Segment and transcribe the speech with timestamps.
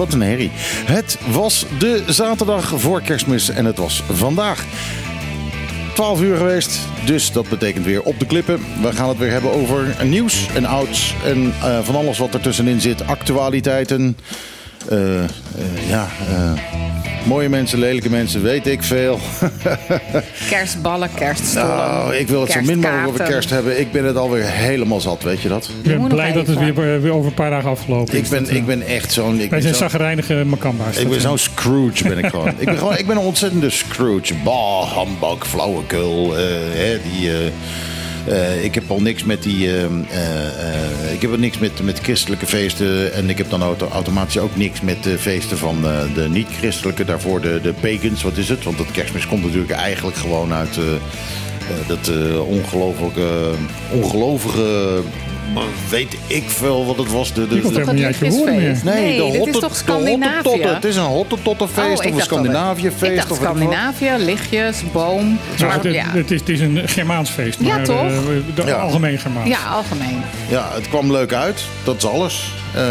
[0.00, 0.50] Wat een herrie.
[0.84, 4.64] Het was de zaterdag voor kerstmis en het was vandaag
[5.94, 6.78] 12 uur geweest.
[7.04, 8.60] Dus dat betekent weer op de klippen.
[8.82, 12.40] We gaan het weer hebben over nieuws en ouds en eh, van alles wat er
[12.40, 13.06] tussenin zit.
[13.06, 14.16] Actualiteiten.
[14.88, 15.24] Eh,
[15.88, 16.08] ja,
[17.26, 19.18] mooie mensen, lelijke mensen, weet ik veel.
[20.50, 21.68] Kerstballen, kerststollen.
[21.76, 23.80] Nou, ik wil het zo min mogelijk over kerst hebben.
[23.80, 25.70] Ik ben het alweer helemaal zat, weet je dat?
[25.82, 28.20] Ik ben blij dat het weer, weer over een paar dagen afgelopen is.
[28.20, 29.40] Ik ben, Dat, ik ben echt zo'n...
[29.40, 30.96] ik Wij zijn zo'n- zagrijnige macamba's.
[30.96, 32.48] Ik ben zo'n Scrooge, ben ik gewoon.
[32.58, 34.34] ik, ben gewoon ik ben een ontzettende Scrooge.
[34.44, 36.36] Bah, hambak, flauwekul.
[36.38, 37.38] eh, hè, die, eh,
[38.30, 39.66] eh, ik heb al niks met die...
[39.66, 39.90] eh, eh,
[41.04, 43.12] eh, ik heb al niks met, met christelijke feesten.
[43.12, 45.82] En ik heb dan auto- automatisch ook niks met de feesten van
[46.14, 47.04] de niet-christelijke.
[47.04, 48.64] Daarvoor de, de pagans, wat is het?
[48.64, 50.78] Want dat kerstmis komt natuurlijk eigenlijk gewoon uit...
[51.86, 52.10] dat
[52.46, 53.50] ongelofelijke...
[53.92, 55.00] ongelovige...
[55.88, 57.32] weet ik veel wat het was.
[57.32, 58.30] De, de, de- helemaal niet uit meer.
[58.44, 60.62] Nee, Nee, de dit is toch de Scandinavië?
[60.62, 63.34] Het is een hottentottenfeest Oh, of een Scandinavië-feest.
[63.34, 65.38] Scandinavië, lichtjes, boom.
[65.60, 66.04] Maar, het, ja.
[66.08, 67.58] het, is, het is een Germaans feest.
[67.60, 67.96] Ja, maar, toch?
[68.02, 68.10] eh,
[68.54, 68.72] de Ja.
[68.74, 69.48] algemeen Germaans.
[69.48, 70.22] ja, algemeen.
[70.48, 71.64] Ja, het kwam leuk uit.
[71.84, 72.52] Dat is alles.
[72.74, 72.82] Eh,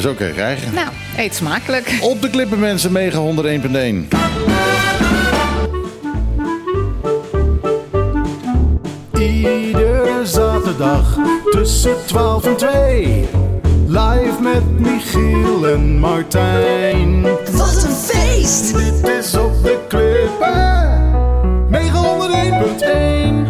[0.00, 0.74] zo kun je krijgen.
[0.74, 1.98] Nou, eet smakelijk.
[2.00, 4.08] Op de klippen mensen, mega 101.1.
[10.20, 11.16] Iedere zaterdag
[11.50, 13.28] tussen 12 en 2.
[13.86, 17.22] Live met Michiel en Martijn.
[17.52, 18.74] Wat een feest!
[18.76, 21.10] Dit is op de klippen.
[21.68, 23.48] Mega 101.1.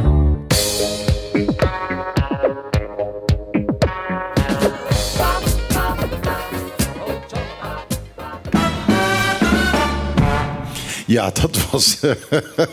[11.07, 11.99] Ja, dat was.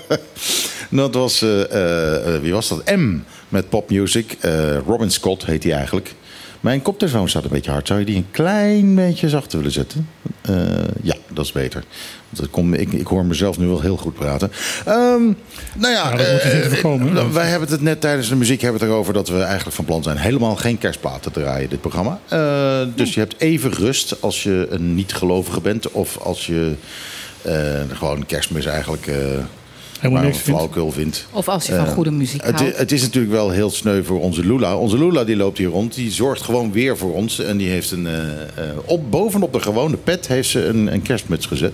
[0.90, 1.42] dat was.
[1.42, 2.96] eh, eh, wie was dat?
[2.96, 3.20] M
[3.50, 4.38] met popmusic.
[4.40, 6.16] Eh Robin Scott heet hij eigenlijk.
[6.60, 7.88] Mijn koptelefoon staat een beetje hard.
[7.88, 10.10] Zou je die een klein beetje zachter willen zetten?
[10.42, 10.56] Eh,
[11.02, 11.84] ja, dat is beter.
[12.30, 14.52] Want dat ik, ik hoor mezelf nu wel heel goed praten.
[14.86, 15.24] Ehm,
[15.76, 17.32] nou ja, Ja, eh, hè?
[17.32, 20.04] wij hebben het net tijdens de muziek hebben het erover dat we eigenlijk van plan
[20.04, 22.20] zijn helemaal geen kerstplaten te draaien, dit programma.
[22.96, 26.74] Dus je hebt even rust als je een niet-gelovige bent of als je
[27.94, 29.10] gewoon kerstmis eigenlijk
[30.00, 30.60] Helemaal maar niks vindt.
[30.60, 31.28] flauwekul vindt.
[31.32, 32.78] Of als je van Eh, goede muziek houdt.
[32.78, 34.76] het is natuurlijk wel heel sneu voor onze Lula.
[34.78, 35.94] Onze Lula die loopt hier rond.
[35.96, 37.40] Die zorgt gewoon weer voor ons.
[37.40, 38.08] En die heeft een.
[38.08, 38.30] eh, eh,
[38.86, 41.74] op, bovenop de gewone pet heeft ze een, een kerstmuts gezet.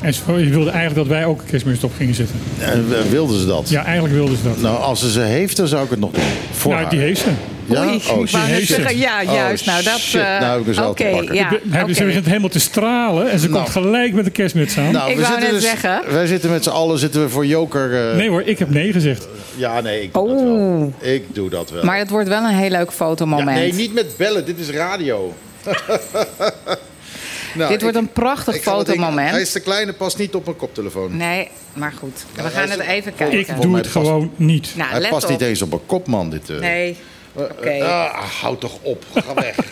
[0.00, 2.36] En ze- je wilde eigenlijk dat wij ook een kerstmis op gingen zetten.
[2.60, 3.68] En uh, wilden ze dat?
[3.68, 4.60] Ja, eigenlijk wilden ze dat.
[4.60, 6.24] Nou, als ze ze heeft, dan zou ik het nog doen.
[6.52, 6.90] Voor nou, haar.
[6.92, 7.30] die heeft ze.
[7.66, 7.86] Ja?
[7.86, 8.22] Oei, Oh,
[8.58, 9.66] ik zeggen, ja, Oh, juist.
[9.66, 10.00] nou, dat.
[10.12, 11.48] eh, nou heb ik zelf Oké, te ja.
[11.94, 13.58] Ze begint helemaal te stralen en ze Nou.
[13.62, 14.92] komt gelijk met de kerstmuts aan.
[14.92, 16.12] Nou, Ik we wou zitten net dus- zeggen.
[16.12, 18.10] Wij zitten met z'n allen zitten we voor Joker.
[18.10, 19.28] eh, nee hoor, ik heb nee gezegd.
[19.56, 20.92] Ja, nee, ik doe dat wel.
[21.00, 21.84] Ik doe dat wel.
[21.84, 23.58] Maar het wordt wel een heel leuk ja, fotomoment.
[23.58, 24.44] nee, niet met bellen.
[24.44, 25.34] Dit is radio.
[27.54, 29.30] Nou, Dit wordt ik- een prachtig ik ding- fotomoment.
[29.30, 31.16] Hij is te klein en past niet op mijn koptelefoon.
[31.16, 32.24] Nee, maar goed.
[32.34, 33.60] We hij gaan het even Ik kijken.
[33.60, 34.72] doe mij het gewoon niet.
[34.76, 35.30] Nou, Hij past op.
[35.30, 36.30] niet eens op een kop, man.
[36.30, 36.58] Dit, eh.
[36.58, 36.96] Nee.
[37.36, 37.68] Eh, Oké.
[37.68, 39.04] eh, ah, houd toch op.
[39.14, 39.56] Ga weg.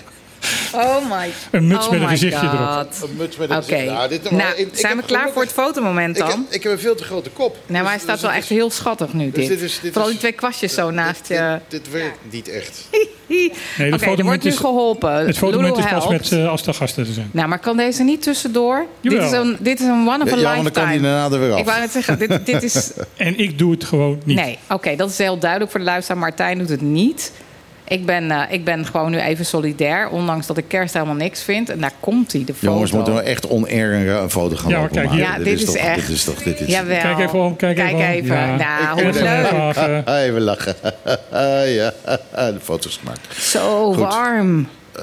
[0.75, 2.59] Oh my Een muts oh met een gezichtje God.
[2.59, 3.11] erop.
[3.11, 3.65] Een muts met een Oké.
[3.67, 3.93] gezicht.
[3.93, 6.31] Nou, dit- Nou, ik- ik zijn we klaar gelukkig- voor het fotomoment Ik dan?
[6.31, 7.57] heb, ik heb een veel te grote kop.
[7.67, 9.49] Nee, maar hij Dus- staat dus wel het echt is- heel schattig nu, dus dit.
[9.49, 11.59] dit is- dit Vooral is- die twee kwastjes zo naast dit, je.
[11.69, 12.81] Dit, dit werkt niet echt.
[13.29, 15.27] Nee, Oké, er wordt nu is, geholpen.
[15.27, 17.29] het fotomoment Lulu is pas met eh, als de gasten te zijn.
[17.33, 18.87] Nou, maar kan deze niet tussendoor?
[19.01, 19.27] Dit Jawel.
[19.27, 20.87] is, een, dit is een one of a Ja, want dan kan lifetime.
[20.89, 21.59] hij daarna er weer af.
[21.59, 22.91] Ik wou net zeggen, dit, dit is...
[23.17, 24.37] En ik doe het gewoon niet.
[24.37, 26.21] Nee, oké, dat is heel duidelijk voor de luisteraar.
[26.21, 27.33] Martijn doet het niet.
[27.93, 31.43] Ik ben, eh, ik ben gewoon nu even solidair, ondanks dat ik kerst helemaal niks
[31.43, 31.69] vind.
[31.69, 32.73] En daar komt hij, de foto.
[32.73, 35.47] Jongens, moeten we echt on-air een, een foto gaan Ja, maar kijk, hier- Ja, dit
[35.61, 36.43] is toch, echt- Dit is toch...
[36.43, 37.01] Dit is, Jawel.
[37.01, 38.01] Kijk even om, kijk even om.
[38.01, 38.37] even.
[38.37, 38.57] Ja.
[38.57, 39.53] Nou, Ik hoe leuk.
[39.53, 40.05] Lachen.
[40.25, 40.75] Even lachen.
[41.81, 41.93] ja,
[42.33, 43.21] de foto's gemaakt.
[43.41, 44.69] Zo warm.
[44.93, 45.03] Eh,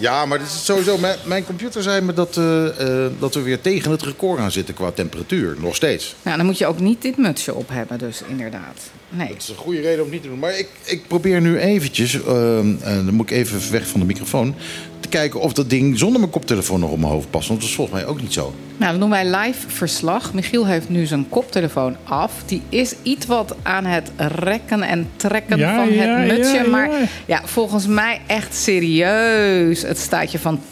[0.00, 0.98] ja, maar dit is sowieso...
[0.98, 2.66] Mijn, mijn computer zei me dat, eh,
[3.04, 5.56] eh, dat we weer tegen het record gaan zitten qua temperatuur.
[5.58, 6.14] Nog steeds.
[6.22, 8.78] Nou, dan moet je ook niet dit mutsje op hebben, dus inderdaad.
[9.16, 9.28] Nee.
[9.28, 10.38] Dat is een goede reden om het niet te doen.
[10.38, 14.06] Maar ik, ik probeer nu eventjes, ehm, en dan moet ik even weg van de
[14.06, 14.54] microfoon...
[15.00, 17.48] te kijken of dat ding zonder mijn koptelefoon nog op mijn hoofd past.
[17.48, 18.54] Want dat is volgens mij ook niet zo.
[18.76, 20.34] Nou, dan doen wij live verslag.
[20.34, 22.32] Michiel heeft nu zijn koptelefoon af.
[22.46, 26.56] Die is iets wat aan het rekken en trekken Ja, van ja, het mutsje.
[26.56, 27.06] ja, Maar ja.
[27.26, 29.82] ja, volgens mij echt serieus.
[29.82, 30.70] Het staat je fantastisch.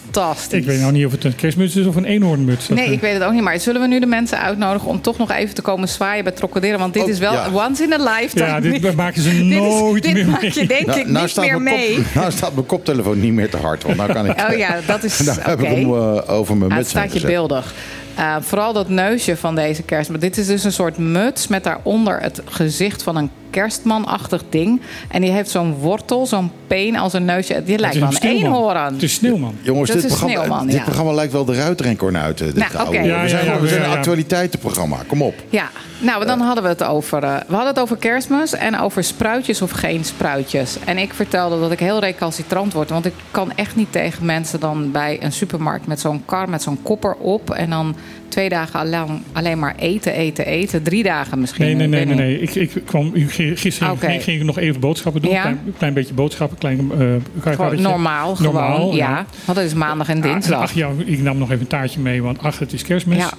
[0.51, 2.69] Ik weet nou niet of het een kerstmuts is of een eenhoornmuts.
[2.69, 3.43] Nee, eh, ik weet het ook niet.
[3.43, 6.33] Maar zullen we nu de mensen uitnodigen om toch nog even te komen zwaaien bij
[6.33, 6.79] Trocadero?
[6.79, 7.49] Want dit Oh, is wel ja.
[7.53, 8.47] once in a lifetime.
[8.47, 10.51] Ja, dit maken ze Dit is- nooit dit meer maak mee.
[10.55, 11.95] je denk ik niet staat meer mee.
[11.95, 13.83] Kop, nou staat mijn koptelefoon niet meer te hard.
[13.83, 14.41] Want nou kan ik...
[14.51, 15.51] Oh ja, dat is nou oké.
[15.51, 17.75] heb ik hem eh, over mijn Ah, muts staat je beeldig.
[18.19, 20.11] Uh, vooral dat neusje van deze kerst.
[20.11, 24.81] Maar dit is dus een soort muts met daaronder het gezicht van een kerstmanachtig ding.
[25.09, 27.63] En die heeft zo'n wortel, zo'n peen als een neusje.
[27.65, 28.93] Die lijkt wel een eenhoorn.
[28.93, 29.55] Het is sneeuwman.
[29.63, 30.83] Jongens, dit, programma, sneeuwman, dit ja.
[30.83, 32.41] programma lijkt wel de ruitrenkorn uit.
[32.41, 34.97] eh, dit Nou, we, Ja, zijn, ja, we zijn een actualiteitenprogramma.
[35.07, 35.35] Kom op.
[35.49, 35.69] Ja,
[36.01, 37.23] nou, dan hadden we het over.
[37.23, 40.77] eh, we hadden het over kerstmis en over spruitjes of geen spruitjes.
[40.85, 42.91] En ik vertelde dat ik heel recalcitrant word.
[42.91, 46.63] Want ik kan echt niet tegen mensen dan bij een supermarkt met zo'n kar met
[46.63, 47.51] zo'n kopper op.
[47.51, 47.95] En dan
[48.31, 50.83] twee dagen lang alleen maar eten, eten, eten.
[50.83, 51.65] Drie dagen misschien.
[51.65, 52.41] Nee, nee, nee, nee.
[52.41, 53.13] Ik, ik kwam
[53.55, 54.07] gisteren Oké.
[54.07, 55.31] ging, ging ik nog even boodschappen doen.
[55.31, 55.41] Ja?
[55.41, 58.97] Klein, klein beetje boodschappen, klein eh, Gewoon normaal, Normaal, gewoon.
[58.97, 59.09] Ja.
[59.09, 59.27] ja.
[59.45, 60.61] Want het is maandag en Ah, dinsdag.
[60.61, 63.17] ach ja, ik nam nog even een taartje mee, want ach, het is kerstmis.
[63.17, 63.31] Ja.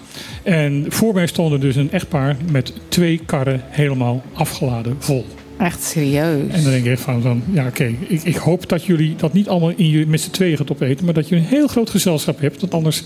[0.44, 5.26] En voor mij stonden dus een echtpaar met twee karren helemaal afgeladen vol.
[5.58, 6.42] Echt serieus.
[6.52, 9.34] En dan denk ik echt van, van ja oké, ik, ik hoop dat jullie dat
[9.34, 11.90] niet allemaal in je, met z'n tweeën gaat opeten, maar dat je een heel groot
[11.90, 12.62] gezelschap hebt.
[12.62, 13.04] Want anders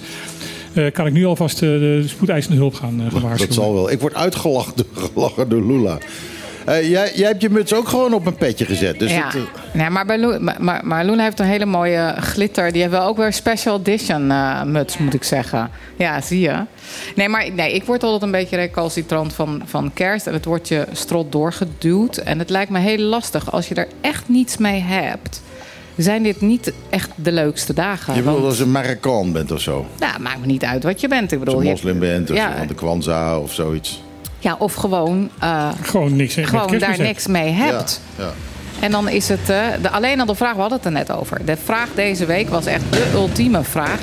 [0.91, 3.37] kan ik nu alvast eh, de spoedeisende hulp gaan uh, gewaarschuwen.
[3.37, 3.91] Dat zal wel.
[3.91, 5.97] Ik word uitgelachen door, gelachen door Lula.
[6.65, 8.99] Eh, jij, jij hebt je muts ook gewoon op een petje gezet.
[8.99, 9.41] Dus ja, dat, eh,
[9.73, 12.71] nee, maar, bij Lou, maar, maar, maar Luna heeft een hele mooie glitter.
[12.71, 15.69] Die heeft wel ook weer special edition eh, muts, moet ik zeggen.
[15.95, 16.65] Ja, zie je.
[17.15, 20.27] Nee, maar nee, ik word altijd een beetje recalcitrant van, van kerst.
[20.27, 22.17] En het wordt je strot doorgeduwd.
[22.17, 23.51] En het lijkt me heel lastig.
[23.51, 25.41] Als je er echt niets mee hebt...
[26.03, 28.15] zijn dit niet echt de leukste dagen.
[28.15, 29.85] je Want- bedoelt als je een Marokkaan bent of zo.
[29.99, 31.31] nou, maakt me niet uit wat je bent.
[31.31, 32.57] Ik Als bedoel, je je moslim bent of ja.
[32.57, 34.03] van de Kwanzaa of zoiets.
[34.39, 36.33] ja, of gewoon, eh, Gewoon niks.
[36.41, 38.01] gewoon daar niks mee hebt.
[38.17, 38.31] Ja, ja.
[38.79, 41.11] En dan is het eh, de, alleen al de vraag, we hadden het er net
[41.11, 41.45] over.
[41.45, 43.99] De vraag deze week was echt de ultieme vraag.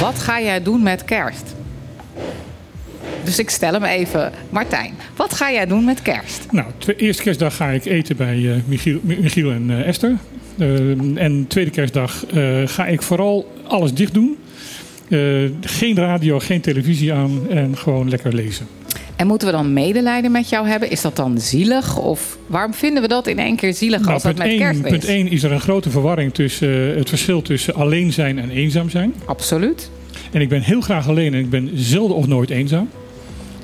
[0.00, 1.54] Wat ga jij doen met kerst?
[3.24, 4.32] Dus ik stel hem even.
[4.50, 6.46] Martijn, wat ga jij doen met kerst?
[6.50, 6.66] Nou,
[6.96, 10.16] eerste kerstdag ga ik eten bij eh, Michiel, Michiel en eh, Esther.
[10.58, 10.68] Eh,
[11.16, 12.24] en tweede kerstdag
[12.64, 14.36] ga ik vooral alles dicht doen.
[15.60, 18.66] Geen radio, geen televisie aan en gewoon lekker lezen.
[19.16, 20.90] En moeten we dan medelijden met jou hebben?
[20.90, 21.98] Is dat dan zielig?
[21.98, 24.84] Of waarom vinden we dat in één keer zielig Nou, als dat met kerst 1,
[24.84, 24.90] is?
[24.90, 28.90] punt 1 is er een grote verwarring tussen het verschil tussen alleen zijn en eenzaam
[28.90, 29.14] zijn.
[29.24, 29.90] Absoluut.
[30.32, 32.88] En ik ben heel graag alleen en ik ben zelden of nooit eenzaam.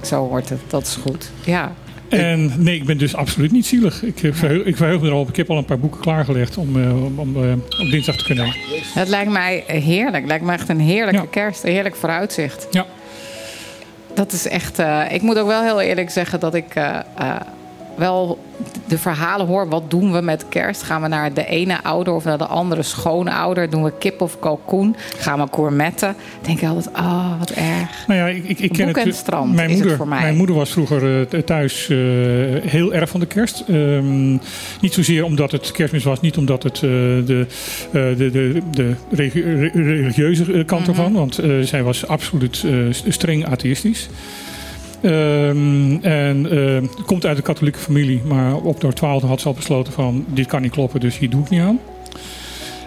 [0.09, 0.61] Zo wordt het.
[0.67, 1.31] Dat is goed.
[1.45, 1.73] Ja.
[2.09, 4.03] En nee, ik ben dus absoluut niet zielig.
[4.03, 5.29] Ik, eh, verheug, ik verheug me erop.
[5.29, 8.25] Ik heb al een paar boeken klaargelegd om, eh, om, om eh, op dinsdag te
[8.25, 8.55] kunnen.
[8.95, 10.17] Het lijkt mij heerlijk.
[10.17, 11.27] Het lijkt mij echt een heerlijke Ja.
[11.31, 11.65] kerst.
[11.65, 12.67] Een heerlijk vooruitzicht.
[12.71, 12.87] Ja.
[14.15, 14.79] Dat is echt.
[14.79, 17.35] eh, ik moet ook wel heel eerlijk zeggen dat ik eh, eh,
[17.99, 18.39] wel
[18.89, 19.69] de verhalen hoor.
[19.69, 20.83] Wat doen we met kerst?
[20.83, 23.71] Gaan we naar de ene ouder of naar de andere schoonouder?
[23.71, 24.97] Doen we kip of kalkoen?
[25.19, 26.15] Gaan we gourmetten?
[26.43, 28.07] Denk ik altijd, oh, wat erg.
[28.07, 28.97] Nou ja, ik, ik, ik ken het.
[28.97, 30.21] en strand mijn moeder, voor mij.
[30.21, 31.97] Mijn moeder was vroeger eh, thuis eh,
[32.71, 33.65] heel erg van de kerst.
[33.69, 34.31] Ehm,
[34.81, 37.47] niet zozeer omdat het kerstmis was, niet omdat het eh, de,
[37.87, 40.91] eh, de, de, de religi- re- religieuze eh, kant Mhm.
[40.91, 42.73] ervan, want eh, zij was absoluut eh,
[43.09, 44.09] streng atheïstisch.
[45.03, 49.55] Ehm, en eh, komt uit een katholieke familie, maar op haar twaalfde had ze al
[49.55, 51.79] besloten van dit kan niet kloppen, dus hier doe ik niet aan.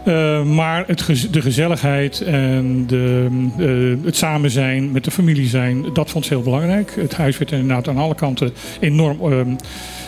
[0.06, 3.28] Uh, maar het de gezelligheid en de,
[3.58, 6.96] uh, het samen zijn, met de familie zijn, dat vond ze heel belangrijk.
[6.96, 9.18] Het huis werd inderdaad aan alle kanten enorm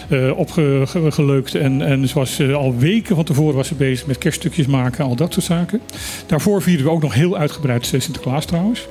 [0.10, 1.56] uh, opgeleukt.
[1.56, 5.10] En, en ze was al weken van tevoren was ze bezig met kerststukjes maken en
[5.10, 5.82] al dat soort zaken.
[6.26, 8.88] Daarvoor vierden we ook nog heel uitgebreid Sinterklaas trouwens.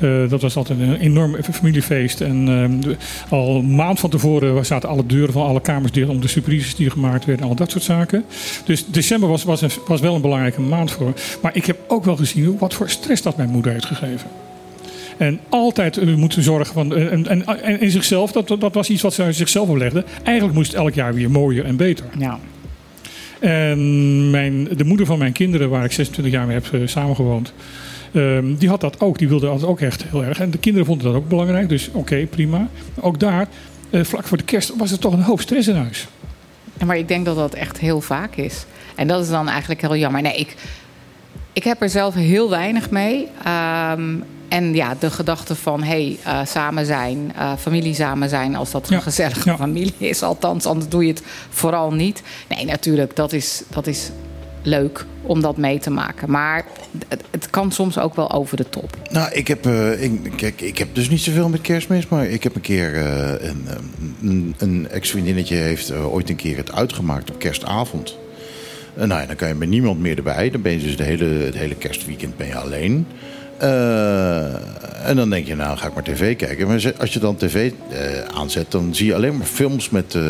[0.00, 2.20] Uh, dat was altijd een enorm familiefeest.
[2.20, 2.48] En
[2.86, 2.94] uh,
[3.28, 6.74] al een maand van tevoren zaten alle deuren van alle kamers dicht om de surprises
[6.74, 8.24] die gemaakt werden en al dat soort zaken.
[8.64, 11.12] Dus december was, was, een, was wel een belangrijke maand voor.
[11.42, 14.30] Maar ik heb ook wel gezien wat voor stress dat mijn moeder heeft gegeven.
[15.16, 16.94] En altijd uh, moeten zorgen van.
[16.94, 20.04] En, en, en in zichzelf, dat, dat was iets wat ze zichzelf oplegde.
[20.22, 22.04] Eigenlijk moest het elk jaar weer mooier en beter.
[22.18, 22.38] Ja.
[23.40, 27.52] En mijn, de moeder van mijn kinderen, waar ik 26 jaar mee heb samengewoond.
[28.12, 29.18] Um, die had dat ook.
[29.18, 30.40] Die wilde dat ook echt heel erg.
[30.40, 31.68] En de kinderen vonden dat ook belangrijk.
[31.68, 32.68] Dus oké, okay, prima.
[33.00, 33.48] Ook daar,
[33.90, 36.06] uh, vlak voor de kerst, was er toch een hoop stress in huis.
[36.84, 38.64] Maar ik denk dat dat echt heel vaak is.
[38.94, 40.22] En dat is dan eigenlijk heel jammer.
[40.22, 40.56] Nee, ik,
[41.52, 43.28] ik heb er zelf heel weinig mee.
[43.96, 48.70] Um, en ja, de gedachte van hey, uh, samen zijn, uh, familie samen zijn, als
[48.70, 49.56] dat een gezellige ja.
[49.56, 52.22] familie is, althans, anders doe je het vooral niet.
[52.48, 54.10] Nee, natuurlijk, dat is, dat is
[54.62, 56.30] leuk om dat mee te maken.
[56.30, 56.64] Maar
[57.08, 58.96] het, het kan soms ook wel over de top.
[59.10, 62.42] Nou, ik heb, uh, ik, kijk, ik heb dus niet zoveel met kerstmis, maar ik
[62.42, 63.66] heb een keer uh, een,
[64.22, 68.16] een, een ex-vriendinnetje heeft ooit een keer het uitgemaakt op kerstavond.
[68.94, 70.50] nou ja, dan kan je met niemand meer erbij.
[70.50, 73.06] Dan ben je dus hele, het hele kerstweekend ben je alleen.
[73.62, 76.66] Uh, en dan denk je, nou ga ik maar tv kijken.
[76.66, 77.96] Maar als je dan tv uh,
[78.34, 80.22] aanzet, dan zie je alleen maar films met, uh,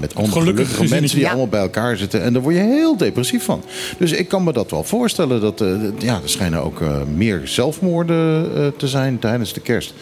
[0.00, 1.28] met gelukkige, gelukkige mensen die ja.
[1.28, 2.22] allemaal bij elkaar zitten.
[2.22, 3.64] En daar word je heel depressief van.
[3.98, 5.40] Dus ik kan me dat wel voorstellen.
[5.40, 6.80] Dat, uh, ja, er schijnen ook
[7.14, 9.94] meer zelfmoorden te zijn tijdens de kerst.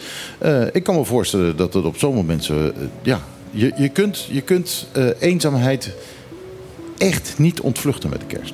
[0.71, 2.49] ik kan me voorstellen dat het op zo'n moment
[3.01, 3.21] ja,
[3.53, 5.91] je, je kunt, je kunt eh, eenzaamheid
[6.97, 8.53] echt niet ontvluchten met de kerst.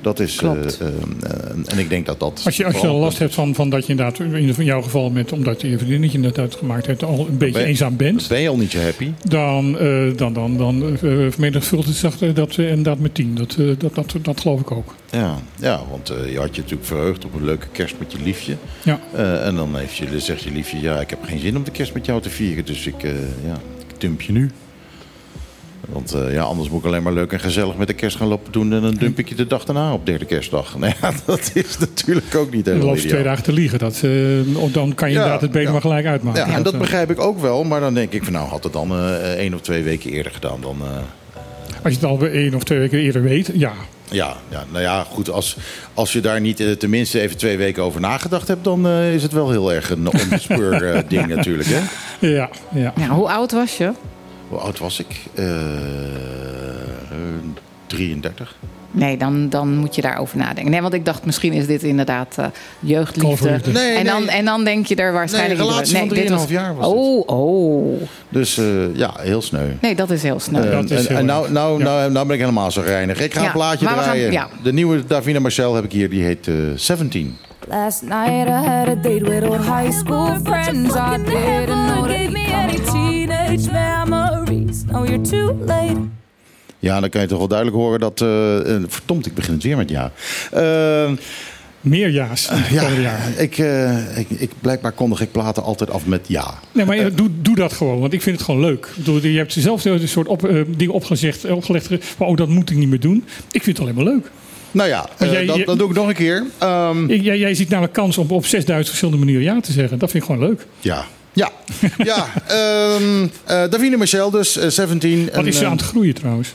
[0.00, 0.36] Dat is.
[0.36, 0.78] Klopt.
[0.78, 2.42] eh, eh, eh, en ik denk dat dat.
[2.44, 5.10] Als je, als je al last hebt van, van dat je inderdaad, in jouw geval,
[5.10, 8.28] met, omdat je je vriendinnetje net uitgemaakt hebt, al een beetje Ben- eenzaam bent.
[8.28, 9.10] Ben je al niet zo happy?
[9.24, 13.34] Dan, eh dan, dan, dan vermenigvuldigt het zich dat inderdaad met tien.
[13.34, 14.94] Dat, dat, dat, dat geloof ik ook.
[15.10, 18.56] Ja, ja want je had je natuurlijk verheugd op een leuke kerst met je liefje.
[18.82, 19.00] Ja.
[19.42, 21.94] En dan heeft je, zegt je liefje: Ja, ik heb geen zin om de kerst
[21.94, 22.64] met jou te vieren.
[22.64, 23.02] Dus ik,
[23.44, 23.54] ja,
[23.88, 24.50] ik dump je nu.
[25.92, 28.28] Want eh, ja, anders moet ik alleen maar leuk en gezellig met de kerst gaan
[28.28, 28.72] lopen doen.
[28.72, 30.76] En dan dump ik je de dag daarna op derde kerstdag.
[30.78, 33.78] Nou ja, dat is natuurlijk ook niet Dan helemaal loop je twee dagen te liegen.
[33.78, 35.72] Dat, eh, dan kan je Ja, inderdaad het beter ja.
[35.72, 36.46] maar gelijk uitmaken.
[36.46, 37.64] Ja, en dat eh, begrijp ik ook wel.
[37.64, 40.32] Maar dan denk ik van nou, had het dan eh één of twee weken eerder
[40.32, 40.60] gedaan.
[40.60, 40.88] Dan, eh,
[41.82, 43.72] Als je het al weer één of twee weken eerder weet, ja.
[44.10, 45.30] ja, ja, nou ja, goed.
[45.30, 45.56] Als,
[45.94, 48.64] als je daar niet eh, tenminste even twee weken over nagedacht hebt...
[48.64, 51.68] dan eh, is het wel heel erg een onbespeur ding natuurlijk.
[51.68, 51.80] Hè?
[52.26, 52.92] Ja, ja.
[52.96, 53.92] Ja, hoe oud was je?
[54.50, 55.06] Hoe oud was ik?
[55.34, 57.20] Eh, eh,
[57.86, 58.56] 33.
[58.92, 60.70] Nee, dan, dan moet je daarover nadenken.
[60.70, 62.46] Nee, want ik dacht misschien is dit inderdaad eh,
[62.80, 63.60] jeugdliefde.
[63.72, 65.58] Nee, en, dan, en dan denk je er waarschijnlijk...
[65.60, 66.94] Nee, een relatie van dit 3,5 jaar was het.
[66.96, 68.02] Oh, oh.
[68.28, 69.66] Dus eh, ja, heel sneu.
[69.80, 70.64] Nee, dat is heel snel.
[70.64, 71.84] Eh, Dat is en heel en nou, nou, Ja.
[71.84, 73.20] nou, nou ben ik helemaal zo reinig.
[73.20, 74.32] Ik ga Ja, een plaatje gaan- draaien.
[74.32, 74.48] ja.
[74.62, 76.10] De nieuwe Davina Marcel heb ik hier.
[76.10, 77.36] Die heet eh 17.
[77.68, 80.94] Last night I had a date with old high school friends.
[80.94, 84.39] I didn't know gave me any teenage memories.
[84.90, 86.00] Now you're too late.
[86.78, 88.20] Ja, dan kan je toch wel duidelijk horen dat...
[88.20, 90.12] eh, eh, verdomd, ik begin het weer met ja.
[90.52, 91.10] Eh,
[91.80, 93.28] Meer ja's het ja, jaar.
[93.38, 96.54] ik, eh, ik, ik, blijkbaar kondig ik platen altijd af met ja.
[96.72, 98.88] Nee, maar ja, doe, doe dat gewoon, want ik vind het gewoon leuk.
[99.22, 102.76] Je hebt zelf een soort op, eh, dingen opgezegd, opgelegd van, oh, dat moet ik
[102.76, 103.24] niet meer doen.
[103.50, 104.30] Ik vind het alleen maar leuk.
[104.70, 106.44] Nou ja, jij- dat, je- dat doe ik nog een keer.
[106.58, 109.98] Ehm, Jij, jij ziet namelijk kans om op 6000 verschillende manieren ja te zeggen.
[109.98, 110.66] Dat vind ik gewoon leuk.
[110.80, 111.04] ja.
[111.40, 111.50] Ja,
[111.98, 112.26] ja.
[113.44, 115.30] eh, Davina Marcel dus, eh, 17.
[115.34, 116.54] Wat is ze aan het groeien trouwens?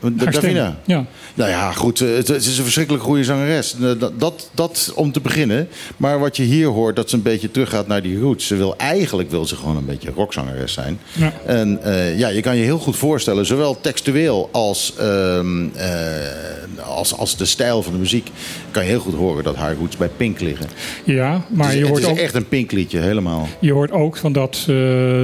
[0.00, 0.76] Davina.
[0.86, 1.06] Ja.
[1.34, 3.74] Nou ja, goed, eh, het, is een verschrikkelijk goede zangeres.
[3.74, 5.68] Eh, Dat, dat, dat om te beginnen.
[5.96, 8.46] Maar wat je hier hoort, dat ze een beetje teruggaat naar die roots.
[8.46, 11.00] Ze wil, eigenlijk wil ze gewoon een beetje rockzangeres zijn.
[11.12, 11.32] Ja.
[11.46, 17.16] En eh, ja, je kan je heel goed voorstellen, zowel textueel als, ehm, eh, als,
[17.16, 18.30] als de stijl van de muziek...
[18.70, 20.66] kan je heel goed horen dat haar roots bij Pink liggen.
[21.04, 23.48] ja, maar het is, je hoort, ook, echt een Pink liedje, helemaal.
[23.60, 24.74] je hoort ook van dat, eh,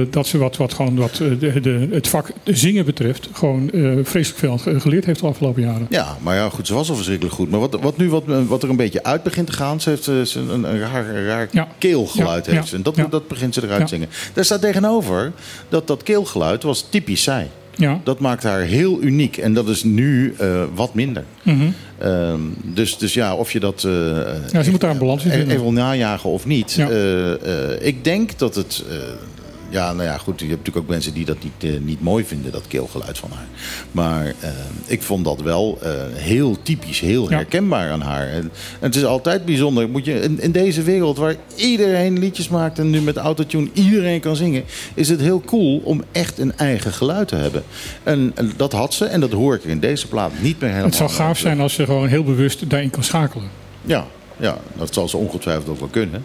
[0.09, 3.29] dat ze wat, wat, gewoon wat eh, de, de, het vak zingen betreft...
[3.33, 5.87] gewoon eh, vreselijk veel ge- geleerd heeft de afgelopen jaren.
[5.89, 7.49] Ja, maar ja, goed, ze was al verschrikkelijk goed.
[7.49, 9.81] Maar wat, wat nu wat, wat er een beetje uit begint te gaan...
[9.81, 11.67] ze heeft ze een, een raar, een raar Ja.
[11.77, 12.45] keelgeluid.
[12.45, 12.73] Ja, heeft.
[12.73, 13.07] En dat, ja.
[13.09, 14.09] dat begint ze eruit te zingen.
[14.33, 15.31] Daar staat tegenover
[15.69, 17.47] dat dat keelgeluid was typisch zij.
[17.77, 17.99] Ja.
[18.03, 19.37] Dat maakt haar heel uniek.
[19.37, 21.23] En dat is nu eh, wat minder.
[21.43, 21.65] Mhm.
[21.97, 23.83] Ehm, dus, dus ja, of je dat...
[23.83, 23.91] eh,
[24.51, 25.49] Ja, ze moet daar een balans in vinden.
[25.49, 26.71] Even wil najagen of niet.
[26.73, 26.89] Ja.
[26.89, 28.83] Eh, eh, ik denk dat het...
[29.77, 30.39] ja, nou ja, goed.
[30.39, 33.29] Je hebt natuurlijk ook mensen die dat niet, eh, niet mooi vinden, dat keelgeluid van
[33.33, 33.47] haar.
[33.91, 34.49] Maar eh,
[34.85, 37.35] ik vond dat wel eh, heel typisch, heel Ja.
[37.35, 38.27] herkenbaar aan haar.
[38.27, 39.89] En, en het is altijd bijzonder.
[39.89, 44.19] Moet je, in, in deze wereld waar iedereen liedjes maakt en nu met autotune iedereen
[44.19, 47.63] kan zingen, is het heel cool om echt een eigen geluid te hebben.
[48.03, 50.89] En, en dat had ze en dat hoor ik in deze plaat niet meer helemaal.
[50.89, 53.49] Het zou gaaf zijn als ze gewoon heel bewust daarin kan schakelen.
[53.81, 54.05] Ja,
[54.39, 56.23] ja, dat zal ze ongetwijfeld ook wel kunnen.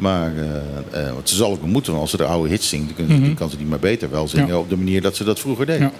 [0.00, 2.96] Maar eh, eh, want ze zal ook moeten, want als ze de oude hits zingt,
[2.96, 3.34] dan Mhm.
[3.34, 4.58] kan ze die maar beter wel zingen Ja.
[4.58, 5.78] op de manier dat ze dat vroeger deed.
[5.78, 5.90] Ja,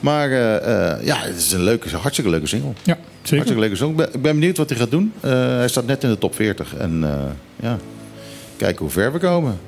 [0.00, 2.72] Maar eh, eh, ja, het is een leuke, hartstikke leuke single.
[2.82, 3.36] ja zeker.
[3.36, 3.90] Hartstikke leuke song.
[3.90, 5.12] Ik ben, ik ben benieuwd wat hij gaat doen.
[5.20, 6.74] Eh, hij staat net in de top 40.
[6.76, 7.10] En eh,
[7.62, 7.78] ja,
[8.56, 9.58] kijken hoe ver we komen.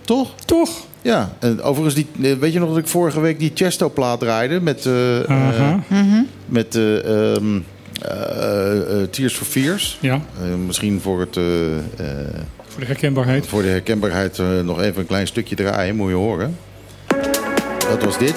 [0.00, 0.34] Toch?
[0.44, 0.70] Toch?
[1.02, 4.86] Ja, en overigens, die, weet je nog dat ik vorige week die Chesto-plaat draaide met,
[5.28, 5.80] Aha.
[5.88, 6.22] Mhm.
[6.52, 7.60] eh, ehm, eh, eh,
[9.10, 9.98] Tears for Fears?
[10.00, 11.82] Ja, Eh, misschien voor, het, eh, eh,
[12.68, 13.46] voor de herkenbaarheid.
[13.46, 16.56] voor de herkenbaarheid eh, nog even een klein stukje draaien, moet je horen.
[17.88, 18.34] Dat was dit.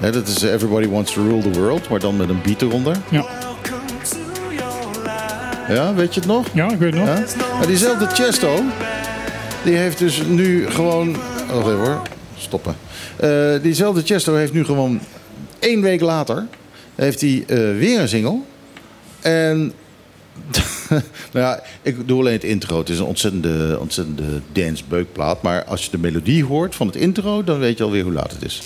[0.00, 2.96] Dat is eh, Everybody Wants to Rule the World, maar dan met een beat eronder.
[3.10, 3.24] Ja,
[5.68, 6.46] Ja, weet je het nog?
[6.52, 7.18] ja ik weet het nog.
[7.18, 7.24] Ja?
[7.58, 8.60] Maar diezelfde Chesto,
[9.64, 11.16] die heeft dus nu gewoon...
[11.50, 12.02] Oh, wacht even hoor,
[12.38, 12.74] stoppen.
[13.22, 15.00] Eh, diezelfde Chesto heeft nu gewoon
[15.58, 16.46] één week later...
[16.94, 18.38] heeft hij eh, weer een single.
[19.20, 19.72] En...
[21.32, 22.78] nou ja, ik doe alleen het intro.
[22.78, 25.42] Het is een ontzettende, ontzettende dance-beukplaat.
[25.42, 27.44] Maar als je de melodie hoort van het intro...
[27.44, 28.62] dan weet je alweer hoe laat het is.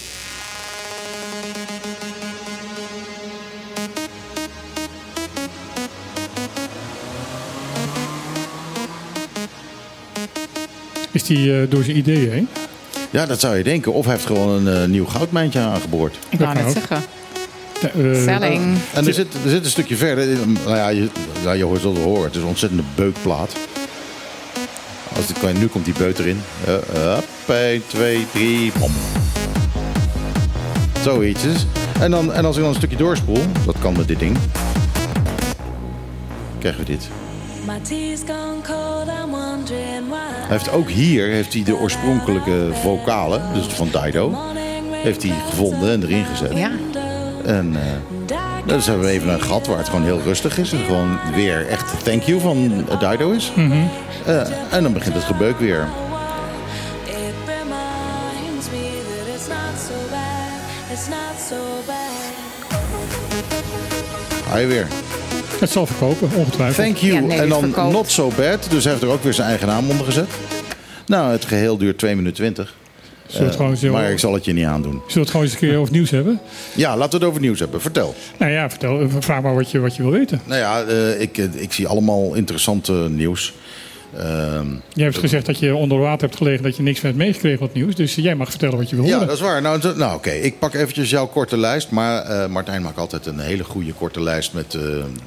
[11.13, 12.49] Is die eh, door zijn ideeën heen?
[13.17, 13.93] Ja, dat zou je denken.
[13.93, 16.19] Of hij heeft gewoon een eh, nieuw goudmijntje aangeboord.
[16.29, 16.97] Ik wou kan net zeggen.
[17.83, 17.91] Eh,
[18.25, 18.79] Selling.
[18.95, 20.27] En er zit, er zit een stukje verder.
[20.65, 21.09] Nou ja, je,
[21.43, 22.25] ja, je hoort het al horen.
[22.25, 23.57] Het is een ontzettende beukplaat.
[25.17, 26.41] Als het kan, nu komt die beut erin.
[26.69, 28.93] Uh, up, 1, 2, 3, bom.
[31.03, 31.45] Zoiets.
[32.01, 34.37] En, dan, en als ik dan een stukje doorspoel, dat kan met dit ding,
[36.59, 37.09] krijgen we dit.
[37.67, 39.36] My tea's gone cold, I'm.
[39.71, 44.35] Hij heeft ook hier heeft hij de oorspronkelijke vocalen, dus van Dido,
[44.91, 46.53] heeft hij gevonden en erin gezet.
[46.59, 46.71] Ja.
[47.45, 47.83] En eh,
[48.67, 50.73] dus hebben we even een gat waar het gewoon heel rustig is.
[50.73, 53.53] En gewoon weer echt thank you van Dido is.
[54.27, 55.89] Eh, en dan begint het gebeuk weer.
[57.05, 57.15] It
[57.47, 60.93] reminds me that it's not so bad.
[60.93, 61.57] It's not so
[61.87, 62.45] bad.
[64.49, 64.87] Hij weer.
[65.61, 66.87] Het zal verkopen, ongetwijfeld.
[66.87, 67.13] Thank you.
[67.15, 67.93] Ja, nee, en dan verkoopt.
[67.93, 68.67] not so bad.
[68.71, 70.29] Dus hij heeft er ook weer zijn eigen naam onder gezet.
[71.07, 72.75] Nou, het geheel duurt 2 minuten 20.
[73.27, 74.93] Zullen we het gewoon zo- maar ik zal het je niet aandoen.
[74.93, 76.41] Zullen we het gewoon eens een keer over nieuws hebben?
[76.75, 77.81] Ja, laten we het over nieuws hebben.
[77.81, 78.15] Vertel.
[78.39, 80.41] Nou ja, vertel, eh, vraag maar wat je, wat je wil weten.
[80.45, 83.53] Nou ja, eh, ik, eh, ik zie allemaal interessante nieuws.
[84.17, 87.59] Ehm, Jij hebt gezegd dat je onder water hebt gelegen, dat je niks hebt meegekregen
[87.59, 87.95] van het nieuws.
[87.95, 89.63] Dus jij mag vertellen wat je wil Ja, dat is waar.
[89.63, 91.91] Nou, nou oké, ik pak eventjes jouw korte lijst.
[91.91, 94.83] Maar eh, Martijn maakt altijd een hele goede korte lijst met, eh,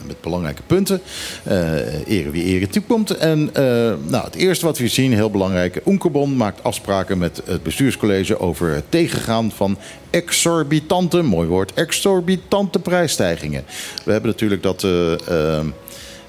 [0.07, 1.01] met belangrijke punten.
[1.43, 3.17] Eh ere wie ere toekomt.
[3.17, 3.49] En
[4.07, 5.81] nou, het eerste wat we zien, heel belangrijk.
[5.85, 9.77] Oenkerbon maakt afspraken met het bestuurscollege over het tegengaan van
[10.09, 13.63] exorbitante, mooi woord, exorbitante prijsstijgingen.
[14.05, 14.87] We hebben natuurlijk dat...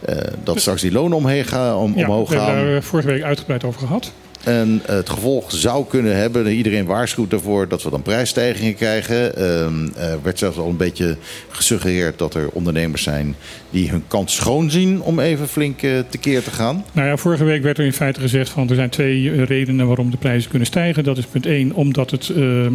[0.05, 2.65] eh, eh, eh, dat straks die lonen omheen gaan, om, Ja, omhoog we hebben gaan.
[2.65, 4.13] daar eh, vorige week uitgebreid over gehad.
[4.45, 9.37] En het gevolg zou kunnen hebben, iedereen waarschuwt ervoor dat we dan prijsstijgingen krijgen.
[9.37, 11.17] Ehm, Er werd zelfs al een beetje
[11.49, 13.37] gesuggereerd dat er ondernemers zijn
[13.71, 16.85] die hun kans schoon zien om even flink eh, tekeer te gaan.
[16.93, 19.87] Nou ja, vorige week werd er in feite gezegd van er zijn twee eh, redenen
[19.87, 21.05] waarom de prijzen kunnen stijgen.
[21.05, 22.67] Dat is punt 1, omdat het eh,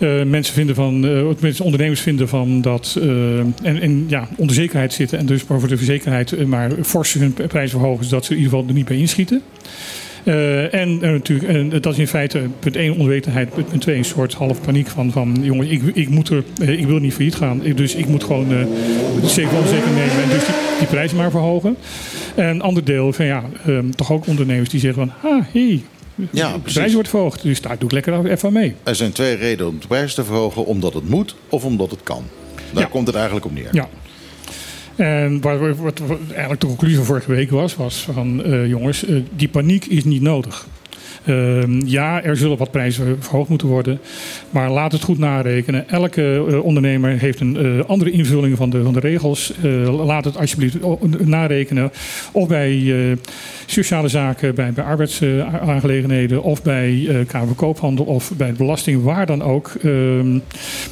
[0.00, 5.18] eh, mensen vinden van, eh, ondernemers vinden van dat eh, en, en ja, onzekerheid zitten
[5.18, 8.68] en dus voor de verzekerheid maar fors hun prijzen verhogen, zodat ze in ieder geval
[8.68, 9.42] er niet bij inschieten.
[10.70, 14.34] En natuurlijk, en dat is in feite punt 1 onwetendheid, punt punt 2 een soort
[14.34, 17.94] half paniek van, van jongens, ik, ik, moet er, ik wil niet failliet gaan, dus
[17.94, 18.46] ik moet gewoon
[19.24, 21.76] zeker wel zeker nemen en dus die, die prijzen maar verhogen.
[22.34, 23.44] En ander deel van ja,
[23.94, 25.82] toch ook ondernemers die zeggen van, ah, hey,
[26.30, 26.78] Ja, de precies.
[26.78, 28.74] prijs wordt verhoogd, dus daar doe ik lekker even mee.
[28.82, 32.02] Er zijn twee redenen om de prijs te verhogen: omdat het moet of omdat het
[32.02, 32.24] kan.
[32.72, 32.88] Daar Ja.
[32.88, 33.68] komt het eigenlijk op neer.
[33.72, 33.88] Ja.
[34.96, 38.66] En wat, wat, wat- wat eigenlijk de conclusie van vorige week was, was van eh,
[38.66, 40.66] jongens, eh, die paniek is niet nodig.
[41.24, 44.00] Ehm, ja, er zullen wat prijzen verhoogd moeten worden.
[44.50, 45.88] Maar laat het goed narekenen.
[45.88, 49.52] Elke eh, ondernemer heeft een eh, andere invulling van de, van de regels.
[49.62, 50.76] Eh, laat het alsjeblieft
[51.24, 51.90] narekenen.
[52.32, 52.94] Of bij
[53.66, 56.42] sociale zaken, bij, bij arbeidsaangelegenheden.
[56.42, 58.04] Of bij Kamer Koophandel.
[58.04, 59.72] Of bij belasting, waar dan ook.
[59.82, 60.38] Ehm,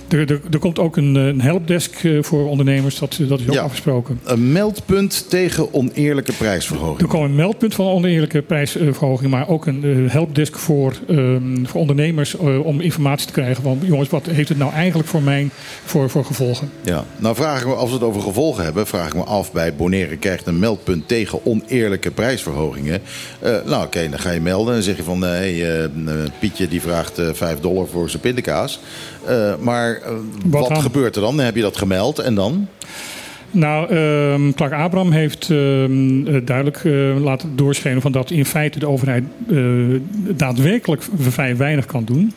[0.08, 2.98] er, er, er komt ook een, een helpdesk voor ondernemers.
[2.98, 3.62] Dat, dat is ook Ja.
[3.62, 4.20] afgesproken.
[4.24, 7.08] Een meldpunt tegen oneerlijke Er prijsverhoging.
[7.08, 12.66] komt een meldpunt van oneerlijke prijsverhoging, maar ook een helpdesk voor, ehm, voor ondernemers eh,
[12.66, 15.48] om informatie te krijgen van jongens, wat heeft het nou eigenlijk voor mij
[15.84, 16.70] voor, voor gevolgen?
[16.84, 19.52] Ja, nou vraag ik me, als we het over gevolgen hebben, vraag ik me af
[19.52, 23.00] bij Bonaire krijgt een meldpunt tegen oneerlijke prijsverhogingen.
[23.40, 25.90] Eh, nou oké, dan ga je melden en zeg je van, hé, eh, eh,
[26.38, 28.80] Pietje die vraagt eh 5 dollar voor zijn pindakaas.
[29.60, 30.02] Maar
[30.44, 30.82] wat, dan?
[30.82, 31.36] gebeurt er dan?
[31.36, 32.68] Dan heb je dat gemeld en dan?
[33.50, 38.78] Nou, ehm Clark Abraham heeft ehm, eh, duidelijk eh, laten doorschemeren van dat in feite
[38.78, 39.56] de overheid eh,
[40.36, 42.32] daadwerkelijk vrij weinig kan doen.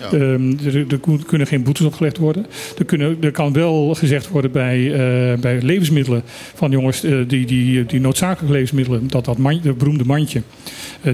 [0.00, 0.18] Ja.
[0.18, 2.46] Ehm, er, er kun- kunnen geen boetes opgelegd worden.
[2.78, 4.92] Er, kunnen, er kan wel gezegd worden bij,
[5.40, 6.22] bij levensmiddelen
[6.54, 10.42] van jongens, die, die, die noodzakelijke levensmiddelen, dat dat man, dat beroemde mandje,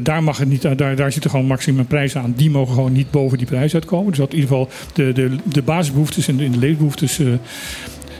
[0.03, 2.35] daar, mag het niet, daar, daar zitten gewoon maximum prijzen aan.
[2.37, 4.09] Die mogen gewoon niet boven die prijs uitkomen.
[4.09, 7.21] Dus dat in ieder geval de, de, de basisbehoeftes en de, de levensbehoeftes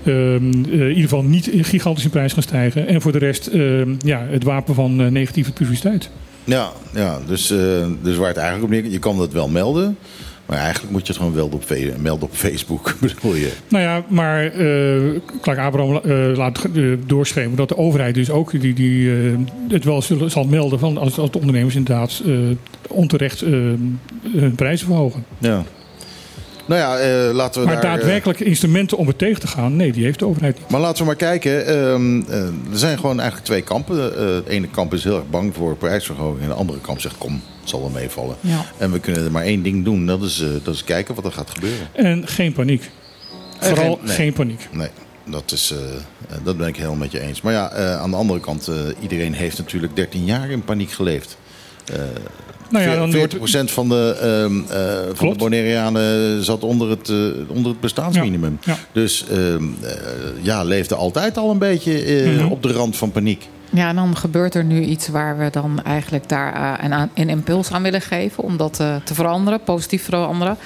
[0.04, 2.86] in ieder geval niet gigantisch in prijs gaan stijgen.
[2.86, 6.10] En voor de rest ehm, ja, het wapen van eh, negatieve publiciteit.
[6.44, 9.96] Ja, ja dus, eh, dus waar het eigenlijk op neerkomt, je kan dat wel melden.
[10.50, 13.52] Maar eigenlijk moet je het gewoon melden op, melden op Facebook, bedoel je?
[13.68, 18.60] Nou ja, maar eh Clark Abraham eh, laat eh, doorschemeren dat de overheid dus ook
[18.60, 22.34] die, die, eh, het wel zullen, zal melden van als, als de ondernemers inderdaad eh,
[22.88, 23.50] onterecht eh,
[24.32, 25.24] hun prijzen verhogen.
[25.38, 25.64] Ja.
[26.70, 27.85] Nou ja, eh, laten we Maar daar...
[27.92, 30.70] eh, daadwerkelijke instrumenten om het tegen te gaan, nee, die heeft de overheid niet.
[30.70, 31.66] Maar laten we maar kijken.
[31.66, 33.96] Ehm, eh, er zijn gewoon eigenlijk twee kampen.
[34.35, 36.42] Het ene kamp is heel erg bang voor prijsverhoging.
[36.42, 38.37] En de andere kamp zegt, kom, het zal wel meevallen.
[38.40, 38.64] Ja.
[38.78, 40.06] En we kunnen er maar één ding doen.
[40.06, 41.87] Dat is, dat is kijken wat er gaat gebeuren.
[41.92, 42.90] En geen paniek.
[43.61, 44.14] Vooral geen- nee.
[44.14, 44.68] geen paniek.
[44.72, 44.88] Nee,
[45.24, 45.74] dat, is,
[46.42, 47.40] dat ben ik helemaal met je eens.
[47.40, 51.37] Maar ja, aan de andere kant, iedereen heeft natuurlijk 13 jaar in paniek geleefd.
[52.70, 55.35] Nou ja, dan 40% wordt, van de, ehm, eh, van de.
[55.37, 57.16] Bonaireanen zat onder het, eh,
[57.48, 58.59] onder het bestaansminimum.
[58.62, 58.78] Ja, ja.
[58.92, 59.90] Dus ehm, eh,
[60.40, 62.46] ja, leefde altijd al een beetje eh, Mhm.
[62.50, 63.48] op de rand van paniek.
[63.72, 67.28] Ja, en dan gebeurt er nu iets waar we dan eigenlijk daar eh, een, een
[67.28, 70.56] impuls aan willen geven om dat eh, te veranderen, positief veranderen.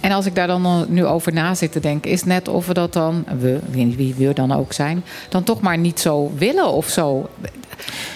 [0.00, 2.74] En als ik daar dan nu over na zit te denken, is net of we
[2.74, 6.00] dat dan, we, ik weet niet wie we dan ook zijn, dan toch maar niet
[6.00, 7.28] zo willen of zo.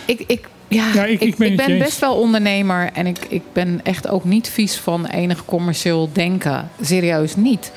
[0.05, 3.81] Ik, ik, ja, Ja, ik- ik, ben ik best wel ondernemer en ik, ik ben
[3.83, 6.69] echt ook niet vies van enig commercieel denken.
[6.81, 7.73] Serieus niet.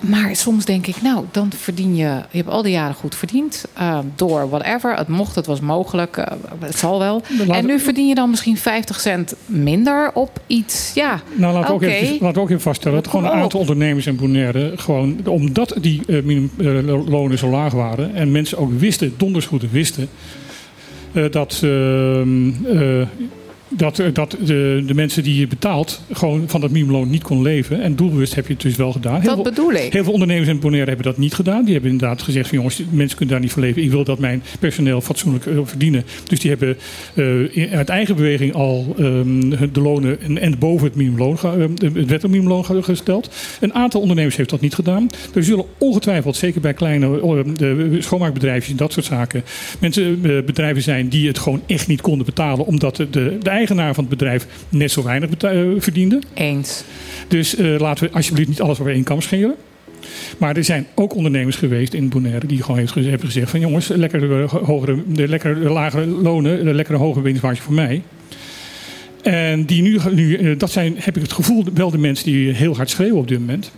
[0.00, 2.02] Maar soms denk ik, nou, dan verdien je.
[2.30, 3.64] Je hebt al die jaren goed verdiend.
[3.72, 4.96] eh, door whatever.
[4.96, 6.16] Het mocht, het was mogelijk.
[6.16, 6.24] eh,
[6.58, 7.22] het zal wel.
[7.38, 10.90] Laten- En nu verdien je dan misschien 50 cent minder op iets.
[10.94, 13.42] Ja, Nou, laten we, ook even, we ook even vaststellen dat gewoon een op.
[13.42, 18.78] aantal ondernemers en Bonaire, gewoon, omdat die eh, minimumlonen zo laag waren en mensen ook
[18.78, 20.08] wisten, donders goed wisten,
[21.30, 23.08] dat, ehm, eh,
[23.68, 27.42] dat, eh, dat de, de mensen die je betaalt gewoon van dat minimumloon niet kon
[27.42, 27.82] leven.
[27.82, 29.14] En doelbewust heb je het dus wel gedaan.
[29.20, 29.92] Heel dat veel- bedoel ik.
[29.92, 31.64] Heel veel ondernemers in Bonaire hebben dat niet gedaan.
[31.64, 33.82] Die hebben inderdaad gezegd van jongens, mensen kunnen daar niet van leven.
[33.82, 36.04] Ik wil dat mijn personeel fatsoenlijk eh, verdienen.
[36.28, 36.76] Dus die hebben
[37.14, 39.40] eh, uit eigen beweging al ehm,
[39.72, 43.30] de lonen en, en boven het minimumloon, eh, het wettelijk minimumloon ge- gesteld.
[43.60, 45.06] Een aantal ondernemers heeft dat niet gedaan.
[45.34, 47.20] Er zullen ongetwijfeld, zeker bij kleine
[47.56, 49.42] de schoonmaakbedrijfjes en dat soort zaken,
[49.78, 52.66] mensen, bedrijven zijn die het gewoon echt niet konden betalen.
[52.66, 56.20] Omdat de, de eigenaar van het bedrijf net zo weinig eh, verdiende.
[56.34, 56.84] Eens.
[57.28, 59.54] Dus eh, laten we alsjeblieft niet alles over één kam scheren.
[60.38, 64.42] Maar er zijn ook ondernemers geweest in Bonaire die gewoon hebben gezegd van jongens, lekker
[64.42, 68.02] eh, hogere, de lekker lagere lonen, de lekkere hoge winstmarge voor mij.
[69.22, 72.76] En die nu, nu dat zijn, heb ik het gevoel, wel de mensen die heel
[72.76, 73.72] hard schreeuwen op dit moment.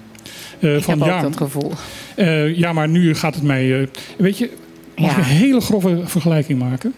[0.61, 1.73] Eh, Ik van heb ook ja, dat gevoel.
[2.17, 3.81] eh, ja, maar nu gaat het mij.
[3.81, 3.87] eh,
[4.19, 4.51] weet je,
[4.97, 5.23] mag ik Ja.
[5.23, 6.95] een hele grove vergelijking maken?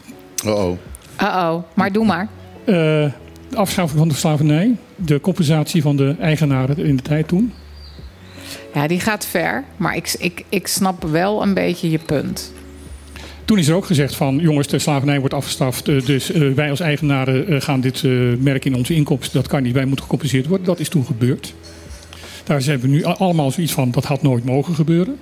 [0.46, 0.78] Oh-oh.
[1.22, 1.62] Uh-oh.
[1.74, 2.28] Maar doe maar.
[2.64, 2.74] Eh,
[3.48, 7.52] de afschaffing van de slavernij, de compensatie van de eigenaren in de tijd toen.
[8.74, 9.64] Ja, die gaat ver.
[9.76, 12.52] Maar ik, ik, ik snap wel een beetje je punt.
[13.44, 15.88] Toen is er ook gezegd van jongens, de slavernij wordt afgestraft.
[15.88, 18.02] eh, Dus eh, wij als eigenaren gaan dit
[18.38, 19.34] merken in onze inkomsten.
[19.40, 20.66] Dat kan niet, wij moeten gecompenseerd worden.
[20.66, 21.54] Dat is toen gebeurd.
[22.44, 25.16] Daar zijn we nu allemaal zoiets van, dat had nooit mogen gebeuren.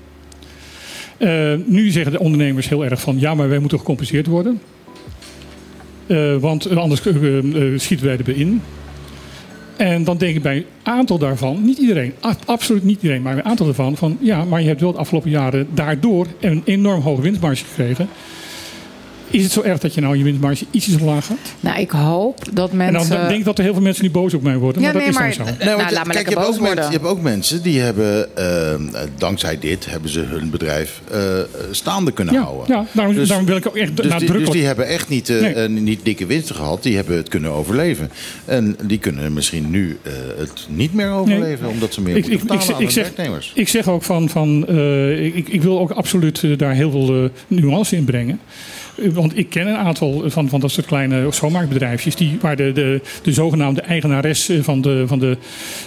[1.66, 4.60] Nu zeggen de ondernemers heel erg van, ja, maar wij moeten gecompenseerd worden.
[6.08, 8.62] Eh, want anders eh, eh, schieten wij erbij in.
[9.76, 12.12] En dan denk ik bij een aantal daarvan, niet iedereen,
[12.44, 15.30] absoluut niet iedereen, maar een aantal daarvan, van ja, maar je hebt wel de afgelopen
[15.30, 18.08] jaren daardoor een enorm hoge winstmarge gekregen.
[19.30, 21.36] Is het zo erg dat je nou je winstmarge ietsjes omlaag gaat?
[21.60, 23.08] Nou, ik hoop dat En mensen...
[23.16, 25.02] dan denk ik dat er heel veel mensen nu boos op mij worden, Ja, maar
[25.02, 25.64] dat nee, is dan maar- zo.
[25.64, 28.74] Nee, Nou, laat me kijk, je, hebt mensen, je hebt ook mensen die hebben, eh,
[29.18, 31.20] dankzij dit, hebben ze hun bedrijf eh,
[31.70, 32.76] staande kunnen Ja, houden.
[32.76, 34.44] ja daarom, Dus- daarom wil ik ook echt Dus die, nadrukkelijk...
[34.44, 35.54] dus die hebben echt niet, eh, Nee.
[35.54, 36.82] eh, niet dikke winsten gehad.
[36.82, 38.10] Die hebben het kunnen overleven.
[38.44, 41.68] En die kunnen misschien nu eh, het niet meer overleven.
[41.68, 43.52] Omdat ze meer Ik- moeten ik- ik betalen zeg- aan ik de zeg- werknemers.
[43.54, 47.96] Ik zeg ook van, van eh, ik, ik wil ook absoluut daar heel veel nuance
[47.96, 48.40] in brengen.
[49.02, 52.16] Eh, Want ik ken een aantal van, van dat soort kleine schoonmaakbedrijfjes...
[52.16, 55.36] Die, waar de, de, de zogenaamde eigenares eh, van, de, van, de,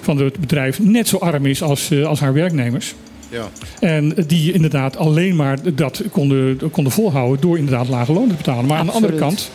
[0.01, 2.95] van het bedrijf net zo arm is als, eh, als haar werknemers.
[3.29, 3.47] Ja.
[3.79, 8.65] En die inderdaad alleen maar dat konden, konden volhouden door inderdaad lage lonen te betalen.
[8.65, 9.51] Maar aan de andere kant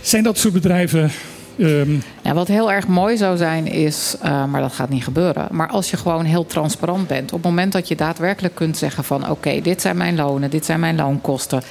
[0.00, 1.10] zijn dat soort bedrijven...
[1.58, 1.90] ehm,
[2.22, 5.48] Ja, wat heel erg mooi zou zijn is, eh, maar dat gaat niet gebeuren.
[5.50, 7.32] Maar als je gewoon heel transparant bent.
[7.32, 9.30] Op het moment dat je daadwerkelijk kunt zeggen van...
[9.30, 11.62] oké, dit zijn mijn lonen, dit zijn mijn loonkosten.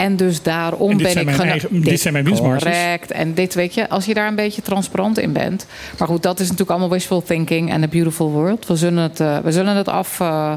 [0.00, 1.24] En dus daarom En ben ik...
[1.24, 2.62] mijn geno- eigen- dit zijn mijn winstmarges.
[2.62, 3.10] Correct.
[3.10, 5.66] En dit weet je, als je daar een beetje transparant in bent.
[5.98, 8.66] Maar goed, dat is natuurlijk allemaal wishful thinking en a beautiful world.
[8.66, 10.52] We zullen het, eh, we zullen het af, eh,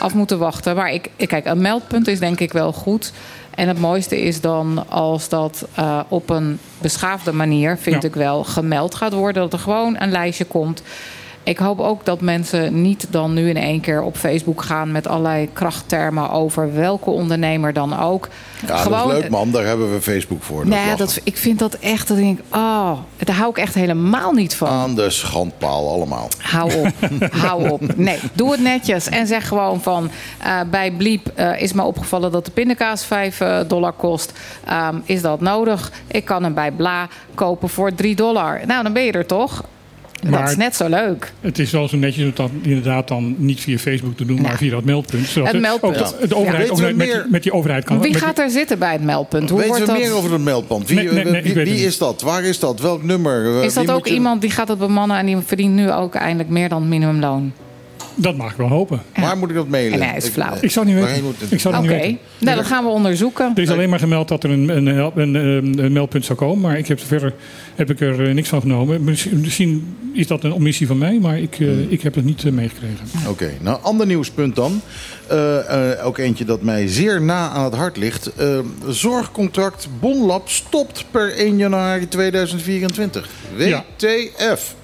[0.00, 0.76] af moeten wachten.
[0.76, 3.12] Maar ik, kijk, een meldpunt is denk ik wel goed.
[3.54, 8.08] En het mooiste is dan als dat eh, op een beschaafde manier, vind Ja.
[8.08, 9.42] ik wel, gemeld gaat worden.
[9.42, 10.82] Dat er gewoon een lijstje komt.
[11.48, 15.06] Ik hoop ook dat mensen niet dan nu in één keer op Facebook gaan met
[15.06, 18.28] allerlei krachttermen over welke ondernemer dan ook.
[18.66, 19.50] Ja, dat is leuk man.
[19.50, 20.66] Daar hebben we Facebook voor.
[20.66, 24.32] Nee, dat, ik vind dat echt, dat denk ik, oh, daar hou ik echt helemaal
[24.32, 24.68] niet van.
[24.68, 26.28] Aan de schandpaal allemaal.
[26.38, 27.10] Hou op,
[27.46, 27.96] hou op.
[27.96, 30.10] Nee, doe het netjes en zeg gewoon van...
[30.38, 34.32] eh, bij Bliep eh, is me opgevallen dat de pindakaas 5 eh, dollar kost.
[34.64, 35.92] Ehm, is dat nodig?
[36.06, 38.60] Ik kan hem bij Bla kopen voor 3 dollar.
[38.66, 39.62] Nou, dan ben je er toch?
[40.20, 41.32] Dat Maar- is net zo leuk.
[41.40, 44.56] Het is wel zo netjes om dat inderdaad dan niet via Facebook te doen, maar
[44.56, 45.26] via dat meldpunt.
[45.26, 45.96] Zodat Het meldpunt.
[45.96, 46.72] Ook dat de overheid Ja.
[46.72, 48.00] ook met, meer- met die overheid kan.
[48.00, 49.50] Wie gaat er zitten bij het meldpunt?
[49.50, 50.08] Hoe Weten wordt we dat?
[50.08, 50.88] meer over het meldpand?
[50.88, 52.22] Wie, Nee, nee, nee, ik wie, weet is dat?
[52.22, 52.80] Waar is dat?
[52.80, 53.64] Welk nummer?
[53.64, 56.48] Is dat ook je- iemand die gaat het bemannen en die verdient nu ook eindelijk
[56.48, 57.52] meer dan het minimumloon?
[58.20, 59.02] Dat mag ik wel hopen.
[59.16, 60.00] Waar moet ik dat mailen?
[60.00, 60.54] En hij is Ik- flauw.
[60.60, 61.24] Ik zou het niet weten.
[61.38, 61.52] het?
[61.52, 62.18] Ik zou het niet weten.
[62.38, 63.52] nou dat gaan we onderzoeken.
[63.54, 66.60] Er is alleen maar gemeld dat er een, een, een, een, een meldpunt zou komen.
[66.60, 67.34] Maar ik heb verder
[67.74, 69.04] heb ik er eh, niks van genomen.
[69.04, 72.44] Misschien, misschien is dat een omissie van mij, maar ik, eh, ik heb het niet
[72.44, 72.96] eh, meegekregen.
[73.28, 74.80] Oké, nou ander nieuwspunt dan.
[75.26, 78.34] Eh, eh, ook eentje dat mij zeer na aan het hart ligt.
[78.36, 83.28] Eh, zorgcontract Bonlab stopt per 1 januari 2024.
[83.56, 83.84] Ja.
[83.98, 84.74] WTF.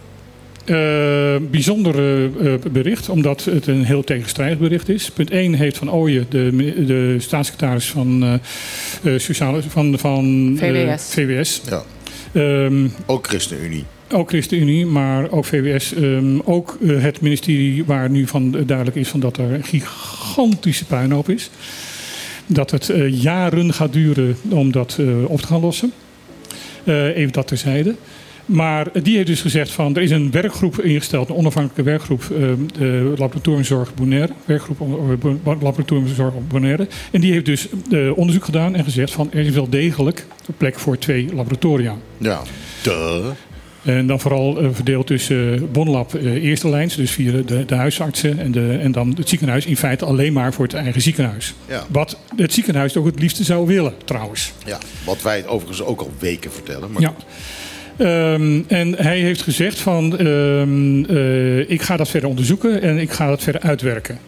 [0.64, 2.24] Eh, bijzonder eh,
[2.54, 5.10] eh, bericht, omdat het een heel tegenstrijdig bericht is.
[5.10, 8.34] Punt 1 heeft Van Ooyen, de, de staatssecretaris van, eh,
[9.14, 11.02] eh, sociale, van, van VWS.
[11.02, 11.82] VWS Ja,
[12.32, 13.84] ehm, ook ChristenUnie.
[14.12, 15.94] ook ChristenUnie, maar ook VWS.
[15.94, 21.28] ehm, ook het ministerie waar nu van duidelijk is van dat er een gigantische puinhoop
[21.28, 21.50] is.
[22.46, 25.92] Dat het eh, jaren gaat duren om dat eh, op te gaan lossen.
[26.84, 27.94] Eh, even dat terzijde.
[28.46, 32.28] Maar die heeft dus gezegd van er is een werkgroep ingesteld, een onafhankelijke werkgroep, eh,
[32.78, 36.86] de laboratoriumzorg Bonaire, werkgroep eh, Bo- laboratoriumzorg Bonaire.
[37.10, 40.54] En die heeft dus eh, onderzoek gedaan en gezegd van er is wel degelijk een
[40.56, 41.94] plek voor twee laboratoria.
[42.18, 42.42] Ja.
[42.82, 43.26] Duh.
[43.82, 48.78] En dan vooral verdeeld tussen Bonlab eerste lijns, dus via de, de huisartsen en, de,
[48.82, 49.66] en dan het ziekenhuis.
[49.66, 51.54] In feite alleen maar voor het eigen ziekenhuis.
[51.68, 51.86] Ja.
[51.88, 54.52] Wat het ziekenhuis ook het liefste zou willen, trouwens.
[54.66, 56.92] ja, wat wij het overigens ook al weken vertellen.
[56.92, 57.14] Maar Ja.
[57.96, 63.10] Ehm, en hij heeft gezegd van, ehm, eh, ik ga dat verder onderzoeken en ik
[63.10, 64.18] ga dat verder uitwerken.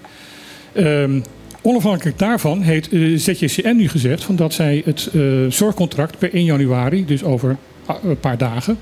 [0.73, 1.21] Ehm,
[1.63, 6.45] onafhankelijk daarvan heeft eh, ZJCN nu gezegd van dat zij het eh, zorgcontract per 1
[6.45, 7.57] januari, dus over
[8.03, 8.79] een paar dagen,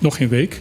[0.00, 0.60] nog geen week,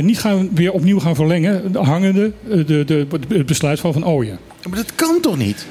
[0.00, 4.38] niet gaan, weer opnieuw gaan verlengen, hangende de, de, het besluit van Van Ooyen.
[4.68, 5.66] maar dat kan toch niet?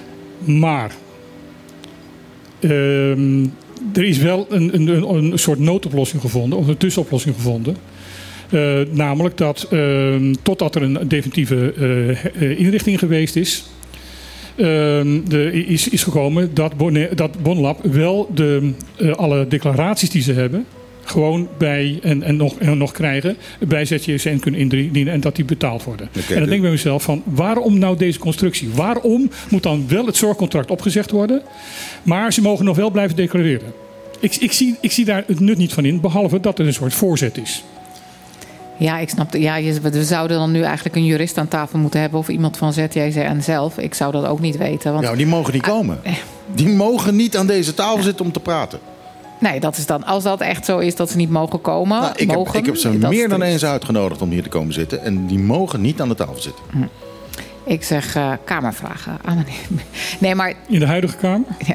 [0.45, 0.91] Maar
[3.93, 7.75] er is wel een, een, een, soort noodoplossing gevonden, of een tussenoplossing gevonden.
[8.49, 13.63] Eh, namelijk dat ehm, totdat er een definitieve eh, eh, inrichting geweest is,
[14.55, 18.71] ehm, de, is, is gekomen dat, Bonaire- dat Bonlab wel de,
[19.15, 20.65] alle declaraties die ze hebben,
[21.11, 25.45] gewoon bij en, en, nog, en nog krijgen, bij ZJCN kunnen indienen en dat die
[25.45, 26.09] betaald worden.
[26.15, 28.69] En dan de- denk ik bij mezelf van, waarom nou deze constructie?
[28.75, 31.41] Waarom moet dan wel het zorgcontract opgezegd worden,
[32.03, 33.73] maar ze mogen nog wel blijven declareren?
[34.19, 36.73] Ik, ik, zie, ik zie daar het nut niet van in, behalve dat het een
[36.73, 37.63] soort voorzet is.
[38.77, 39.33] Ja, ik snap.
[39.33, 42.73] Ja, we zouden dan nu eigenlijk een jurist aan tafel moeten hebben of iemand van
[42.73, 43.77] ZJCN zelf.
[43.77, 44.91] Ik zou dat ook niet weten.
[44.93, 45.99] Want Ja, die mogen niet komen.
[46.55, 48.79] Die mogen niet aan deze tafel zitten om te praten.
[49.41, 52.01] Nee, dat is dan als dat echt zo is dat ze niet mogen komen.
[52.01, 55.03] Nou, ik, heb, ik heb ze meer dan eens uitgenodigd om hier te komen zitten.
[55.03, 56.63] En die mogen niet aan de tafel zitten.
[57.63, 59.45] Ik zeg eh, kamervragen aan.
[60.19, 61.47] Nee, maar In de huidige Kamer?
[61.67, 61.73] Ja,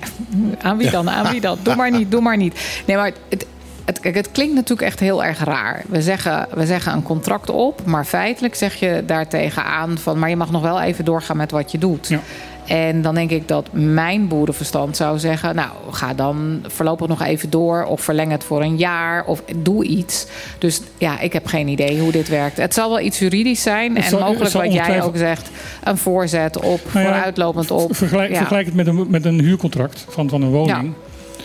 [0.62, 1.10] aan wie dan?
[1.10, 1.58] Aan wie dan?
[1.62, 2.82] Doe maar niet, doe maar niet.
[2.86, 3.46] Nee, maar het,
[3.84, 5.82] het, kijk, het klinkt natuurlijk echt heel erg raar.
[5.88, 10.18] We zeggen, we zeggen een contract op, maar feitelijk zeg je daartegen aan van...
[10.18, 12.08] maar je mag nog wel even doorgaan met wat je doet.
[12.08, 12.20] Ja.
[12.66, 15.54] En dan denk ik dat mijn boerenverstand zou zeggen...
[15.54, 17.84] nou, ga dan voorlopig nog even door...
[17.84, 20.26] of verleng het voor een jaar, of doe iets.
[20.58, 22.56] Dus ja, ik heb geen idee hoe dit werkt.
[22.56, 23.94] Het zal wel iets juridisch zijn.
[23.94, 25.50] Het en zal- mogelijk wat jij ook zegt...
[25.84, 27.96] een voorzet op, Nou ja, vooruitlopend op.
[27.96, 28.36] Vergelijk, Ja.
[28.36, 30.92] vergelijk het met een, met een huurcontract van, van een woning.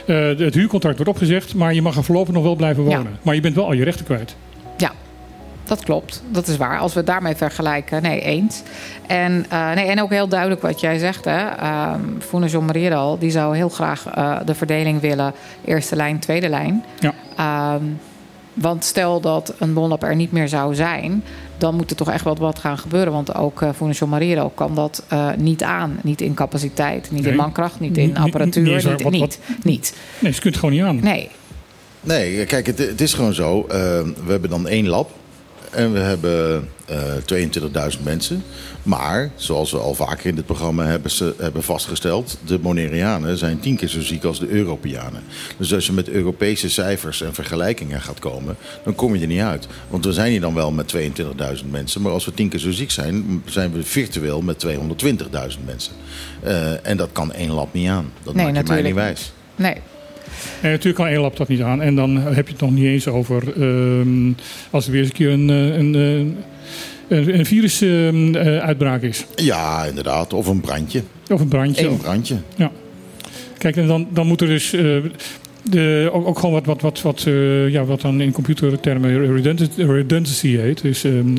[0.06, 3.20] Eh, het huurcontract wordt opgezegd, maar je mag er voorlopig nog wel blijven wonen.
[3.22, 4.36] Maar je bent wel al je rechten kwijt.
[5.72, 6.22] Dat klopt.
[6.32, 6.80] Dat is waar.
[6.80, 8.62] Als we het daarmee vergelijken, nee, eens.
[9.08, 11.46] En, eh, nee, en ook heel duidelijk wat jij zegt, hè.
[11.94, 15.34] Um, Foene John Mariedal, die zou heel graag eh, de verdeling willen.
[15.66, 16.84] Eerste lijn, tweede lijn.
[17.00, 17.14] Ja.
[17.38, 17.84] Ehm,
[18.54, 21.24] want stel dat een bonlab er niet meer zou zijn...
[21.58, 23.14] dan moet er toch echt wel wat gaan gebeuren.
[23.14, 26.00] Want ook uh, Foene John Mariedal kan dat eh, niet aan.
[26.04, 27.32] Niet in capaciteit, niet Nee.
[27.32, 28.64] in mankracht, niet in apparatuur.
[28.64, 29.94] niet Niet, wat- niet, wat- niet.
[30.20, 31.00] Nee, ze kunt het gewoon niet aan.
[31.00, 31.30] Nee,
[32.04, 33.62] Nee, kijk, het, het is gewoon zo.
[33.70, 33.78] eh,
[34.26, 35.10] we hebben dan één lab.
[35.72, 36.98] En we hebben eh
[37.96, 38.44] 22.000 mensen.
[38.84, 42.38] Maar, zoals we al vaker in dit programma hebben, ze, hebben vastgesteld...
[42.46, 45.24] de Monerianen zijn tien keer zo ziek als de Europeanen.
[45.58, 48.58] Dus als je met Europese cijfers en vergelijkingen gaat komen...
[48.84, 49.68] dan kom je er niet uit.
[49.90, 52.02] Want we zijn hier dan wel met 22.000 mensen...
[52.02, 53.44] maar als we tien keer zo ziek zijn...
[53.46, 55.94] zijn we virtueel met 220.000 mensen.
[56.44, 58.12] Eh, en dat kan één lab niet aan.
[58.24, 58.94] Dat Nee, maak je mij niet.
[58.94, 59.32] wijs.
[59.56, 59.76] nee.
[60.62, 61.82] En natuurlijk kan één lab dat niet aan.
[61.82, 64.32] En dan heb je het nog niet eens over ehm,
[64.70, 69.26] als er weer eens een keer een, eh, een, eh, een, een virusuitbraak is.
[69.36, 70.34] Ja, inderdaad.
[70.34, 71.02] Of een brandje.
[71.30, 71.88] Of een brandje.
[71.88, 72.36] Eén brandje.
[72.56, 72.72] Ja.
[73.58, 74.98] Kijk, en dan, dan moet er dus eh,
[75.70, 79.82] de, ook, ook gewoon wat, wat, wat, wat, eh, ja, wat dan in computertermen redundancy,
[79.82, 80.82] redundancy heet.
[80.82, 81.36] Dus ehm,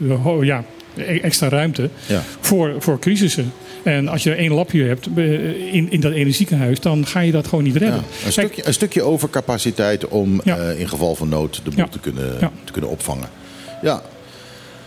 [0.00, 0.64] eh, ja,
[0.96, 2.22] e- extra ruimte Ja.
[2.40, 3.52] voor, voor crisissen.
[3.88, 7.32] En als je één labje hebt eh, in, in dat ene ziekenhuis, dan ga je
[7.32, 7.98] dat gewoon niet redden.
[7.98, 10.56] Ja, een, Kijk, stukje, een stukje overcapaciteit om Ja.
[10.56, 11.88] eh, in geval van nood de boel Ja.
[11.88, 13.28] te, kunnen, te kunnen opvangen.
[13.82, 14.02] Ja.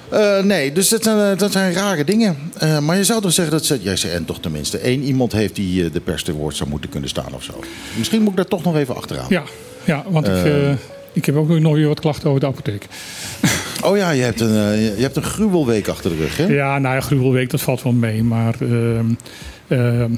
[0.09, 2.37] Eh, nee, dus dat zijn, dat zijn rare dingen.
[2.81, 5.55] Maar je zou toch zeggen dat ze, jij zei, en toch tenminste één iemand heeft
[5.55, 7.53] die de pers te woord zou moeten kunnen staan of zo.
[7.97, 9.25] Misschien moet ik daar toch nog even achteraan.
[9.29, 9.43] Ja,
[9.85, 10.35] ja want ik,
[11.13, 12.85] ik heb ook nog weer wat klachten over de apotheek.
[13.83, 16.45] Oh ja, je hebt, een, eh, je hebt een gruwelweek achter de rug, hè?
[16.45, 18.23] Ja, nou ja, gruwelweek, dat valt wel mee.
[18.23, 18.55] Maar
[19.67, 20.13] ehm,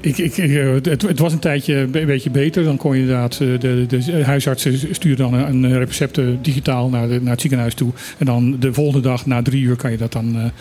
[0.00, 2.64] ik, ik, eh, het, het was een tijdje een beetje beter.
[2.64, 7.20] Dan kon je inderdaad, eh, de, de huisartsen sturen dan een, recepten digitaal naar, de,
[7.20, 7.92] naar het ziekenhuis toe.
[8.18, 10.52] En dan de volgende dag, na drie uur, kan je dat dan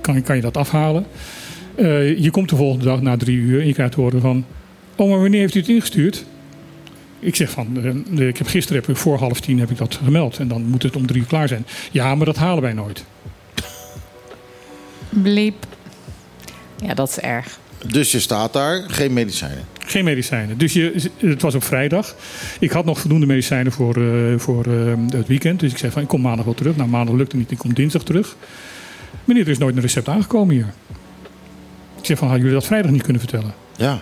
[0.00, 1.06] kan, kan je dat afhalen.
[2.16, 4.44] Je komt de volgende dag na drie uur en je krijgt te horen van...
[4.96, 6.24] Oh, maar wanneer heeft u het ingestuurd?
[7.18, 9.98] Ik zeg van, eh, ik heb gisteren heb ik voor half tien heb ik dat
[10.04, 10.38] gemeld.
[10.38, 11.66] En dan moet het om drie uur klaar zijn.
[11.90, 13.04] Ja, maar dat halen wij nooit.
[15.08, 15.66] Bliep.
[16.76, 17.58] Ja, dat is erg.
[17.86, 19.64] Dus je staat daar, geen medicijnen.
[19.78, 20.58] Geen medicijnen.
[20.58, 22.14] Dus je, het was op vrijdag.
[22.58, 25.60] Ik had nog voldoende medicijnen voor, eh, voor eh, het weekend.
[25.60, 26.76] Dus ik zei van, ik kom maandag wel terug.
[26.76, 27.50] Nou, maandag lukte niet.
[27.50, 28.36] Ik kom dinsdag terug.
[29.24, 30.72] Meneer, er is nooit een recept aangekomen hier.
[31.98, 33.54] Ik zeg van, hadden jullie dat vrijdag niet kunnen vertellen?
[33.76, 34.00] Ja.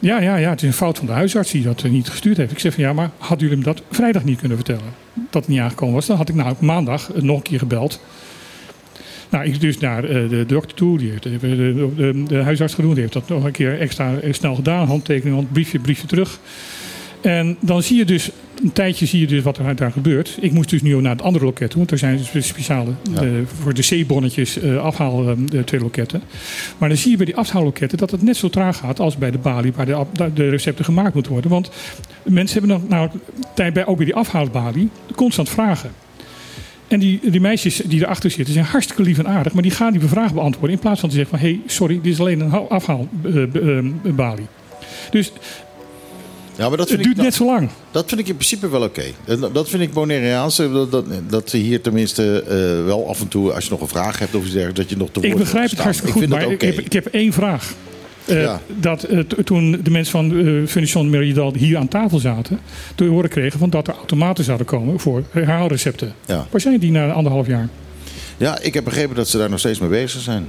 [0.00, 2.36] Ja, ja, ja, het is een fout van de huisarts die dat eh, niet gestuurd
[2.36, 2.52] heeft.
[2.52, 4.94] Ik zeg van, ja, maar hadden jullie hem dat vrijdag niet kunnen vertellen?
[5.14, 6.06] Dat het niet aangekomen was.
[6.06, 8.00] Dan had ik nou maandag eh, nog een keer gebeld.
[9.28, 10.98] Nou, ik dus naar eh, de dokter toe.
[10.98, 11.38] Die heeft, de,
[11.96, 12.90] de, de, huisarts gedaan.
[12.90, 14.86] Die heeft dat nog een keer extra snel gedaan.
[14.86, 16.38] Handtekening, hand, briefje, briefje terug.
[17.20, 18.30] En dan zie je dus,
[18.62, 20.38] een tijdje zie je dus wat er daar gebeurt.
[20.40, 21.78] Ik moest dus nu naar het andere loket toe.
[21.78, 23.22] Want er zijn dus speciale, Ja.
[23.22, 23.28] eh,
[23.62, 26.22] voor de C-bonnetjes, eh, afhaal eh, de twee loketten.
[26.78, 29.30] Maar dan zie je bij die afhaalloketten dat het net zo traag gaat als bij
[29.30, 30.04] de balie waar de,
[30.34, 31.50] de recepten gemaakt moeten worden.
[31.50, 31.70] Want
[32.22, 33.10] mensen hebben dan nou,
[33.54, 35.90] tijd bij, ook bij die afhaalbalie constant vragen.
[36.88, 39.52] En die, die meisjes die erachter zitten zijn hartstikke lief en aardig.
[39.52, 40.72] Maar die gaan die vraag beantwoorden.
[40.72, 41.48] In plaats van te zeggen van...
[41.48, 44.46] hé, hey, sorry, dit is alleen een afhaalbalie.
[45.10, 45.32] dus
[46.58, 47.68] Ja, maar dat het ik, duurt net zo lang.
[47.90, 49.02] dat vind ik in principe wel oké.
[49.52, 50.58] Dat- vind ik Bonaireaans.
[50.58, 53.80] eh, Dat, dat, dat ze hier tenminste eh, wel af en toe, als je nog
[53.80, 55.80] een vraag hebt of iets dergelijks, dat je nog te Ik woord begrijp wordt het
[55.82, 56.22] hartstikke goed.
[56.22, 57.72] Ik Maar ik, heb, ik heb één vraag.
[58.24, 58.60] Eh, Ja.
[58.80, 62.60] Dat eh, toen de mensen van uh, Meridal hier aan tafel zaten...
[62.94, 66.12] te horen kregen van dat er automaten zouden komen voor herhaalrecepten.
[66.26, 66.46] Ja.
[66.50, 67.68] Waar zijn die na anderhalf jaar?
[68.36, 70.46] Ja, ik heb begrepen dat ze daar nog steeds mee bezig zijn.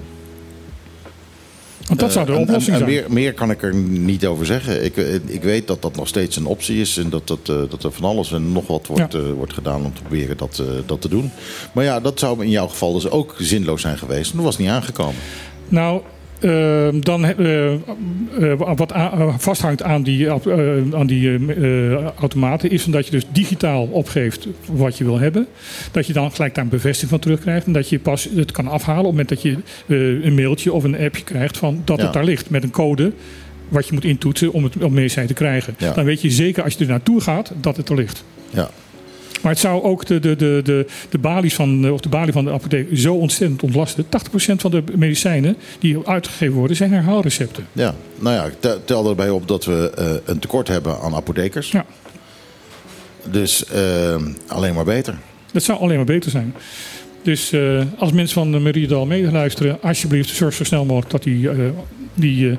[1.90, 3.02] Want dat zou de Eh, en- oplossing en, en zijn.
[3.04, 4.84] meer, meer kan ik er niet over zeggen.
[4.86, 6.98] Ik, eh, ik weet dat dat nog steeds een optie is.
[6.98, 9.20] En dat, dat, eh, dat er van alles en nog wat wordt, Ja.
[9.22, 11.32] wordt gedaan om te proberen dat, dat te doen.
[11.72, 14.34] Maar ja, dat zou in jouw geval dus ook zinloos zijn geweest.
[14.36, 15.16] Dat was niet aangekomen.
[15.68, 16.02] Nou,
[16.40, 17.80] eh, dan eh, eh,
[18.76, 20.32] wat eh, vasthangt aan die,
[20.96, 21.40] aan die
[22.20, 25.48] automaten is dat je dus digitaal opgeeft wat je wil hebben.
[25.92, 27.66] Dat je dan gelijk daar een bevestiging van terugkrijgt.
[27.66, 29.58] En dat je pas het kan afhalen op het moment dat je
[30.24, 32.04] een mailtje of een appje krijgt van dat Ja.
[32.04, 33.12] het daar ligt met een code.
[33.70, 35.76] Wat je moet intoetsen om het om medicijn te krijgen.
[35.78, 35.94] Ja.
[35.94, 38.24] Dan weet je zeker als je er naartoe gaat dat het er ligt.
[38.50, 38.70] Ja.
[39.42, 42.34] Maar het zou ook de, de, de, de, de, balies van, eh, of de balie
[42.34, 44.06] van de apotheek zo ontzettend ontlasten.
[44.06, 44.08] 80%
[44.56, 47.68] van de medicijnen die uitgegeven worden zijn herhaalrecepten.
[47.74, 51.72] Ja, nou ja, ik tel- erbij op dat we eh, een tekort hebben aan apothekers.
[51.72, 51.86] Ja,
[53.32, 54.16] Dus eh,
[54.48, 55.18] alleen maar beter.
[55.52, 56.54] dat zou alleen maar beter zijn.
[57.24, 57.54] Dus
[57.98, 61.50] als mensen van de Meriedal meeluisteren, alsjeblieft zorg zo snel mogelijk dat die,
[62.14, 62.58] die eh,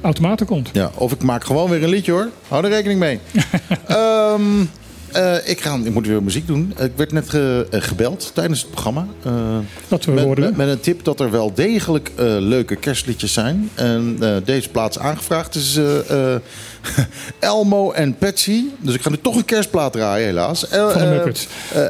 [0.00, 0.70] automaten komt.
[0.72, 2.28] Ja, of ik maak gewoon weer een liedje hoor.
[2.48, 3.18] Hou er rekening mee.
[3.86, 4.42] Ehm,
[5.12, 6.74] eh, ik, ga, ik moet weer muziek doen.
[6.78, 9.06] Ik werd net ge- eh, gebeld tijdens het programma.
[9.24, 9.32] eh,
[9.88, 10.40] Dat we met, horen.
[10.42, 13.70] met, met een tip dat er wel degelijk leuke kerstliedjes zijn.
[13.74, 15.78] En deze plaats aangevraagd is
[17.38, 18.64] Elmo en Patsy.
[18.78, 20.68] Dus ik ga nu toch een kerstplaat draaien helaas.
[20.68, 21.06] El- Van de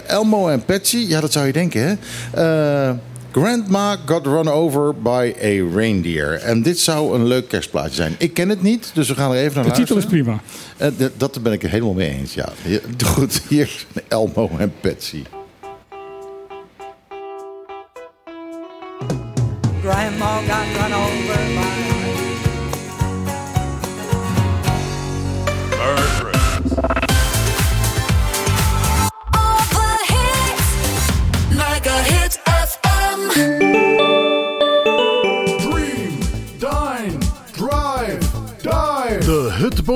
[0.07, 1.99] Elmo en Patsy, ja dat zou je denken
[2.33, 2.93] hè.
[3.33, 6.33] Grandma got run over by a reindeer.
[6.33, 8.15] En dit zou een leuk kerstplaatje zijn.
[8.19, 10.41] Ik ken het niet, dus we gaan er even naar De titel is prima.
[10.79, 12.49] D- dat ben ik het helemaal mee eens, ja.
[13.07, 15.23] Goed, hier zijn Elmo en Patsy.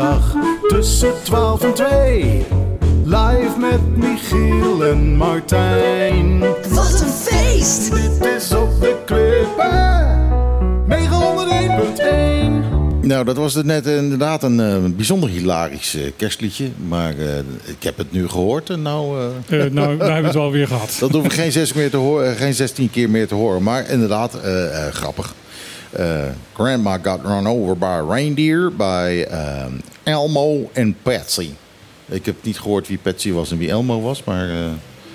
[0.00, 0.34] Zaterdag
[0.68, 2.44] tussen 12 en 2.
[3.04, 6.38] Live met Michiel en Martijn.
[6.68, 7.94] Wat een feest!
[7.94, 10.18] Dit is op de klippen.
[13.02, 13.06] 901.1.
[13.06, 16.68] Nou, dat was het net inderdaad een eh, bijzonder hilarisch eh, kerstliedje.
[16.88, 19.16] Maar eh, ik heb het nu gehoord en nou...
[19.48, 20.96] nou, daar hebben we het wel weer gehad.
[21.00, 23.62] Dat hoef ik geen, zes meer te horen, geen 16 keer meer te horen.
[23.62, 24.38] Maar inderdaad,
[24.92, 25.34] grappig.
[25.90, 29.72] Eh, grandma got run over by a reindeer by ehm,
[30.02, 31.50] Elmo en Patsy.
[32.08, 34.56] Ik heb niet gehoord wie Patsy was en wie Elmo was, maar eh,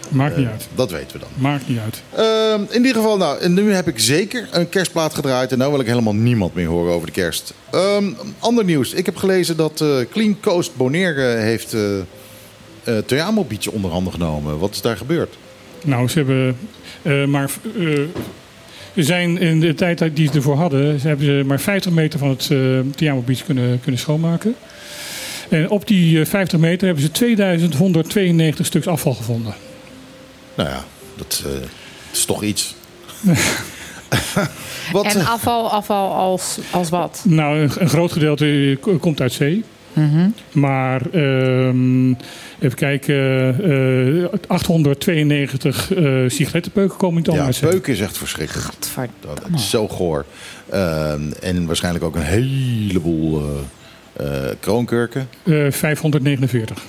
[0.09, 0.67] Maakt niet eh, uit.
[0.76, 1.30] dat weten we dan.
[1.38, 2.01] Maakt niet uit.
[2.15, 5.51] Ehm, in ieder geval, nou, en nu heb ik zeker een kerstplaat gedraaid.
[5.51, 7.53] En nu wil ik helemaal niemand meer horen over de kerst.
[7.71, 8.05] Ehm,
[8.39, 8.93] ander nieuws.
[8.93, 14.59] Ik heb gelezen dat Clean Coast Bonaire heeft eh Toyamo Beach onder handen genomen.
[14.59, 15.38] Wat is daar gebeurd?
[15.84, 16.57] Nou, ze hebben
[17.01, 17.49] eh, maar.
[17.78, 17.99] eh,
[18.95, 22.19] ze zijn in de tijd die ze ervoor hadden, ze hebben ze maar 50 meter
[22.19, 24.55] van het uh, Tiamo Beach kunnen, kunnen schoonmaken.
[25.49, 29.53] En op die eh, 50 meter hebben ze 2192 stuks afval gevonden.
[30.55, 30.83] Nou ja,
[31.15, 31.51] dat eh,
[32.11, 32.75] is toch iets.
[34.91, 37.21] wat, En eh, afval, afval als, als wat?
[37.23, 39.63] Nou, een, een groot gedeelte eh, komt uit zee.
[40.51, 42.09] Maar ehm,
[42.59, 43.15] even kijken,
[44.23, 47.69] eh, 892 eh sigarettenpeuken komen dan ja, uit zee.
[47.69, 48.67] peuken is echt verschrikkelijk.
[49.19, 50.25] Dat is zo goor.
[50.69, 53.43] Ehm, en waarschijnlijk ook een heleboel
[54.15, 55.29] eh, eh, kroonkurken.
[55.43, 56.83] Eh, 549.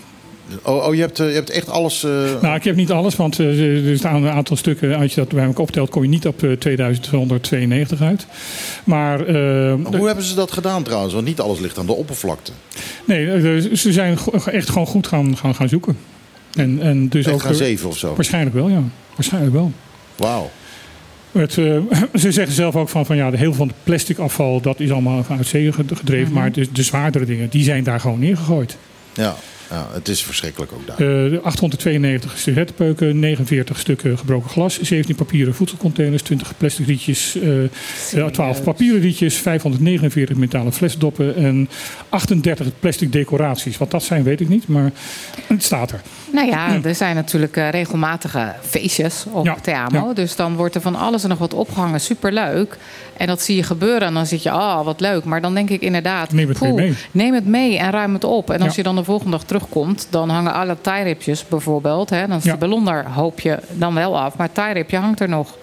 [0.63, 2.03] Oh, oh je, hebt, eh, je hebt echt alles...
[2.05, 2.11] eh,
[2.43, 4.97] Nou, ik heb niet alles, want eh, er staan een aantal stukken.
[4.97, 8.27] Als je dat bij elkaar optelt, kom je niet op eh, 2292 uit.
[8.85, 9.19] Maar
[9.97, 11.15] Hoe hebben ze dat gedaan trouwens?
[11.15, 12.53] Want niet alles ligt aan de oppervlakte.
[13.05, 13.27] nee,
[13.77, 14.19] ze zijn
[14.53, 15.97] echt gewoon goed gaan, gaan, gaan zoeken.
[16.55, 18.15] En, en dus Echt ook gaan zeven of zo.
[18.15, 18.83] Waarschijnlijk wel, ja.
[19.15, 19.73] Waarschijnlijk wel.
[20.17, 20.51] Wauw.
[21.33, 21.53] Het,
[22.23, 24.81] ze zeggen zelf ook van, van ja, de heel veel van het plastic afval dat
[24.81, 26.33] is allemaal uit zee gedreven.
[26.33, 28.77] Maar de, de zwaardere dingen, die zijn daar gewoon neergegooid.
[29.15, 29.37] Ja,
[29.71, 31.27] ja, het is verschrikkelijk ook daar.
[31.33, 38.27] Eh, 892 sigarettenpeuken, 49 stukken gebroken glas, 17 papieren voedselcontainers, 20 plastic rietjes, eh, eh,
[38.31, 41.69] 12 papieren rietjes, 549 metalen flesdoppen en
[42.09, 43.79] 38 plastic decoraties.
[43.79, 44.91] Wat dat zijn, weet ik niet, maar
[45.47, 46.01] het staat er.
[46.33, 50.07] Nou ja, er zijn natuurlijk eh, regelmatige feestjes op Ja, Theamo.
[50.09, 50.13] ja.
[50.15, 52.01] Dus dan wordt er van alles en nog wat opgehangen.
[52.01, 52.77] Superleuk.
[53.17, 54.09] En dat zie je gebeuren.
[54.09, 55.25] En dan zit je, oh, wat leuk.
[55.25, 56.95] Maar dan denk ik inderdaad, Neem het poeh, mee.
[57.11, 58.51] neem het mee en ruim het op.
[58.51, 58.75] En als Ja.
[58.77, 62.11] je dan de volgende dag terugkomt, dan hangen alle taairipjes bijvoorbeeld.
[62.11, 62.51] Hè, dan is Ja.
[62.51, 64.37] die ballon daar, hoop je dan wel af.
[64.37, 65.57] Maar het taairipje hangt er nog.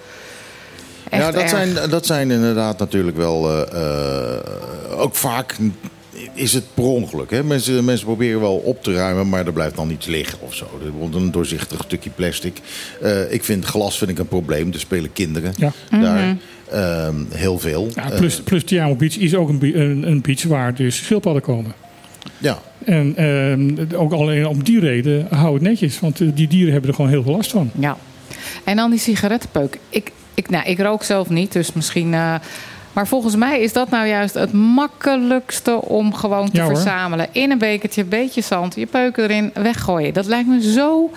[1.09, 1.49] Echt ja, dat erg.
[1.49, 3.49] zijn, dat zijn inderdaad natuurlijk wel...
[3.49, 5.55] eh, eh, ook vaak
[6.33, 7.31] is het per ongeluk.
[7.31, 7.43] Hè?
[7.43, 10.65] Mensen, mensen proberen wel op te ruimen, maar er blijft dan iets liggen of zo.
[10.85, 12.57] Er wordt een doorzichtig stukje plastic.
[13.01, 14.73] Eh, ik vind glas vind ik een probleem.
[14.73, 15.71] Er spelen kinderen Ja.
[15.89, 16.35] daar
[16.71, 17.89] ehm, heel veel.
[17.95, 21.73] Ja, plus, plus Tiamo Beach is ook een, een, een beach waar dus schildpadden komen.
[22.37, 26.71] ja, En ehm, ook alleen om die reden hou het netjes, want eh, die dieren
[26.71, 27.71] hebben er gewoon heel veel last van.
[27.79, 27.97] Ja.
[28.63, 29.79] En dan die sigarettenpeuk.
[29.89, 32.13] Ik, ik, nou, ik rook zelf niet, dus misschien.
[32.13, 32.35] eh,
[32.93, 37.27] maar volgens mij is dat nou juist het makkelijkste om gewoon te Ja, verzamelen.
[37.31, 40.13] In een bekertje, beetje zand, je peuken erin, weggooien.
[40.13, 41.09] Dat lijkt me zo.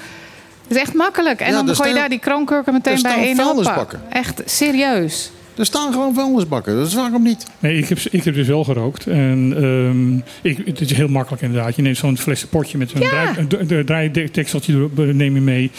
[0.69, 1.41] Dat is echt makkelijk.
[1.41, 4.01] En Ja, dan er gooi je daar die kroonkurken meteen er bij vuilnisbakken.
[4.09, 5.31] Echt serieus.
[5.57, 6.75] Er staan gewoon vuilnisbakken.
[6.77, 7.47] Dus waarom niet?
[7.59, 9.07] Nee, ik heb, ik heb dus wel gerookt.
[9.07, 10.17] En ehm,
[10.51, 11.77] ik, het is heel makkelijk inderdaad.
[11.77, 13.09] Je neemt zo'n flesje potje met zo'n Ja.
[13.09, 15.71] draai- neem je mee.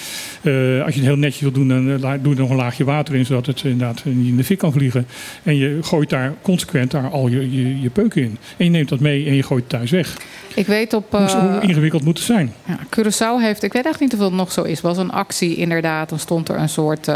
[0.41, 2.55] Eh, als je het heel netjes wil doen, dan eh, la- doe er nog een
[2.55, 3.25] laagje water in.
[3.25, 5.07] Zodat het inderdaad niet in de fik kan vliegen.
[5.43, 8.38] En je gooit daar consequent daar al je, je, je peuken in.
[8.57, 10.17] En je neemt dat mee en je gooit het thuis weg.
[10.55, 11.11] Ik weet op...
[11.11, 12.53] Hoe, eh, hoe ingewikkeld moet het zijn?
[12.67, 15.55] Ja, Curaçao heeft, ik weet echt niet of het nog zo is, was een actie
[15.55, 16.09] inderdaad.
[16.09, 17.07] Dan stond er een soort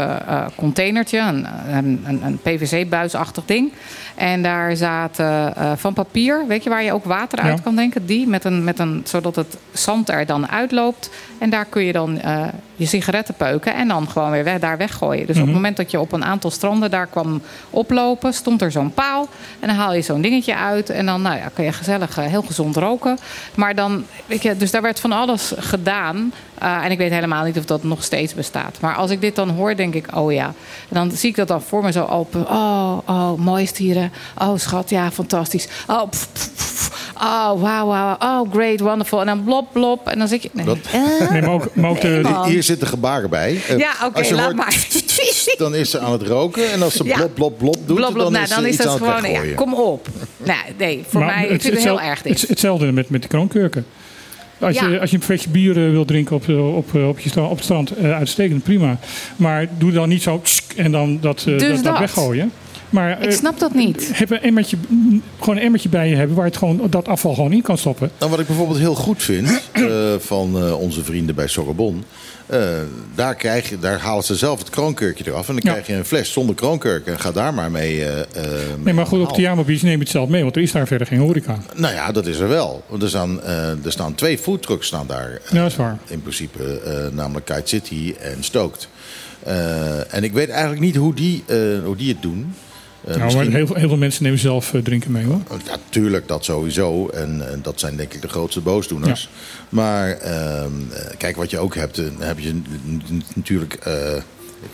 [0.56, 1.46] containertje, een,
[1.76, 3.72] een, een, een PVC-buisachtig ding.
[4.14, 7.62] En daar zaten eh, van papier, weet je waar je ook water uit Ja.
[7.62, 8.06] kan denken?
[8.06, 11.10] Die, met een, met een, zodat het zand er dan uitloopt.
[11.38, 12.44] En daar kun je dan eh,
[12.82, 15.26] je sigaretten peuken en dan gewoon weer weg, daar weggooien.
[15.26, 15.44] Dus op Mhm.
[15.46, 19.28] het moment dat je op een aantal stranden daar kwam oplopen, stond er zo'n paal.
[19.60, 22.24] En dan haal je zo'n dingetje uit en dan nou ja, kun je gezellig, eh,
[22.24, 23.18] heel gezond roken.
[23.54, 26.32] Maar dan, weet je, dus daar werd van alles gedaan.
[26.58, 28.80] Eh, en ik weet helemaal niet of dat nog steeds bestaat.
[28.80, 30.44] Maar als ik dit dan hoor, denk ik, oh ja.
[30.88, 32.48] En dan zie ik dat dan voor me zo open.
[32.50, 34.12] Oh, oh, mooi stieren.
[34.38, 35.68] Oh, schat, ja, fantastisch.
[35.86, 37.12] Oh, pff, pff, pff.
[37.16, 38.16] oh, wauw, wauw.
[38.18, 39.20] Oh, great, wonderful.
[39.20, 40.08] En dan blop, blop.
[40.08, 40.50] En dan zit je...
[40.52, 42.20] Nee, Dat- eh, Nee, maar ook, maar ook de,
[42.72, 43.60] zitten gebaren bij.
[43.68, 44.86] Eh, Ja, oké, als je laat hoort, maar.
[45.56, 46.72] Dan is ze aan het roken.
[46.72, 47.16] En als ze Ja.
[47.16, 48.22] blop, blop, blop doet, Blop, blop.
[48.22, 49.48] dan Nou, is dan ze is iets dat aan het gewoon...
[49.48, 50.08] Ja, kom op.
[50.44, 51.44] Nou, nee, voor Maar mij...
[51.44, 52.48] Ik het- vind het heel hetzelfde- erg het- dit.
[52.48, 53.86] Hetzelfde met, met de kroonkurken.
[54.60, 54.88] Als, Ja.
[54.88, 57.54] je, als je een flesje bier eh, wil drinken op, eh, op, op, je op
[57.54, 58.98] het strand, eh, uitstekend, prima.
[59.36, 61.98] Maar doe dan niet zo tsk en dan dat, eh, Dus dat, dat dat.
[61.98, 62.52] weggooien.
[62.90, 64.10] Maar Ik snap dat niet.
[64.14, 67.34] heb een emmertje, mm, gewoon een emmertje bij je hebben waar het gewoon, dat afval
[67.34, 68.10] gewoon in kan stoppen.
[68.18, 69.84] Nou, wat ik bijvoorbeeld heel goed vind eh,
[70.18, 72.00] van eh, onze vrienden bij Sorbonne.
[72.52, 72.68] Eh,
[73.14, 75.48] daar, krijg je, daar halen ze zelf het kroonkurkje eraf.
[75.48, 75.70] En dan Ja.
[75.72, 77.06] krijg je een fles zonder kroonkurk.
[77.06, 78.04] En ga daar maar mee.
[78.04, 78.50] eh, eh,
[78.82, 80.86] Nee, maar goed, op Jamo Beach neem je het zelf mee, want er is daar
[80.86, 81.58] verder geen horeca.
[81.74, 82.84] Nou ja, dat is er wel.
[83.00, 83.42] Er staan,
[83.84, 85.40] er staan twee foodtrucks staan daar.
[85.50, 85.98] Ja, dat is waar.
[86.06, 86.80] In principe,
[87.12, 88.88] namelijk Kite City en Stoked.
[90.08, 91.44] En ik weet eigenlijk niet hoe die,
[91.84, 92.54] hoe die het doen.
[93.04, 95.40] Eh, nou, misschien- maar heel, veel- heel veel mensen nemen zelf eh, drinken mee hoor.
[95.66, 97.08] Ja, tuurlijk, dat sowieso.
[97.08, 99.28] En, en dat zijn denk ik de grootste boosdoeners.
[99.68, 102.60] Maar ehm, eh, kijk, wat je ook hebt, heb je
[103.34, 103.78] natuurlijk.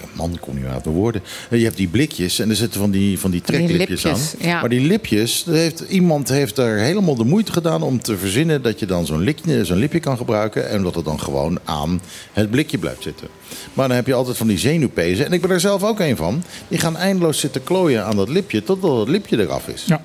[0.01, 1.23] Eh, man, ik kom niet meer uit de woorden.
[1.51, 4.19] Je hebt die blikjes en er zitten van die, van die treklipjes aan.
[4.39, 4.61] ja.
[4.61, 8.79] Maar die lipjes, heeft, iemand heeft daar helemaal de moeite gedaan om te verzinnen dat
[8.79, 10.69] je dan zo'n likje- zo'n lipje kan gebruiken.
[10.69, 12.01] En dat het dan gewoon aan
[12.33, 13.29] het blikje blijft zitten.
[13.73, 15.27] Maar dan heb je altijd van die zenuwpezen.
[15.27, 16.43] En ik ben er zelf ook een van.
[16.69, 19.85] Die gaan eindeloos zitten klooien aan dat lipje totdat het lipje eraf is.
[19.87, 20.03] Ja.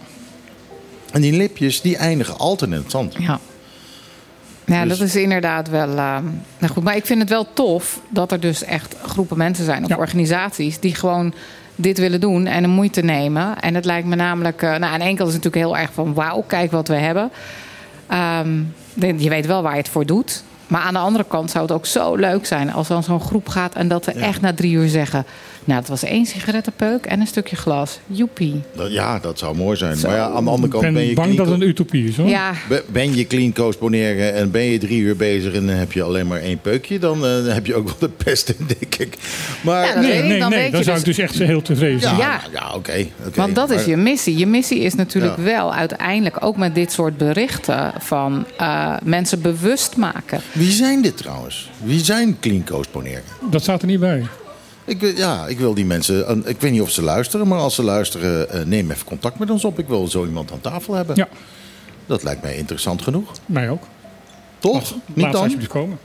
[1.11, 3.15] En die lipjes die eindigen altijd in het zand.
[3.19, 3.39] Ja.
[4.65, 5.89] Ja, Dus- dat is inderdaad wel.
[5.89, 6.17] eh,
[6.57, 9.83] nou goed, maar ik vind het wel tof dat er dus echt groepen mensen zijn
[9.83, 9.95] of Ja.
[9.97, 11.33] organisaties die gewoon
[11.75, 13.59] dit willen doen en de moeite nemen.
[13.61, 14.61] En het lijkt me namelijk.
[14.61, 16.87] eh, nou, aan de ene kant is het natuurlijk heel erg van wauw, kijk wat
[16.87, 17.31] we hebben.
[18.07, 18.49] Ehm,
[19.17, 20.43] je weet wel waar je het voor doet.
[20.67, 23.49] Maar aan de andere kant zou het ook zo leuk zijn als dan zo'n groep
[23.49, 25.25] gaat en dat ze echt na drie uur zeggen.
[25.65, 27.99] Nou, het was één sigarettenpeuk en een stukje glas.
[28.07, 28.61] Joepie.
[28.75, 29.95] Dat- Ja, dat zou mooi zijn.
[29.97, 30.07] Zo.
[30.07, 32.17] Maar ja, aan de andere kant ben ben je, bang dat het een utopie is
[32.17, 32.27] hoor.
[32.27, 32.51] Ja,
[32.91, 36.01] ben- je clean coast boneren en ben je drie uur bezig en dan heb je
[36.03, 39.17] alleen maar één peukje, dan eh, heb je ook wel de pest in, denk ik.
[39.61, 42.17] Maar Ja, dat Nee, nee, dan nee, zou dus- ik dus echt heel tevreden zijn.
[42.17, 42.41] ja, Ja.
[42.59, 43.05] ja oké.
[43.27, 43.35] oké.
[43.35, 44.37] Want dat is Maar- je missie.
[44.37, 45.43] Je missie is natuurlijk Ja.
[45.43, 50.41] wel uiteindelijk ook met dit soort berichten van eh, mensen bewust maken.
[50.51, 51.69] Wie zijn dit trouwens?
[51.83, 53.23] Wie zijn clean coast boneren?
[53.51, 54.23] Dat staat er niet bij.
[54.85, 56.27] Ik, wil- ja, ik wil die mensen.
[56.27, 59.39] eh, Ik weet niet of ze luisteren, maar als ze luisteren, eh, neem even contact
[59.39, 59.79] met ons op.
[59.79, 61.15] Ik wil zo iemand aan tafel hebben.
[61.15, 61.27] Ja,
[62.05, 63.31] Dat lijkt mij interessant genoeg.
[63.45, 63.83] mij ook.
[64.59, 64.73] Toch?
[64.73, 65.41] Laat, niet laat dan?
[65.41, 65.97] alsjeblieft komen.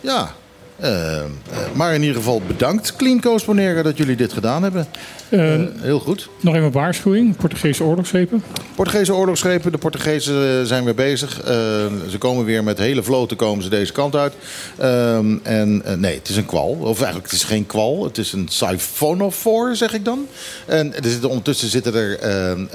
[0.00, 0.34] Ja.
[0.78, 1.26] Eh, eh,
[1.74, 4.86] maar in ieder geval bedankt, Clean Coast Boneren, dat jullie dit gedaan hebben.
[5.28, 6.28] Eh, heel goed.
[6.40, 7.36] nog even een waarschuwing.
[7.36, 8.42] Portugese oorlogsschepen.
[8.74, 11.40] Portugese oorlogsschepen, de Portugezen zijn weer bezig.
[12.08, 14.32] Ze komen weer met hele vloten komen ze deze kant uit.
[15.42, 16.78] En nee, het is een kwal.
[16.80, 18.04] Of eigenlijk, het is geen kwal.
[18.04, 20.26] Het is een siphonophore, zeg ik dan.
[20.66, 22.18] En er zitten, ondertussen zitten er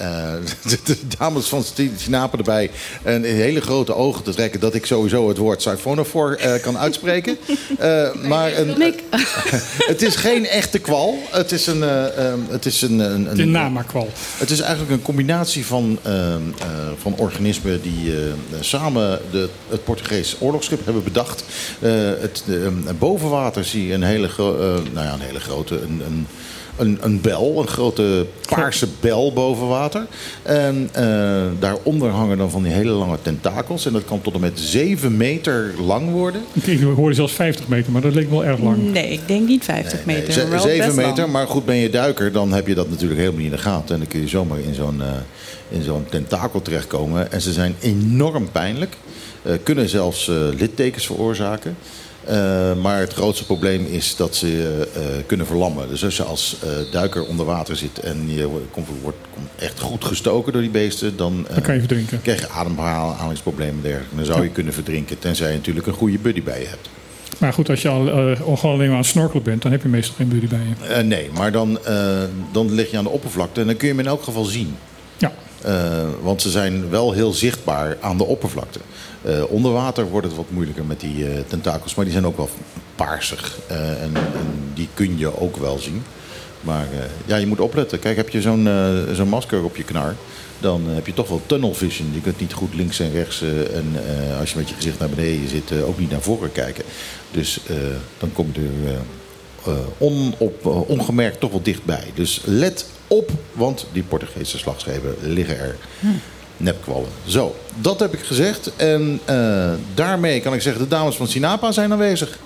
[0.65, 1.63] zitten dames van
[1.97, 2.71] Sinapen erbij.
[3.03, 7.37] En hele grote ogen te trekken dat ik sowieso het woord siphonophore kan uitspreken.
[7.93, 8.93] Eh, maar een,
[9.91, 11.17] het is geen echte kwal.
[11.31, 11.83] Het is een...
[11.83, 14.09] eh, ehm, het is een, een, een De namakwal.
[14.37, 16.15] het is eigenlijk een combinatie van, ehm,
[16.59, 16.65] eh,
[17.01, 18.17] van organismen die eh,
[18.59, 21.43] samen de, het Portugees oorlogsschip hebben bedacht.
[21.79, 25.39] Eh, het, ehm, boven water zie je een hele, gro- eh, nou ja, een hele
[25.39, 25.75] grote.
[25.81, 26.27] Een, een,
[26.77, 30.05] een, een bel, een grote paarse bel boven water.
[30.43, 33.85] En eh, daaronder hangen dan van die hele lange tentakels.
[33.85, 36.41] En dat kan tot en met 7 meter lang worden.
[36.63, 38.91] Ik hoorde zelfs 50 meter, maar dat leek wel erg lang.
[38.91, 40.49] Nee, ik denk niet 50 Nee, meter.
[40.49, 41.31] wel zeven best meter, lang.
[41.31, 43.93] maar goed, ben je duiker, dan heb je dat natuurlijk helemaal niet in de gaten.
[43.93, 45.07] En dan kun je zomaar in zo'n eh,
[45.69, 47.31] in zo'n tentakel terechtkomen.
[47.31, 48.95] En ze zijn enorm pijnlijk.
[49.41, 51.77] Eh, kunnen zelfs eh, littekens veroorzaken.
[52.25, 55.89] Eh, maar het grootste probleem is dat ze eh, kunnen verlammen.
[55.89, 59.49] Dus als je als eh, duiker onder water zit en je wordt, komt, wordt komt
[59.55, 62.21] echt goed gestoken door die beesten, dan, Dan kan je verdrinken.
[62.21, 64.15] krijg je ademhalingsproblemen en dergelijke.
[64.15, 66.89] Dan zou je kunnen verdrinken, tenzij je natuurlijk een goede buddy bij je hebt.
[67.37, 69.87] Maar goed, als je al, gewoon alleen maar aan het snorkelen bent, dan heb je
[69.87, 71.03] meestal geen buddy bij je.
[71.03, 71.79] Nee, maar dan,
[72.51, 74.75] dan lig je aan de oppervlakte en dan kun je hem in elk geval zien.
[75.17, 75.31] Ja.
[76.21, 78.79] Want ze zijn wel heel zichtbaar aan de oppervlakte.
[79.23, 82.37] Eh, onder water wordt het wat moeilijker met die eh, tentakels, maar die zijn ook
[82.37, 82.49] wel
[82.95, 83.59] paarsig.
[83.67, 86.03] Eh, en, en die kun je ook wel zien.
[86.61, 86.87] Maar
[87.25, 87.99] ja, je moet opletten.
[87.99, 88.69] Kijk, heb je zo'n
[89.13, 90.15] zo'n masker op je knar,
[90.59, 92.13] dan heb je toch wel tunnel vision.
[92.13, 93.41] Je kunt niet goed links en rechts
[93.73, 93.95] en
[94.39, 96.83] als je met je gezicht naar beneden zit, ook niet naar voren kijken.
[97.31, 97.59] Dus
[98.17, 98.69] dan kom je
[99.65, 102.11] er on, op, ongemerkt toch wel dichtbij.
[102.13, 105.75] Dus let op, want die Portugese slagschepen liggen er.
[106.63, 107.09] Nepkwallen.
[107.25, 108.71] Zo, dat heb ik gezegd.
[108.75, 112.39] En eh, daarmee kan ik zeggen, de dames van Sinapa zijn aanwezig.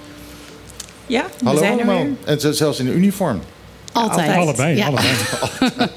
[1.08, 2.04] Ja, we Hallo zijn er allemaal.
[2.04, 2.12] weer.
[2.26, 3.40] En ze- zelfs in uniform.
[3.94, 4.36] Altijd.
[4.36, 4.86] Allebei, Ja.
[4.86, 5.08] allebei.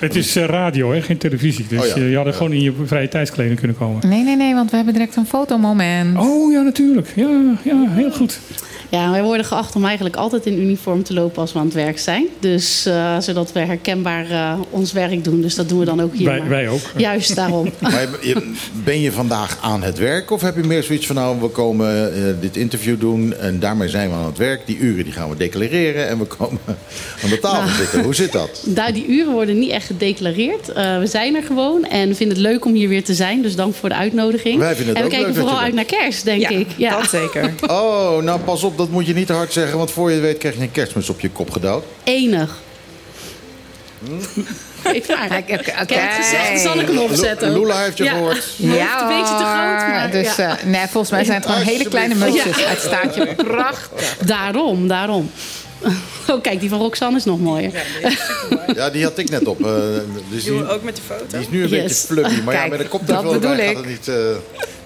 [0.00, 1.66] Het is eh, radio, hè, geen televisie.
[1.68, 1.94] Dus Oh ja.
[1.94, 4.08] eh, je had er gewoon in je vrije tijdskleding kunnen komen.
[4.08, 6.18] Nee, nee, nee, want we hebben direct een fotomoment.
[6.18, 7.12] Oh ja, natuurlijk.
[7.16, 7.28] Ja,
[7.62, 8.38] ja heel goed.
[8.94, 11.74] Ja, wij worden geacht om eigenlijk altijd in uniform te lopen als we aan het
[11.74, 12.26] werk zijn.
[12.40, 15.40] Dus eh, zodat we herkenbaar eh, ons werk doen.
[15.40, 16.26] Dus dat doen we dan ook hier.
[16.26, 16.48] Wij, maar.
[16.48, 16.80] wij ook.
[16.96, 17.72] Juist daarom.
[17.80, 18.08] Maar
[18.84, 21.16] ben je vandaag aan het werk of heb je meer zoiets van...
[21.16, 24.66] nou, we komen eh, dit interview doen en daarmee zijn we aan het werk.
[24.66, 26.60] Die uren die gaan we declareren en we komen
[27.22, 27.76] aan de tafel Nou.
[27.76, 28.02] zitten.
[28.02, 28.62] Hoe zit dat?
[28.66, 30.68] Daar, die uren worden niet echt gedeclareerd.
[30.68, 33.42] Eh, we zijn er gewoon en vinden het leuk om hier weer te zijn.
[33.42, 34.58] Dus dank voor de uitnodiging.
[34.58, 36.66] Wij vinden het en we ook kijken leuk vooral uit naar kerst, denk Ja, ik.
[36.76, 37.54] Ja, dat zeker.
[37.66, 39.78] Oh, nou pas op, dat moet je niet te hard zeggen...
[39.78, 41.84] want voor je het weet krijg je een kerstmis op je kop gedouwd.
[42.04, 42.54] Enig.
[44.92, 45.28] Ik vraag.
[45.28, 47.50] Kijk, oké, Ik heb het gezegd, zal ik hem opzetten?
[47.52, 48.10] Lo- Lula heeft je Ja.
[48.10, 48.44] gehoord.
[48.56, 50.58] Mijn hoofd een beetje te groot, maar dus, ja.
[50.58, 52.64] eh, nee, volgens mij zijn het gewoon hele kleine mutsjes.
[52.64, 54.16] Het staat je prachtig.
[54.24, 55.30] Daarom, daarom.
[56.28, 57.70] Oh, kijk, die van Roxanne is nog mooier.
[58.74, 59.64] Ja, die had ik net op.
[59.64, 59.72] eh,
[60.30, 61.24] dus Doen die, we ook met de foto.
[61.28, 61.80] die is nu een Yes.
[61.82, 62.40] beetje flubby.
[62.44, 64.14] Maar ja, Kijk, met de kop dat bedoel gaat het niet, eh,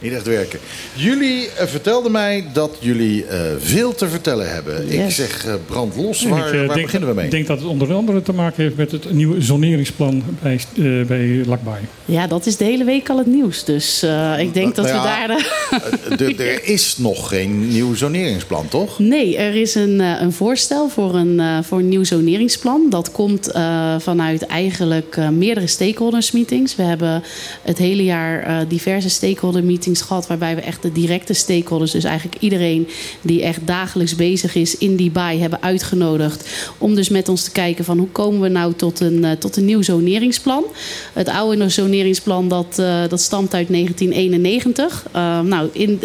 [0.01, 0.59] niet echt werken.
[0.95, 4.93] Jullie eh, vertelden mij dat jullie eh, veel te vertellen hebben.
[4.93, 6.23] Ik zeg eh, brand los.
[6.23, 7.25] Waar, ik waar denk, beginnen we mee?
[7.25, 11.07] Ik denk dat het onder andere te maken heeft met het nieuwe zoneringsplan bij, eh
[11.07, 11.81] bij Lakbaai.
[12.05, 13.65] Ja, dat is de hele week al het nieuws.
[13.65, 16.41] Dus eh, ik denk dat Nou we ja, daar...
[16.47, 18.99] er- is nog geen nieuw zoneringsplan, toch?
[18.99, 22.87] Nee, er is een, een voorstel voor een, eh, voor een nieuw zoneringsplan.
[22.91, 26.77] Dat komt eh, vanuit eigenlijk eh, meerdere stakeholders meetings.
[26.77, 27.23] We hebben
[27.63, 30.27] het hele jaar eh, diverse stakeholder meetings gehad...
[30.27, 31.91] waarbij we echt de directe stakeholders...
[31.91, 32.89] dus eigenlijk iedereen
[33.21, 35.41] die echt dagelijks bezig is in die baai...
[35.41, 37.85] hebben uitgenodigd om dus met ons te kijken...
[37.85, 40.65] van hoe komen we nou tot een, eh, tot een nieuw zoneringsplan.
[41.13, 45.05] Het oude zoneringsplan dat, eh, dat stamt uit 1991.
[45.13, 46.01] Eh, nou, in,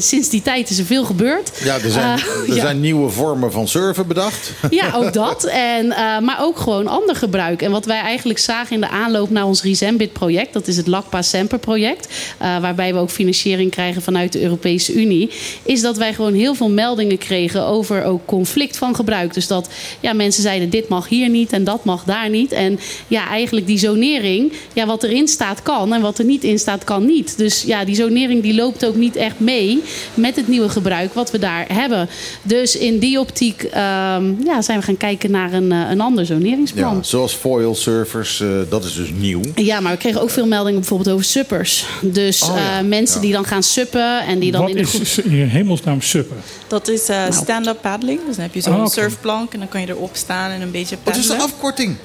[0.00, 1.50] sinds, die tijd is er veel gebeurd.
[1.64, 2.60] Ja, er zijn, er ja.
[2.60, 4.52] zijn nieuwe vormen van surfen bedacht.
[4.70, 5.44] Ja, ook dat.
[5.44, 5.86] En,
[6.24, 7.62] maar ook gewoon ander gebruik.
[7.62, 10.52] En wat wij eigenlijk zagen in de aanloop naar ons Resembit-project...
[10.52, 12.08] dat is het LACPA Semper-project...
[12.38, 15.30] eh, waarbij we ook financiering krijgen vanuit de Europese Unie...
[15.62, 19.34] is dat wij gewoon heel veel meldingen kregen over ook conflict van gebruik.
[19.34, 19.68] Dus dat
[20.00, 22.52] ja, mensen zeiden dit mag hier niet en dat mag daar niet.
[22.52, 24.52] En ja, eigenlijk die zonering...
[24.72, 27.38] Ja, wat erin staat kan en wat er niet in staat kan niet.
[27.38, 29.82] Dus ja, die zonering die loopt ook niet echt mee...
[30.14, 32.08] met het nieuwe gebruik wat we daar hebben.
[32.42, 36.26] Dus in die optiek ehm, ja, zijn we gaan kijken naar een, eh, een ander
[36.26, 36.96] zoneringsplan.
[36.96, 39.40] Ja, zoals foil surfers, eh, dat is dus nieuw.
[39.54, 41.84] Ja, maar we kregen ook veel meldingen bijvoorbeeld over suppers.
[42.00, 43.24] Dus Oh ja, eh, mensen ja.
[43.24, 45.24] die dan gaan suppen en die dan Wat in de is groep...
[45.24, 46.36] in hemelsnaam suppen?
[46.68, 48.20] Dat is eh, stand-up paddling.
[48.26, 50.70] Dus dan heb je zo'n Ah, surfplank en dan kan je erop staan en een
[50.70, 51.52] beetje Wat is de paddelen.
[51.54, 51.96] afkorting?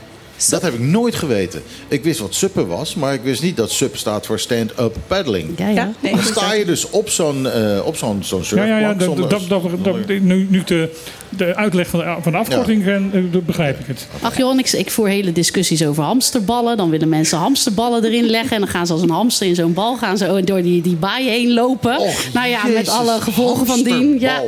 [0.50, 1.62] Dat heb ik nooit geweten.
[1.88, 5.50] Ik wist wat suppen was, maar ik wist niet dat sup staat voor stand-up paddling.
[5.58, 5.74] Ja, ja.
[5.74, 8.70] Ja, nee, Dan sta je dus op zo'n eh, op zo'n zo'n Ja, surfplank.
[8.70, 8.94] ja, ja.
[8.94, 10.96] Dat, zonder- dat, dat, dat- nu, nu ik de,
[11.30, 14.08] de uitleg van de, van de afkorting ken, eh, dan begrijp ik het.
[14.22, 16.78] Ach joh, ik, ik voer hele discussies over hamsterballen.
[16.78, 18.52] Dan willen mensen hamsterballen erin leggen.
[18.56, 20.96] En dan gaan ze als een hamster in zo'n bal gaan ze door die, die
[20.96, 22.00] baai heen lopen.
[22.00, 24.20] Och, nou ja, met alle gevolgen van dien.
[24.20, 24.44] Ja.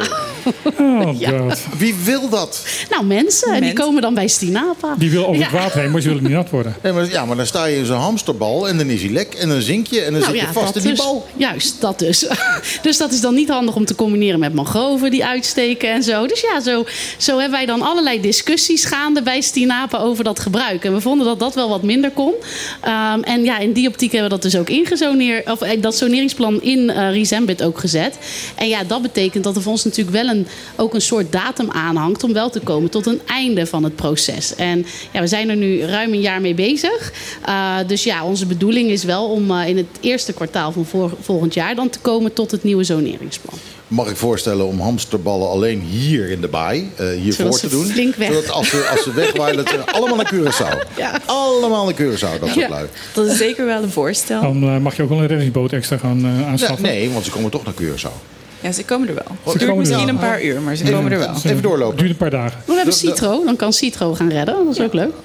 [0.79, 1.59] Oh god.
[1.77, 2.65] Wie wil dat?
[2.89, 4.95] Nou, mensen, en die komen dan bij Stinapa.
[4.97, 6.75] Die wil over het water heen, maar ze willen niet nat worden.
[6.81, 9.33] Nee, maar, ja, maar dan sta je in zo'n hamsterbal en dan is hij lek
[9.33, 10.99] en dan zink je en dan Nou zit je ja, vast in die dus.
[10.99, 11.25] bal.
[11.37, 12.27] Juist, dat dus.
[12.81, 16.27] dus dat is dan niet handig om te combineren met mangroven die uitsteken en zo.
[16.27, 16.85] Dus ja, zo,
[17.17, 20.85] zo hebben wij dan allerlei discussies gaande bij Stinapa over dat gebruik.
[20.85, 22.33] En we vonden dat dat wel wat minder kon.
[22.81, 25.51] Ehm, en ja, in die optiek hebben we dat dus ook ingezoneerd.
[25.51, 28.17] Of eh, dat soneringsplan in eh Resembit ook gezet.
[28.55, 30.34] En ja, dat betekent dat er voor ons natuurlijk wel een,
[30.75, 34.55] ook een soort datum aanhangt om wel te komen tot een einde van het proces.
[34.55, 37.11] En ja, we zijn er nu ruim een jaar mee bezig.
[37.47, 41.53] Uh, dus ja, onze bedoeling is wel om uh, in het eerste kwartaal van volgend
[41.53, 43.59] jaar dan te komen tot het nieuwe zoneringsplan.
[43.87, 47.67] mag ik voorstellen om hamsterballen alleen hier in de baai, eh, hier Zodat voor ze
[47.67, 47.85] te doen.
[47.85, 50.95] flink weg- Zodat als ze, als ze wegwaaien, dat ze allemaal naar Curaçao.
[50.97, 51.19] Ja.
[51.25, 52.85] Allemaal naar Curaçao, dat soort Ja, lui.
[53.13, 54.41] dat is zeker wel een voorstel.
[54.41, 56.81] Dan eh, mag je ook wel een reddingsboot extra gaan eh, Ja, aanschaffen.
[56.83, 58.34] nee, want ze komen toch naar Curaçao.
[58.65, 59.37] Ja, ze komen er wel.
[59.43, 61.35] Ze Het duurt misschien een paar uur, maar ze komen er wel.
[61.35, 61.87] Even doorlopen.
[61.89, 62.59] Het duurt een paar dagen.
[62.65, 64.65] We hebben Citro, dan kan Citro gaan redden.
[64.65, 65.11] Dat is ook leuk.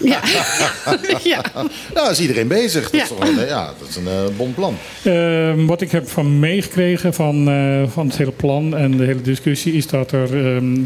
[0.00, 0.20] Ja.
[1.24, 1.42] ja.
[1.94, 2.82] Nou, is iedereen bezig.
[2.82, 3.02] Dat, Ja.
[3.02, 4.76] is, toch wel, ja, dat is een eh bon plan.
[5.04, 9.20] Ehm, wat ik heb van meegekregen van, eh, van het hele plan en de hele
[9.22, 10.80] discussie is dat er ehm, eh,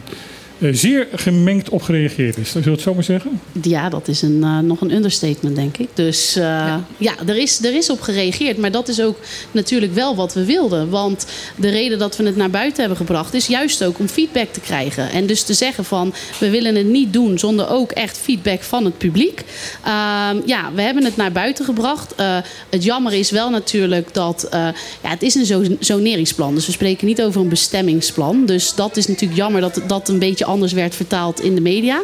[0.71, 2.49] zeer gemengd op gereageerd is.
[2.49, 3.41] Zullen we het zo maar zeggen?
[3.63, 5.89] Ja, dat is een, eh, nog een understatement, denk ik.
[5.95, 8.57] Dus eh, ja, er, is, er is op gereageerd.
[8.59, 9.17] Maar dat is ook
[9.51, 10.91] natuurlijk wel wat we wilden.
[10.91, 13.35] Want de reden dat we het naar buiten hebben gebracht...
[13.35, 15.11] is juist ook om feedback te krijgen.
[15.11, 17.39] En dus te zeggen van, we willen het niet doen...
[17.39, 19.45] zonder ook echt feedback van het publiek.
[19.85, 22.15] Ehm, ja, we hebben het naar buiten gebracht.
[22.15, 22.37] Eh,
[22.71, 24.47] het jammer is wel natuurlijk dat...
[24.51, 24.61] eh,
[25.03, 26.55] ja, het is een zo- zoneringsplan.
[26.55, 28.47] Dus we spreken niet over een bestemmingsplan.
[28.47, 32.03] Dus dat is natuurlijk jammer dat dat een beetje anders werd vertaald in de media.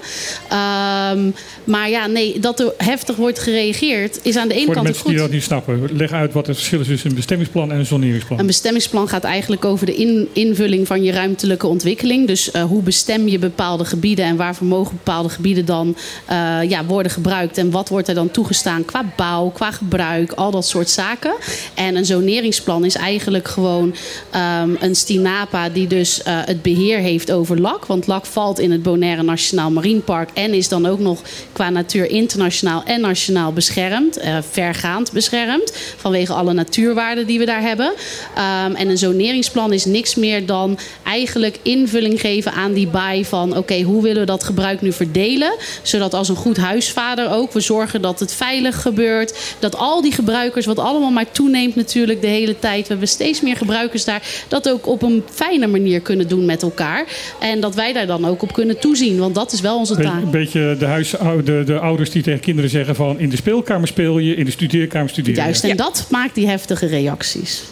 [0.48, 1.30] Ehm,
[1.64, 4.84] maar ja, nee, dat er heftig wordt gereageerd is aan de ene Voor de kant
[4.86, 5.12] mensen goed.
[5.12, 7.86] die dat niet snappen, leg uit wat het verschil is tussen een bestemmingsplan en een
[7.86, 8.38] zoneringsplan.
[8.38, 12.26] Een bestemmingsplan gaat eigenlijk over de in- invulling van je ruimtelijke ontwikkeling.
[12.26, 15.96] Dus eh, hoe bestem je bepaalde gebieden en waarvoor mogen bepaalde gebieden dan
[16.26, 16.36] eh,
[16.68, 17.58] ja, worden gebruikt.
[17.58, 21.34] En wat wordt er dan toegestaan qua bouw, qua gebruik, al dat soort zaken.
[21.74, 23.94] En een zoneringsplan is eigenlijk gewoon
[24.30, 27.86] ehm, een stinapa die dus eh, het beheer heeft over LAK.
[27.86, 31.22] Want LAK valt in het Bonaire Nationaal Marinepark en is dan ook nog
[31.52, 34.16] qua natuur internationaal en nationaal beschermd.
[34.16, 37.92] eh, vergaand beschermd vanwege alle natuurwaarden die we daar hebben.
[38.34, 43.56] Ehm, en een zoneringsplan is niks meer dan eigenlijk invulling geven aan die baai van
[43.56, 45.52] oké, hoe willen we dat gebruik nu verdelen?
[45.82, 49.56] Zodat als een goed huisvader ook we zorgen dat het veilig gebeurt.
[49.58, 52.82] Dat al die gebruikers, wat allemaal maar toeneemt natuurlijk de hele tijd.
[52.82, 54.22] We hebben steeds meer gebruikers daar.
[54.48, 57.06] Dat ook op een fijne manier kunnen doen met elkaar.
[57.38, 59.18] En dat wij daar dan ook op kunnen toezien.
[59.18, 60.22] Want dat is wel onze taak.
[60.22, 61.10] Een beetje de, huis,
[61.44, 64.50] de, de ouders die tegen kinderen zeggen van in de speelkamer speel je, in de
[64.50, 65.40] studeerkamer studeer je.
[65.40, 67.62] Juist, en dat maakt die heftige reacties.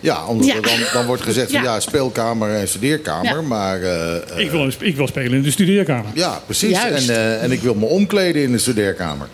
[0.00, 0.54] Ja, omdat Ja.
[0.54, 1.74] er dan, dan wordt gezegd van Ja.
[1.74, 3.34] ja, speelkamer en studeerkamer.
[3.34, 3.40] Ja.
[3.42, 6.10] Maar eh, eh, Ik wil, ik wil spelen in de studeerkamer.
[6.14, 6.70] ja, precies.
[6.70, 7.08] Juist.
[7.08, 9.28] En, eh, en ik wil me omkleden in de studeerkamer.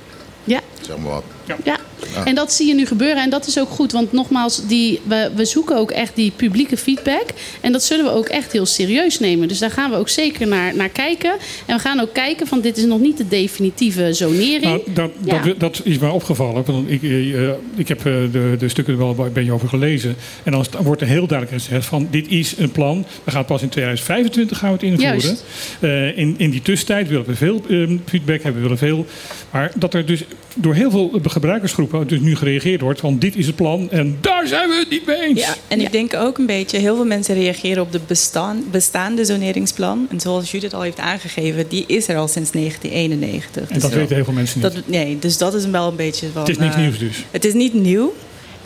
[0.45, 0.61] Ja.
[0.81, 1.25] Zeg maar wat.
[1.65, 1.79] Ja,
[2.25, 3.23] en dat zie je nu gebeuren.
[3.23, 3.93] En dat is ook goed.
[3.93, 7.25] Want nogmaals, die, we, we zoeken ook echt die publieke feedback.
[7.61, 9.49] En dat zullen we ook echt heel serieus nemen.
[9.49, 11.33] Dus daar gaan we ook zeker naar, naar kijken.
[11.67, 14.63] En we gaan ook kijken van dit is nog niet de definitieve zonering.
[14.63, 15.43] Nou, dat, Ja.
[15.43, 16.65] dat, dat is mij opgevallen.
[16.65, 19.69] Want ik, eh, eh, ik heb eh, de, de stukken er wel een beetje over
[19.69, 20.17] gelezen.
[20.43, 23.07] En dan wordt er heel duidelijk gezegd van dit is een plan.
[23.25, 26.17] We gaan pas in 2025 gaan we het invoeren.
[26.17, 28.63] In, in die tussentijd willen we veel eh, feedback hebben.
[28.63, 29.07] We willen veel.
[29.51, 33.47] Maar dat er dus door heel veel gebruikersgroepen dus nu gereageerd wordt van dit is
[33.47, 35.41] het plan en daar zijn we het niet mee eens.
[35.41, 39.25] Ja, en ik denk ook een beetje, heel veel mensen reageren op de bestaan, bestaande
[39.25, 40.07] zoneringsplan.
[40.11, 43.69] En zoals Judith al heeft aangegeven, die is er al sinds 1991.
[43.71, 44.73] En dat weten heel veel mensen niet.
[44.73, 46.41] Dat, nee, dus dat is wel een beetje van...
[46.41, 47.25] Het is niks eh, nieuws dus.
[47.31, 48.15] Het is niet nieuw.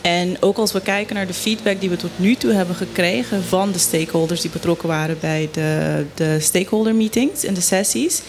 [0.01, 3.43] En ook als we kijken naar de feedback die we tot nu toe hebben gekregen
[3.43, 8.21] van de stakeholders die betrokken waren bij de, de stakeholder meetings en de sessies,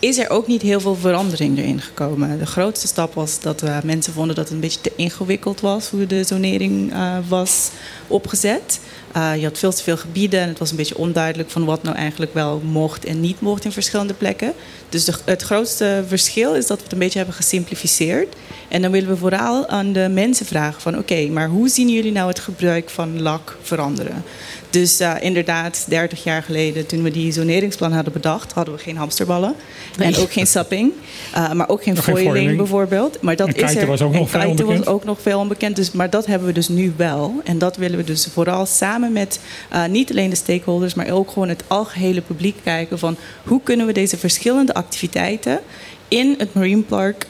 [0.00, 2.38] is er ook niet heel veel verandering erin gekomen.
[2.38, 5.88] De grootste stap was dat eh, mensen vonden dat het een beetje te ingewikkeld was
[5.88, 7.70] hoe de zonering eh, was
[8.06, 8.80] opgezet.
[9.12, 11.82] Eh, je had veel te veel gebieden en het was een beetje onduidelijk van wat
[11.82, 14.52] nou eigenlijk wel mocht en niet mocht in verschillende plekken.
[14.88, 18.34] Dus het grootste verschil is dat we het een beetje hebben gesimplificeerd.
[18.68, 22.12] En dan willen we vooral aan de mensen vragen van oké, maar hoe zien jullie
[22.12, 24.24] nou het gebruik van lak veranderen?
[24.70, 28.96] Dus eh, inderdaad, 30 jaar geleden toen we die zoneringsplan hadden bedacht, hadden we geen
[28.96, 29.54] hamsterballen.
[29.98, 30.92] En ook geen sapping.
[31.34, 33.22] eh, maar ook geen foiling bijvoorbeeld.
[33.22, 33.86] Maar dat En is er.
[33.86, 35.76] was ook en nog kiten was ook nog veel onbekend.
[35.76, 37.40] Dus, maar dat hebben we dus nu wel.
[37.44, 39.40] En dat willen we dus vooral samen met
[39.70, 43.86] eh, niet alleen de stakeholders, maar ook gewoon het algehele publiek kijken van hoe kunnen
[43.86, 45.60] we deze verschillende activiteiten
[46.08, 47.26] in het Marine Park,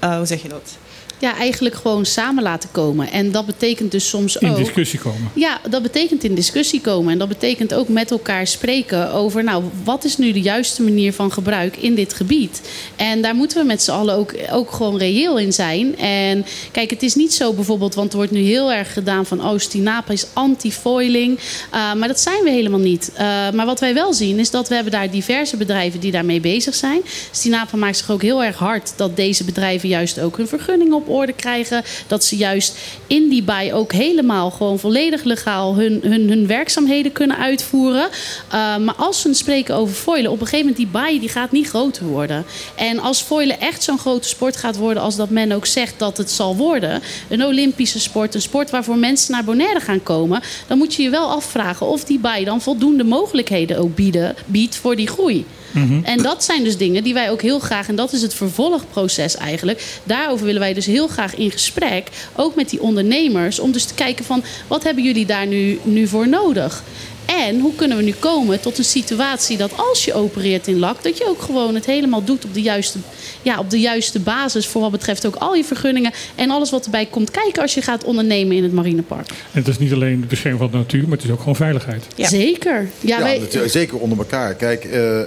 [0.00, 0.78] hoe zeg je dat?
[1.20, 3.10] Ja, eigenlijk gewoon samen laten komen.
[3.10, 4.56] En dat betekent dus soms In ook...
[4.56, 5.30] discussie komen.
[5.34, 7.12] Ja, dat betekent in discussie komen.
[7.12, 11.12] En dat betekent ook met elkaar spreken over, nou, wat is nu de juiste manier
[11.12, 12.60] van gebruik in dit gebied?
[12.96, 15.98] En daar moeten we met z'n allen ook, ook gewoon reëel in zijn.
[15.98, 19.44] En kijk, het is niet zo bijvoorbeeld, want er wordt nu heel erg gedaan van,
[19.44, 21.38] oh, Stinapa is anti-foiling.
[21.38, 23.10] Uh, maar dat zijn we helemaal niet.
[23.12, 23.18] Uh,
[23.50, 26.74] maar wat wij wel zien, is dat we hebben daar diverse bedrijven die daarmee bezig
[26.74, 27.00] zijn.
[27.30, 31.08] Stinapa maakt zich ook heel erg hard dat deze bedrijven juist ook hun vergunning op
[31.10, 31.82] orde krijgen.
[32.06, 37.12] Dat ze juist in die baai ook helemaal gewoon volledig legaal hun, hun, hun werkzaamheden
[37.12, 38.08] kunnen uitvoeren.
[38.08, 41.52] Uh, maar als we spreken over foilen, op een gegeven moment die baai die gaat
[41.52, 42.44] niet groter worden.
[42.74, 46.16] En als foilen echt zo'n grote sport gaat worden als dat men ook zegt dat
[46.16, 50.78] het zal worden, een Olympische sport, een sport waarvoor mensen naar Bonaire gaan komen, dan
[50.78, 54.96] moet je je wel afvragen of die baai dan voldoende mogelijkheden ook bieden, biedt voor
[54.96, 55.46] die groei.
[55.70, 56.04] Mm-hmm.
[56.04, 59.36] En dat zijn dus dingen die wij ook heel graag, en dat is het vervolgproces
[59.36, 60.00] eigenlijk.
[60.04, 63.94] Daarover willen wij dus heel graag in gesprek, ook met die ondernemers, om dus te
[63.94, 66.82] kijken van wat hebben jullie daar nu, nu voor nodig?
[67.24, 71.02] En hoe kunnen we nu komen tot een situatie dat als je opereert in lak,
[71.02, 72.98] dat je ook gewoon het helemaal doet op de juiste,
[73.42, 74.66] ja, op de juiste basis.
[74.66, 77.82] Voor wat betreft ook al je vergunningen en alles wat erbij komt kijken als je
[77.82, 79.28] gaat ondernemen in het marinepark.
[79.28, 81.56] En het is niet alleen de bescherming van de natuur, maar het is ook gewoon
[81.56, 82.06] veiligheid.
[82.14, 82.28] Ja.
[82.28, 82.88] Zeker.
[83.00, 83.68] Ja, ja wij...
[83.68, 84.54] zeker onder elkaar.
[84.54, 85.24] Kijk, uh, uh,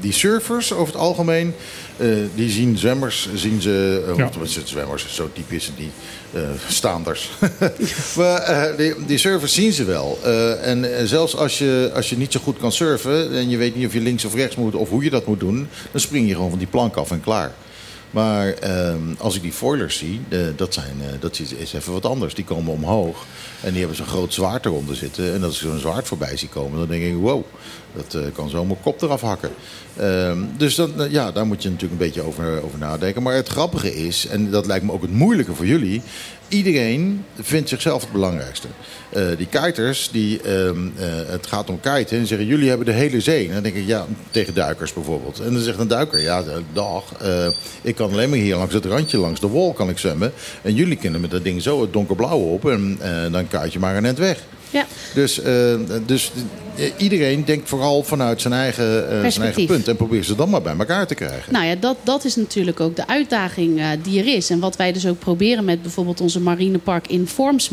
[0.00, 1.54] die surfers over het algemeen.
[1.96, 4.30] Uh, die zien zwemmers, zien ze, uh, ja.
[4.64, 5.90] zwemmers, zo typisch die
[6.34, 7.30] uh, staanders.
[8.16, 10.18] maar die, die, surfers zien ze wel.
[10.62, 13.86] en zelfs als je, als je niet zo goed kan surfen en je weet niet
[13.86, 16.34] of je links of rechts moet of hoe je dat moet doen, dan spring je
[16.34, 17.52] gewoon van die plank af en klaar.
[18.10, 20.20] Maar ehm, als ik die foilers zie,
[20.56, 22.34] dat, zijn, dat is even wat anders.
[22.34, 23.26] Die komen omhoog
[23.60, 25.34] en die hebben zo'n groot zwaard eronder zitten.
[25.34, 27.44] En als ik zo'n zwaard voorbij zie komen, dan denk ik, wow,
[27.94, 29.50] dat uh, kan zo mijn kop eraf hakken.
[30.00, 33.22] Uh, dus dat, ja, daar moet je natuurlijk een beetje over, over nadenken.
[33.22, 36.02] Maar het grappige is, en dat lijkt me ook het moeilijke voor jullie...
[36.50, 38.68] iedereen vindt zichzelf het belangrijkste.
[39.16, 40.70] Uh, die kiters, die, uh,
[41.26, 43.46] het gaat om kiten, en zeggen jullie hebben de hele zee.
[43.46, 45.40] En dan denk ik, ja, tegen duikers bijvoorbeeld.
[45.40, 46.42] En dan zegt een duiker, ja,
[46.72, 47.04] dag,
[47.82, 50.32] ik kan alleen maar hier langs het randje, langs de wol kan ik zwemmen.
[50.62, 52.98] En jullie kunnen met dat ding zo het donkerblauw op en
[53.30, 54.38] dan kuit je maar net weg.
[54.70, 54.86] Ja.
[55.14, 55.40] Dus,
[56.06, 56.32] dus
[56.96, 59.88] iedereen denkt vooral vanuit zijn eigen, uh, zijn eigen punt.
[59.88, 61.52] En probeert ze dan maar bij elkaar te krijgen.
[61.52, 64.50] Nou ja, dat, dat is natuurlijk ook de uitdaging die er is.
[64.50, 67.70] En wat wij dus ook proberen met bijvoorbeeld onze Marinepark Informs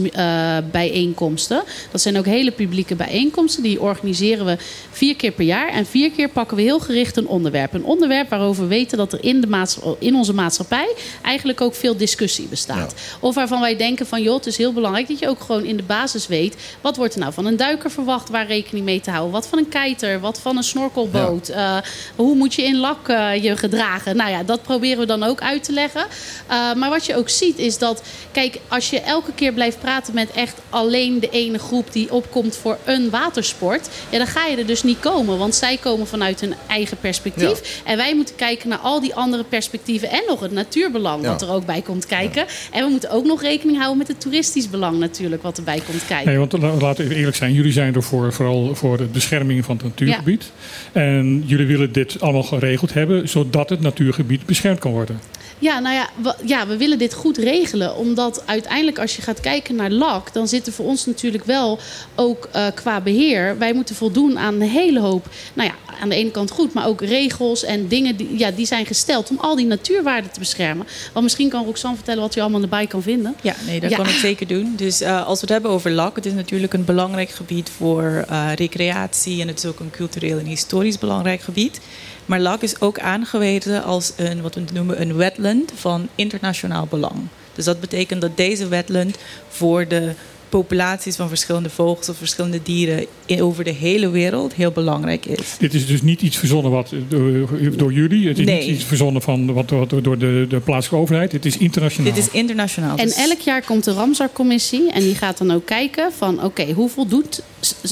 [0.72, 1.64] bijeenkomsten.
[1.92, 3.64] Dat zijn ook hele publieke bijeenkomsten.
[3.64, 4.58] Die organiseren we
[4.92, 5.70] vier keer per jaar.
[5.70, 7.74] En vier keer pakken we heel gericht een onderwerp.
[7.74, 9.66] Een onderwerp waarover we weten dat er in, de
[10.00, 12.94] in onze maatschappij eigenlijk ook veel discussie bestaat.
[12.96, 13.18] Ja.
[13.20, 15.78] Of waarvan wij denken van joh, het is heel belangrijk dat je ook gewoon in
[15.78, 16.56] de basis weet.
[16.88, 19.32] Wat wordt er nou van een duiker verwacht waar rekening mee te houden.
[19.32, 21.48] Wat van een kiter, wat van een snorkelboot.
[21.48, 21.78] Ja.
[21.78, 21.84] Uh,
[22.16, 24.16] hoe moet je in lak uh, je gedragen?
[24.16, 26.06] Nou ja, dat proberen we dan ook uit te leggen.
[26.50, 30.14] Uh, maar wat je ook ziet is dat, kijk, als je elke keer blijft praten
[30.14, 34.58] met echt alleen de ene groep die opkomt voor een watersport, ja, dan ga je
[34.58, 35.38] er dus niet komen.
[35.38, 37.84] Want zij komen vanuit hun eigen perspectief.
[37.84, 37.92] Ja.
[37.92, 41.30] En wij moeten kijken naar al die andere perspectieven en nog het natuurbelang ja.
[41.30, 42.46] wat er ook bij komt kijken.
[42.72, 46.06] En we moeten ook nog rekening houden met het toeristisch belang natuurlijk wat erbij komt
[46.06, 46.28] kijken.
[46.28, 49.76] Nee, want laten we eerlijk zijn, jullie zijn er voor, vooral voor de bescherming van
[49.76, 50.52] het natuurgebied.
[50.94, 51.02] Ja.
[51.02, 55.20] En jullie willen dit allemaal geregeld hebben, zodat het natuurgebied beschermd kan worden.
[55.60, 57.96] Ja, nou ja we, ja, we willen dit goed regelen.
[57.96, 60.34] Omdat uiteindelijk als je gaat kijken naar LAC...
[60.34, 61.80] dan zit er voor ons natuurlijk wel
[62.16, 63.58] ook uh, qua beheer...
[63.58, 65.30] wij moeten voldoen aan een hele hoop...
[65.54, 68.66] nou ja, aan de ene kant goed, maar ook regels en dingen die, ja, die
[68.66, 69.30] zijn gesteld...
[69.30, 70.88] om al die natuurwaarden te beschermen.
[71.14, 73.36] Want misschien kan Roxanne vertellen wat u allemaal erbij kan vinden.
[73.42, 73.96] Ja, nee, dat ja.
[73.96, 74.74] kan ik zeker doen.
[74.76, 76.16] Dus uh, als we het hebben over LAC...
[76.16, 79.42] het is natuurlijk een belangrijk gebied voor uh, recreatie...
[79.42, 81.80] en het is ook een cultureel en historisch belangrijk gebied...
[82.28, 87.28] Maar LAC is ook aangewezen als een, wat we noemen een wetland van internationaal belang.
[87.54, 89.18] Dus dat betekent dat deze wetland
[89.50, 90.14] voor de
[90.50, 93.06] populaties van verschillende vogels of verschillende dieren
[93.40, 95.56] over de hele wereld heel belangrijk is.
[95.60, 98.28] Dit is dus niet iets verzonnen wat door, door jullie.
[98.28, 98.60] Het is nee.
[98.60, 101.32] niet iets verzonnen van wat, wat door de, de plaatselijke overheid.
[101.32, 102.14] Het is internationaal.
[102.14, 102.98] Dit is internationaal.
[102.98, 106.46] En dus- elk jaar komt de Ramsar-commissie en die gaat dan ook kijken van oké,
[106.46, 107.42] okay, hoe voldoet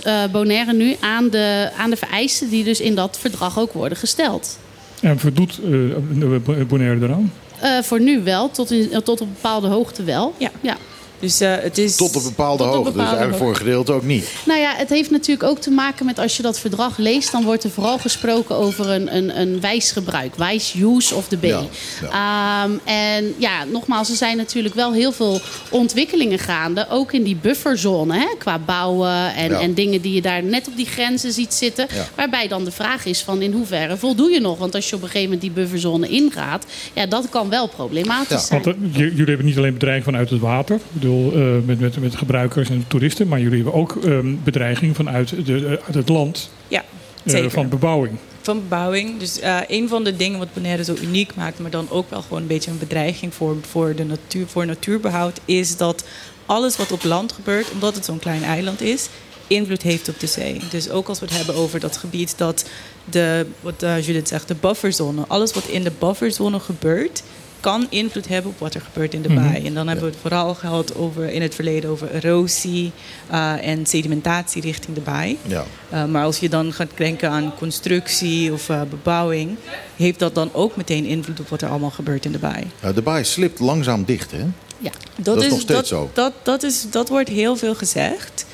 [0.05, 3.97] uh, Bonaire nu aan de, aan de vereisten die dus in dat verdrag ook worden
[3.97, 4.59] gesteld.
[5.01, 7.31] En voldoet uh, Bonaire eraan?
[7.63, 10.33] Uh, voor nu wel, tot, in, tot op een bepaalde hoogte wel.
[10.37, 10.51] Ja.
[10.61, 10.77] ja.
[11.25, 14.03] Dus, uh, het is tot op bepaalde tot hoogte, dus eigenlijk voor een gedeelte ook
[14.03, 14.31] niet.
[14.45, 17.31] Nou ja, het heeft natuurlijk ook te maken met als je dat verdrag leest...
[17.31, 20.35] dan wordt er vooral gesproken over een, een, een wijs gebruik.
[20.35, 21.49] Wijs use of the bay.
[21.49, 21.65] Ja,
[22.11, 22.63] ja.
[22.63, 26.85] Um, en ja, nogmaals, er zijn natuurlijk wel heel veel ontwikkelingen gaande.
[26.89, 29.59] Ook in die bufferzone, hè, qua bouwen en, ja.
[29.59, 31.87] en dingen die je daar net op die grenzen ziet zitten.
[32.15, 34.57] Waarbij dan de vraag is van in hoeverre voldoe je nog?
[34.57, 36.65] Want als je op een gegeven moment die bufferzone ingaat...
[36.93, 38.63] ja, dat kan wel problematisch zijn.
[38.63, 40.79] Want, uh, jullie hebben niet alleen bedreiging vanuit het water...
[40.91, 43.27] bedoel, uh, met, met, met gebruikers en toeristen.
[43.27, 46.49] Maar jullie hebben ook um, bedreiging vanuit de, uit het land.
[46.67, 46.83] Ja,
[47.23, 48.17] uh, van bebouwing.
[48.41, 49.19] Van bebouwing.
[49.19, 52.41] Dus een van de dingen wat Bonaire zo uniek maakt, maar dan ook wel gewoon
[52.41, 56.05] een beetje een bedreiging voor, voor, de natuur, voor natuurbehoud, is dat
[56.45, 59.09] alles wat op land gebeurt, omdat het zo'n klein eiland is,
[59.47, 60.61] invloed heeft op de zee.
[60.69, 62.65] Dus ook als we het hebben over dat gebied dat
[63.05, 67.23] de, wat Judith zegt, de bufferzone, alles wat in de bufferzone gebeurt,
[67.65, 69.43] kan invloed hebben op wat er gebeurt in de Mhm.
[69.43, 69.65] baai.
[69.65, 72.91] En dan hebben we het vooral gehad over, in het verleden over erosie
[73.29, 75.37] eh, en sedimentatie richting de baai.
[75.41, 75.65] Ja.
[75.93, 79.57] Uh, maar als je dan gaat denken aan constructie of uh, bebouwing,
[79.95, 82.63] heeft dat dan ook meteen invloed op wat er allemaal gebeurt in de baai.
[82.93, 84.45] De baai slipt langzaam dicht, hè?
[84.77, 86.09] Ja, dat, is nog steeds dat, zo.
[86.13, 88.45] Dat, dat, is, dat wordt heel veel gezegd.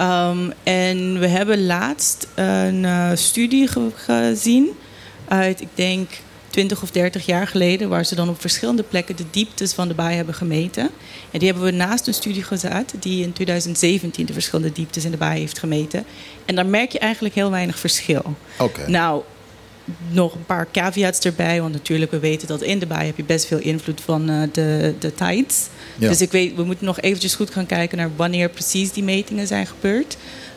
[0.00, 2.86] Um, en we hebben laatst een
[3.18, 4.68] studie ge gezien
[5.28, 6.08] uit, ik denk,
[6.50, 9.94] 20 of 30 jaar geleden, waar ze dan op verschillende plekken de dieptes van de
[9.94, 10.90] baai hebben gemeten.
[11.30, 15.10] En die hebben we naast een studie gezet die in 2017 de verschillende dieptes in
[15.10, 16.04] de baai heeft gemeten.
[16.44, 18.36] En daar merk je eigenlijk heel weinig verschil.
[18.58, 18.86] Okay.
[18.86, 19.22] Nou,
[20.10, 23.24] nog een paar caveats erbij, want natuurlijk, we weten dat in de baai heb je
[23.24, 25.66] best veel invloed van uh, de, de tides.
[25.98, 26.08] Ja.
[26.08, 29.46] Dus ik weet, we moeten nog eventjes goed gaan kijken naar wanneer precies die metingen
[29.46, 30.16] zijn gebeurd.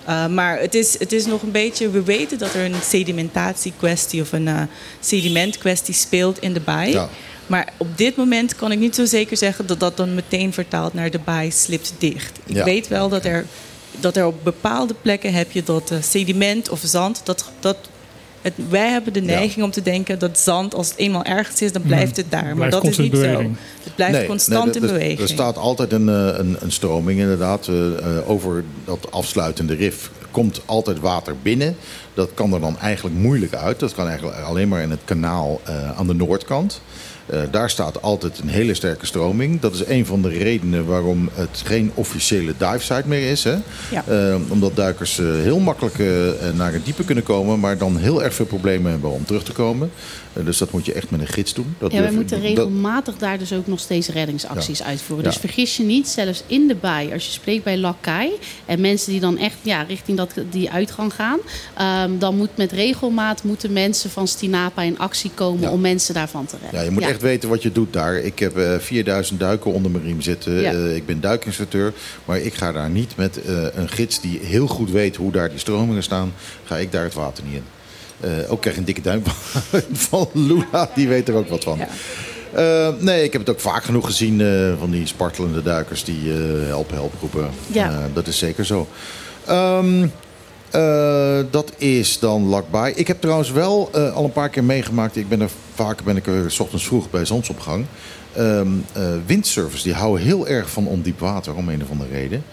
[0.10, 4.22] Uh, maar het is, het is nog een beetje, we weten dat er een sedimentatiekwestie
[4.22, 4.62] of een uh,
[5.00, 6.92] sedimentkwestie speelt in de baai.
[6.92, 7.10] Ja.
[7.48, 10.94] Maar op dit moment kan ik niet zo zeker zeggen dat dat dan meteen vertaalt
[10.94, 12.40] naar de baai slipt dicht.
[12.46, 12.64] Ik Ja.
[12.64, 13.46] weet wel dat er,
[14.00, 17.78] dat er op bepaalde plekken heb je dat uh, sediment of zand, dat, dat
[18.42, 21.72] het, wij hebben de neiging om te denken dat zand, als het eenmaal ergens is,
[21.72, 22.58] dan blijft het daar.
[22.58, 23.42] maar dat is niet zo.
[23.84, 25.20] Het blijft Nee, constant nee, in beweging.
[25.20, 27.68] Er staat altijd een, eh, een, een stroming inderdaad.
[27.68, 31.76] eh, eh, over dat afsluitende rif komt altijd water binnen.
[32.14, 33.80] Dat kan er dan eigenlijk moeilijk uit.
[33.80, 35.62] Dat kan eigenlijk alleen maar in het kanaal
[35.96, 36.82] aan de noordkant.
[37.32, 39.60] Eh, daar staat altijd een hele sterke stroming.
[39.60, 43.44] Dat is een van de redenen waarom het geen officiële divesite meer is.
[43.44, 43.56] Hè?
[43.92, 44.04] Ja.
[44.08, 45.98] Eh, omdat duikers eh, heel makkelijk
[46.56, 49.52] naar het diepe kunnen komen, maar dan heel erg veel problemen hebben om terug te
[49.52, 49.92] komen.
[50.46, 51.76] Dus dat moet je echt met een gids doen.
[51.80, 55.26] Dat Ja, durf- moeten regelmatig daar dus ook nog steeds reddingsacties uitvoeren.
[55.26, 55.40] Dus Ja.
[55.40, 58.32] vergis je niet, zelfs in de baai, als je spreekt bij Lakai
[58.66, 61.40] en mensen die dan echt ja, richting dat, die uitgang gaan,
[61.78, 66.46] ehm, dan moet met regelmaat moeten mensen van Stinapa in actie komen om mensen daarvan
[66.46, 66.80] te redden.
[66.80, 68.16] Ja, je moet echt weten wat je doet daar.
[68.16, 70.54] Ik heb eh 4000 duiken onder mijn riem zitten.
[70.54, 70.72] Ja.
[70.72, 71.94] Eh, ik ben duikinstructeur.
[72.26, 75.50] Maar ik ga daar niet met eh, een gids die heel goed weet hoe daar
[75.50, 76.34] die stromingen staan.
[76.64, 77.64] Ga ik daar het water niet in.
[78.20, 80.90] Eh, ook krijg ik een dikke duim van, van Luna.
[80.96, 81.80] Die weet er ook wat van.
[82.54, 86.34] Eh, nee, ik heb het ook vaak genoeg gezien eh, van die spartelende duikers die
[86.34, 87.50] eh help, help roepen.
[87.68, 87.90] Ja.
[87.90, 88.88] Eh, dat is zeker zo.
[89.46, 90.08] Ehm,
[90.72, 92.94] eh, dat is dan lakbaai.
[92.94, 95.16] Ik heb trouwens wel eh, al een paar keer meegemaakt.
[95.16, 97.86] Ik ben er vaak ben ik er 's ochtends vroeg bij zonsopgang.
[98.34, 98.62] Eh,
[99.26, 102.44] windsurfers die houden heel erg van ondiep water om een of andere reden.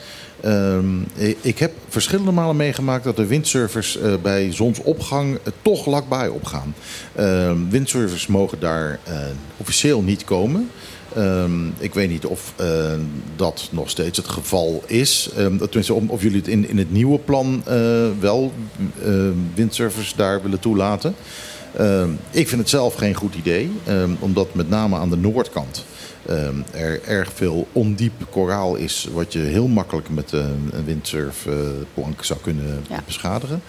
[0.40, 1.00] Ehm,
[1.42, 6.74] ik- heb verschillende malen meegemaakt dat de windsurfers bij zonsopgang toch lakbaai opgaan.
[7.14, 8.98] Ehm, windsurfers mogen daar
[9.56, 10.70] officieel niet komen.
[11.14, 12.92] Ehm, ik weet niet of eh,
[13.36, 15.30] dat nog steeds het geval is.
[15.36, 17.76] Ehm, tenminste, om- of jullie het in, in het nieuwe plan eh,
[18.20, 18.52] wel
[19.04, 19.12] eh,
[19.54, 21.14] windsurfers daar willen toelaten.
[21.76, 25.84] Ehm, ik vind het zelf geen goed idee, ehm, omdat met name aan de noordkant
[26.26, 32.38] ehm, er erg veel ondiep koraal is, wat je heel makkelijk met een windsurfplank zou
[32.42, 33.02] kunnen Ja.
[33.06, 33.62] beschadigen.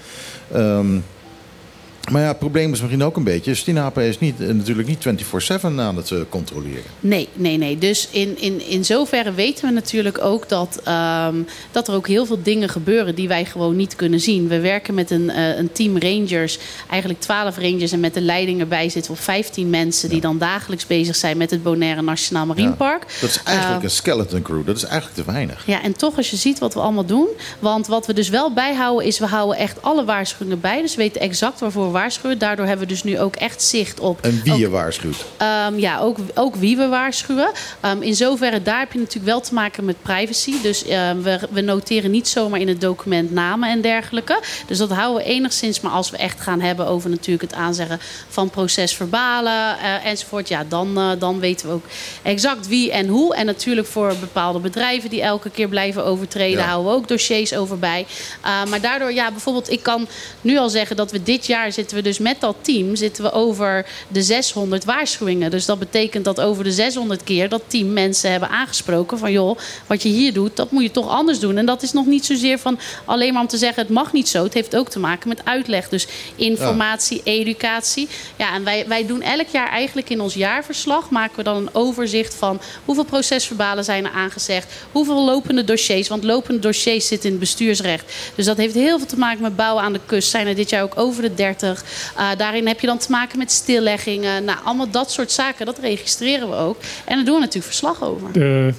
[2.04, 4.88] Ehm, maar ja, het probleem is misschien ook een beetje, Stinapa is niet, eh, natuurlijk
[4.88, 6.84] niet 24-7 aan het eh, controleren.
[7.00, 7.78] Nee, nee, nee.
[7.78, 11.36] Dus in, in, in zoverre weten we natuurlijk ook dat, ehm,
[11.72, 14.48] dat er ook heel veel dingen gebeuren die wij gewoon niet kunnen zien.
[14.48, 18.60] We werken met een, eh, een team rangers, eigenlijk 12 rangers en met de leiding
[18.60, 22.46] erbij zitten we op 15 mensen die dan dagelijks bezig zijn met het Bonaire Nationaal
[22.46, 22.76] Marine Ja.
[22.76, 23.18] Park.
[23.22, 25.64] Dat is eigenlijk Eh, een skeleton crew, dat is eigenlijk te weinig.
[25.66, 27.28] Ja, en toch als je ziet wat we allemaal doen.
[27.60, 30.82] Want wat we dus wel bijhouden is, we houden echt alle waarschuwingen bij.
[30.82, 32.38] Dus we weten exact waarvoor we waarschuwen.
[32.38, 34.22] Daardoor hebben we dus nu ook echt zicht op...
[34.22, 35.26] En wie ook- je waarschuwt.
[35.38, 37.52] Ehm, ja, ook, ook wie we waarschuwen.
[37.80, 40.54] Ehm, in zoverre, daar heb je natuurlijk wel te maken met privacy.
[40.62, 44.40] Dus ehm, we, we noteren niet zomaar in het document namen en dergelijke.
[44.68, 45.80] Dus dat houden we enigszins.
[45.82, 50.48] Maar als we echt gaan hebben over natuurlijk het aanzeggen van procesverbalen eh, enzovoort.
[50.48, 51.86] Ja, dan, eh, dan weten we ook
[52.22, 53.36] exact wie en hoe.
[53.36, 56.60] En natuurlijk voor bepaalde bedrijven die elke keer blijven overtreden...
[56.60, 56.66] Ja.
[56.68, 58.06] houden we ook dossiers over bij.
[58.46, 60.08] Uh, maar daardoor, ja, bijvoorbeeld, ik kan
[60.42, 63.32] nu al zeggen dat we dit jaar zitten we dus met dat team zitten we
[63.32, 65.52] over de 600 waarschuwingen.
[65.52, 69.58] Dus dat betekent dat over de 600 keer dat team mensen hebben aangesproken van joh,
[69.88, 71.58] wat je hier doet, dat moet je toch anders doen.
[71.58, 74.30] En dat is nog niet zozeer van alleen maar om te zeggen het mag niet
[74.30, 74.44] zo.
[74.44, 75.90] Het heeft ook te maken met uitleg.
[75.90, 78.08] Dus informatie, educatie.
[78.36, 81.70] Ja, en wij, wij doen elk jaar eigenlijk in ons jaarverslag maken we dan een
[81.74, 86.08] overzicht van hoeveel procesverbalen zijn er aangezegd, hoeveel lopende dossiers.
[86.08, 88.14] Want lopende dossiers zitten in het bestuursrecht.
[88.36, 90.30] Dus dat heeft heel veel te maken met bouwen aan de kust.
[90.30, 91.69] Zijn er dit jaar ook over de 30.
[92.18, 94.44] Uh, daarin heb je dan te maken met stilleggingen.
[94.44, 96.78] Nou, allemaal dat soort zaken, dat registreren we ook.
[97.06, 98.42] En daar doen we natuurlijk verslag over.
[98.68, 98.74] Eh,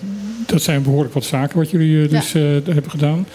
[0.47, 3.27] dat zijn behoorlijk wat zaken wat jullie eh, dus eh, hebben gedaan.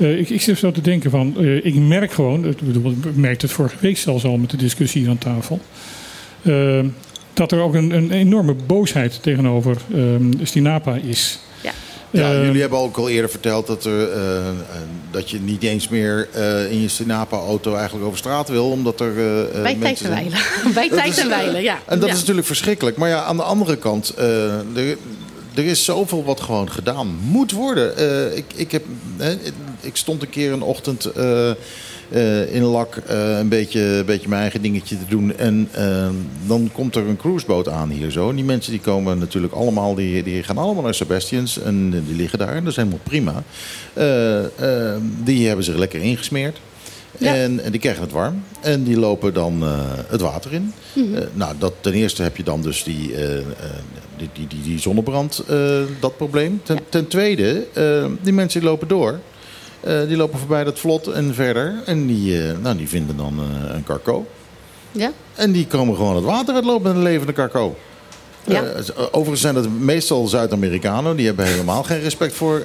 [0.00, 3.16] Eh, ik, ik zit zo te denken van, eh, ik merk gewoon, ik bedoel, ik
[3.16, 5.60] merkte het vorige week zelfs al met de discussie hier aan tafel.
[6.42, 6.84] Eh,
[7.32, 11.38] dat er ook een, een enorme boosheid tegenover ehm, Stinapa is.
[11.62, 11.72] Ja.
[12.10, 14.54] Ja, Eh, jullie hebben ook al eerder verteld dat, er, eh, eh,
[15.10, 16.28] dat je niet eens meer
[16.70, 18.70] in je Sinapa-auto eigenlijk over straat wil.
[18.70, 19.14] Omdat er
[19.62, 20.38] Bij tijd en wijlen.
[20.74, 21.78] Bij tijd en wijlen, ja.
[21.86, 22.14] En dat Ja.
[22.14, 22.96] is natuurlijk verschrikkelijk.
[22.96, 24.96] Maar ja, aan de andere kant, er,
[25.54, 27.92] er is zoveel wat gewoon gedaan moet worden.
[28.36, 28.84] Ik, ik, heb,
[29.80, 31.08] ik stond een keer een ochtend
[32.10, 35.36] eh, in Lak eh, een, beetje, een beetje mijn eigen dingetje te doen.
[35.36, 36.08] En eh,
[36.46, 38.28] dan komt er een cruiseboot aan hier zo.
[38.28, 41.58] En die mensen die komen natuurlijk allemaal, die, die gaan allemaal naar Sebastians.
[41.58, 42.54] En die liggen daar.
[42.54, 43.42] En dat is helemaal prima.
[43.92, 46.60] Eh, eh, die hebben zich lekker ingesmeerd.
[47.18, 47.34] Ja.
[47.34, 48.42] En, en die krijgen het warm.
[48.60, 49.62] En die lopen dan
[50.08, 50.72] het water in.
[50.92, 51.22] Mhm.
[51.32, 53.14] Nou, dat, ten eerste heb je dan dus die,
[54.16, 55.44] die, die, die, die zonnebrand,
[56.00, 56.60] dat probleem.
[56.64, 57.66] Ten, ten tweede,
[58.22, 59.18] die mensen die lopen door.
[59.80, 61.74] Eh, die lopen voorbij dat vlot en verder.
[61.86, 64.26] En die, eh, nou, die vinden dan eh, een karko.
[64.92, 65.10] Ja?
[65.34, 67.76] En die komen gewoon het water uitlopen met een levende karko.
[68.44, 68.62] Ja.
[68.62, 71.16] Eh, overigens zijn dat meestal Zuid-Amerikanen.
[71.16, 72.62] Die hebben helemaal geen respect voor,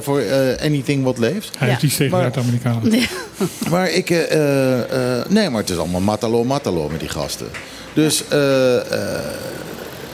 [0.00, 1.50] voor eh, anything wat leeft.
[1.58, 3.02] Hij heeft iets tegen Maar- Zuid-Amerikanen.
[3.70, 7.46] Maar ik, eh, eh, eh, nee, maar het is allemaal matalo, matalo met die gasten.
[7.94, 9.20] Dus, eh, eh,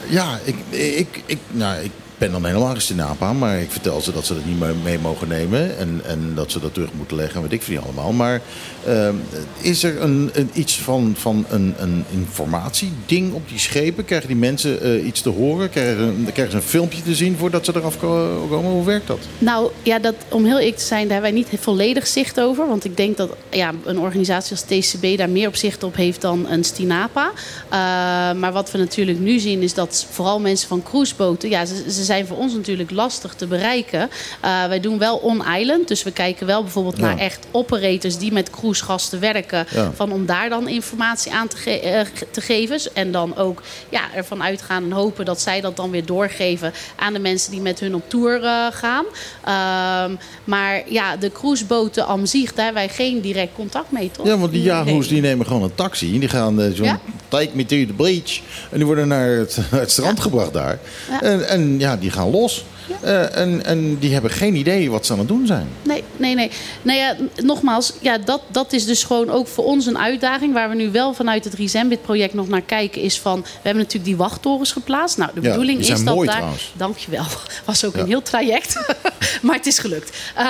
[0.09, 4.11] ja, ik, ik, ik, nou, ik ben dan helemaal geen Sinapa, maar ik vertel ze
[4.11, 5.77] dat ze dat niet meer mee mogen nemen.
[5.77, 8.11] En, en dat ze dat terug moeten leggen, weet ik niet allemaal.
[8.11, 8.41] Maar
[8.85, 9.09] eh,
[9.61, 14.05] is er een, een, iets van, van een, een informatieding op die schepen?
[14.05, 15.69] Krijgen die mensen eh, iets te horen?
[15.69, 18.71] Krijgen, krijgen ze een filmpje te zien voordat ze eraf ko- komen?
[18.71, 19.19] Hoe werkt dat?
[19.37, 22.67] Nou ja, dat, om heel eerlijk te zijn, daar hebben wij niet volledig zicht over.
[22.67, 26.21] Want ik denk dat ja, een organisatie als TCB daar meer op zicht op heeft
[26.21, 27.31] dan een Stinapa.
[27.69, 27.77] Eh,
[28.39, 31.49] maar wat we natuurlijk nu zien is dat vooral mensen van cruiseboten...
[31.49, 34.09] Ja, ze, ze zijn voor ons natuurlijk lastig te bereiken.
[34.41, 35.87] Eh, wij doen wel on-island.
[35.87, 37.01] Dus we kijken wel bijvoorbeeld Ja.
[37.03, 39.65] naar echt operators die met cruisegasten werken.
[39.73, 39.91] Ja.
[39.95, 42.79] Van om daar dan informatie aan te, ge- eh, te geven.
[42.93, 47.13] En dan ook ja, ervan uitgaan en hopen dat zij dat dan weer doorgeven aan
[47.13, 49.05] de mensen die met hun op tour eh, gaan.
[49.43, 54.25] Ehm, maar ja, de cruiseboten am zich, daar hebben wij geen direct contact mee, toch?
[54.25, 56.13] Ja, want die Yahoo's die nemen gewoon een taxi.
[56.13, 56.99] En die gaan zo'n Ja.
[57.27, 58.39] take me to the beach.
[58.71, 60.79] En die worden naar het, het strand gebracht daar.
[61.09, 61.21] Ja.
[61.21, 62.63] En, en ja, die gaan los.
[63.01, 65.67] Eh, en, en die hebben geen idee wat ze aan het doen zijn.
[65.83, 66.51] Nee, nee, nee.
[66.81, 70.53] Nou ja, nogmaals, ja, dat, dat is dus gewoon ook voor ons een uitdaging.
[70.53, 73.41] Waar we nu wel vanuit het Resembit-project nog naar kijken, is van...
[73.41, 75.17] We hebben natuurlijk die wachttorens geplaatst.
[75.17, 76.35] Nou, de Ja, bedoeling is dat mooi daar...
[76.35, 76.71] trouwens.
[76.77, 77.25] Dankjewel.
[77.65, 78.01] Was ook Ja.
[78.01, 78.75] een heel traject.
[79.41, 80.17] maar het is gelukt.
[80.37, 80.43] Uh,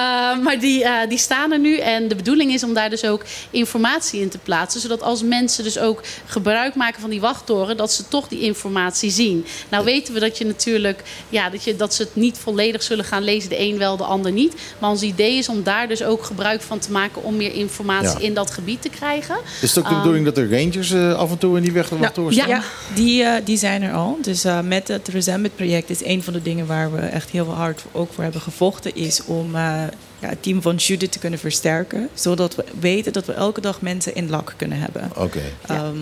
[0.44, 1.78] maar die, uh, die staan er nu.
[1.78, 4.82] En de bedoeling is om daar dus ook informatie in te plaatsen.
[4.82, 7.78] Zodat als mensen dus ook gebruik maken van die wachttoren...
[7.78, 9.46] dat ze toch die informatie zien.
[9.70, 11.04] Nou weten we dat je natuurlijk...
[11.30, 13.50] Ja, dat, je, dat ze het niet volledig zullen gaan lezen.
[13.50, 14.54] De een wel, de ander niet.
[14.80, 17.24] Maar ons idee is om daar dus ook gebruik van te maken...
[17.24, 18.26] om meer informatie Ja.
[18.26, 19.36] in dat gebied te krijgen.
[19.62, 21.72] Is het ook de Ehm, bedoeling dat er rangers eh, af en toe in die
[21.72, 22.50] weg wachttoren Ja, staan?
[22.50, 22.64] ja
[22.96, 24.18] die, eh, die zijn er al.
[24.22, 27.84] Dus eh, met het Resembit-project is een van de dingen waar we echt heel hard
[27.92, 29.82] ook voor hebben gevochten, is om eh,
[30.20, 32.10] ja, het team van Judith te kunnen versterken.
[32.14, 35.12] Zodat we weten dat we elke dag mensen in lak kunnen hebben.
[35.16, 35.42] Oké.
[35.68, 35.96] Ehm,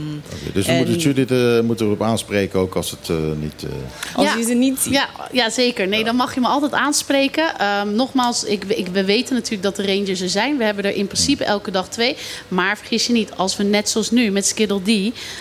[0.54, 3.64] Dus we en- moeten Judith eh, moeten we erop aanspreken ook als het eh, niet...
[3.64, 4.94] eh, Als je ze niet ziet.
[4.94, 5.88] Ja, ja zeker.
[5.88, 7.58] Nee, dan mag je me altijd aanspreken.
[7.60, 10.58] Ehm, nogmaals, ik, ik, we weten natuurlijk dat de rangers er zijn.
[10.58, 12.16] We hebben er in principe elke dag twee.
[12.48, 14.88] Maar vergis je niet, als we net zoals nu met Skiddle D,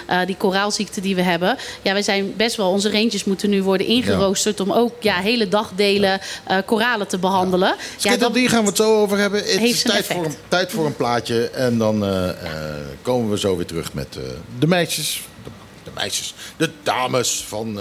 [0.07, 1.57] eh, die koraalziekte die we hebben.
[1.83, 5.49] Ja, wij zijn best wel, onze rangers moeten nu worden ingeroosterd om ook ja, hele
[5.49, 7.68] dagdelen eh, koralen te behandelen.
[7.68, 9.41] Ja, Skittle, dat- die gaan we het zo over hebben.
[9.41, 11.49] Het is tijd voor, een, tijd voor een plaatje.
[11.51, 12.35] En dan eh, eh,
[13.03, 14.23] komen we zo weer terug met eh,
[14.59, 15.23] de meisjes.
[15.45, 15.51] De,
[15.85, 16.35] de meisjes.
[16.57, 17.79] De dames van,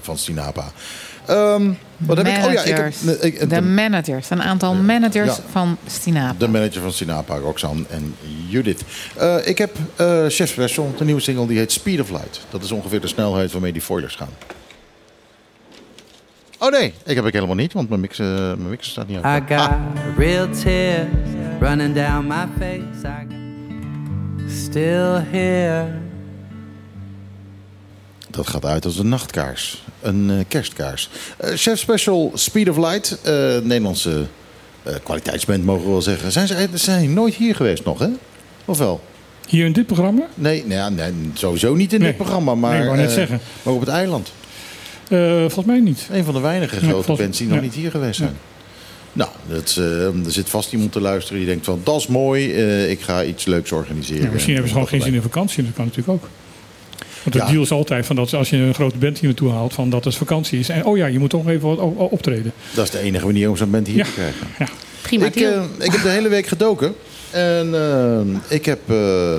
[0.00, 0.72] van Sinapa.
[1.26, 2.44] Ehm, wat heb ik?
[2.44, 3.02] Oh ja, ik heb, Managers.
[3.02, 4.30] nee, ik- de managers.
[4.30, 5.42] Een aantal managers Ja.
[5.50, 6.34] van Stinapa.
[6.38, 8.14] de manager van Sinapa, Roxanne en
[8.48, 8.80] Judith.
[9.44, 12.40] Ik heb eh Chef Special, de nieuwe single, die heet Speed of Light.
[12.50, 14.30] Dat is ongeveer de snelheid waarmee die foilers gaan.
[16.58, 19.18] Oh nee, ik heb ik helemaal niet, want mijn mix, eh, mijn mixer staat niet
[19.18, 19.42] I uit.
[19.48, 19.72] got Ah,
[20.16, 21.06] real tears
[21.60, 23.06] running down my face.
[23.08, 25.86] I got still here.
[28.30, 29.84] Dat gaat uit als een nachtkaars.
[30.00, 31.08] Een eh, kerstkaars.
[31.36, 33.20] Eh, Chef Special Speed of Light.
[33.22, 33.32] eh,
[33.62, 34.26] Nederlandse
[34.82, 36.32] eh, kwaliteitsband mogen we wel zeggen.
[36.32, 38.08] Zijn ze zijn nooit hier geweest nog, hè?
[38.64, 39.00] Of wel?
[39.48, 40.22] Hier in dit programma?
[40.34, 42.08] Nee, nou ja, nee sowieso niet in Nee.
[42.08, 42.54] dit programma.
[42.54, 43.40] Maar, Nee, ik wou net zeggen.
[43.62, 44.32] maar op het eiland.
[45.08, 46.06] Eh, volgens mij niet.
[46.10, 47.62] Een van de weinige Nee, grote volgens- bands die nog ja.
[47.62, 48.36] niet hier geweest zijn.
[49.12, 51.80] Nou, dat, eh, er zit vast iemand te luisteren die denkt van...
[51.84, 54.22] dat is mooi, eh, ik ga iets leuks organiseren.
[54.24, 55.22] Ja, misschien hebben ze gewoon geen zin in.
[55.22, 55.64] vakantie.
[55.64, 56.28] Dat kan natuurlijk ook.
[57.22, 57.50] Want de Ja.
[57.50, 60.04] deal is altijd van dat als je een grote band hier naartoe haalt, van dat
[60.04, 60.68] het vakantie is.
[60.68, 61.78] En oh ja, je moet toch even wat
[62.10, 62.52] optreden.
[62.74, 64.04] Dat is de enige manier om zo'n band hier Ja.
[64.04, 64.46] te krijgen.
[64.58, 64.68] Ja.
[65.02, 65.64] Prima Ik, deal.
[65.78, 66.94] ik heb de hele week gedoken.
[67.30, 67.74] En
[68.48, 69.34] ik heb eh,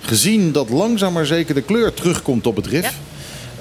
[0.00, 2.98] gezien dat langzaam maar zeker de kleur terugkomt op het riff.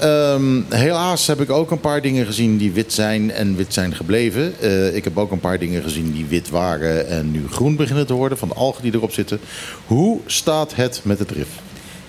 [0.01, 3.95] Ehm, helaas heb ik ook een paar dingen gezien die wit zijn en wit zijn
[3.95, 4.53] gebleven.
[4.59, 8.07] Eh, ik heb ook een paar dingen gezien die wit waren en nu groen beginnen
[8.07, 9.39] te worden van de algen die erop zitten.
[9.85, 11.47] Hoe staat het met het RIF?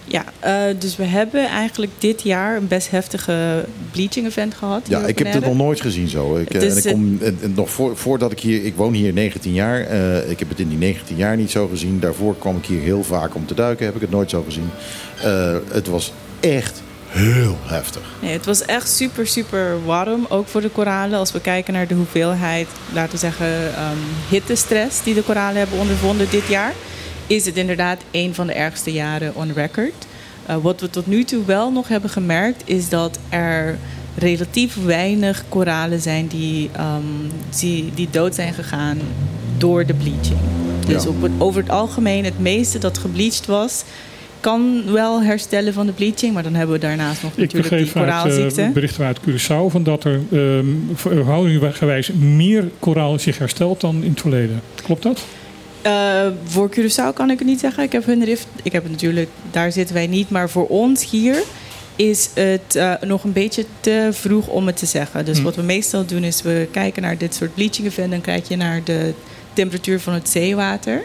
[0.04, 4.82] Ja, eh, dus we hebben eigenlijk dit jaar een best heftige bleaching event gehad.
[4.88, 6.36] Ja, ik heb dit nog nooit gezien zo.
[6.36, 8.92] Ik, eh, Het en ik kom, en- en nog voor, voordat ik hier, ik woon
[8.92, 9.80] hier 19 jaar.
[10.28, 12.00] ik heb het in die 19 jaar niet zo gezien.
[12.00, 13.86] Daarvoor kwam ik hier heel vaak om te duiken.
[13.86, 14.70] Heb ik het nooit zo gezien.
[15.72, 16.82] Het was echt
[17.12, 18.02] heel heftig.
[18.20, 21.18] Nee, het was echt super, super warm, ook voor de koralen.
[21.18, 23.96] Als we kijken naar de hoeveelheid, laten we zeggen, ehm,
[24.30, 26.72] hittestress die de koralen hebben ondervonden dit jaar,
[27.26, 29.92] is het inderdaad een van de ergste jaren on record.
[30.46, 33.78] Eh, wat we tot nu toe wel nog hebben gemerkt, is dat er
[34.16, 37.02] relatief weinig koralen zijn die, ehm,
[37.58, 38.98] die, die dood zijn gegaan
[39.58, 40.38] door de bleaching.
[40.86, 41.08] Dus Ja.
[41.08, 43.82] op het, over het algemeen, het meeste dat gebleached was,
[44.42, 46.34] kan wel herstellen van de bleaching.
[46.34, 48.62] Maar dan hebben we daarnaast nog Ik natuurlijk die uit koraalziekte.
[48.62, 54.10] uh, berichten uit Curaçao van dat er ehm verhoudinggewijs meer koraal zich herstelt dan in
[54.10, 54.60] het verleden.
[54.82, 55.24] Klopt dat?
[55.82, 57.82] Eh, voor Curaçao kan ik het niet zeggen.
[57.82, 58.46] Ik heb hun rift.
[58.62, 60.30] Ik heb het natuurlijk, daar zitten wij niet.
[60.30, 61.42] Maar voor ons hier
[61.96, 65.24] is het eh, nog een beetje te vroeg om het te zeggen.
[65.24, 65.44] Dus Hmm.
[65.44, 68.10] wat we meestal doen is we kijken naar dit soort bleaching event.
[68.10, 69.12] Dan kijk je naar de
[69.52, 71.02] temperatuur van het zeewater.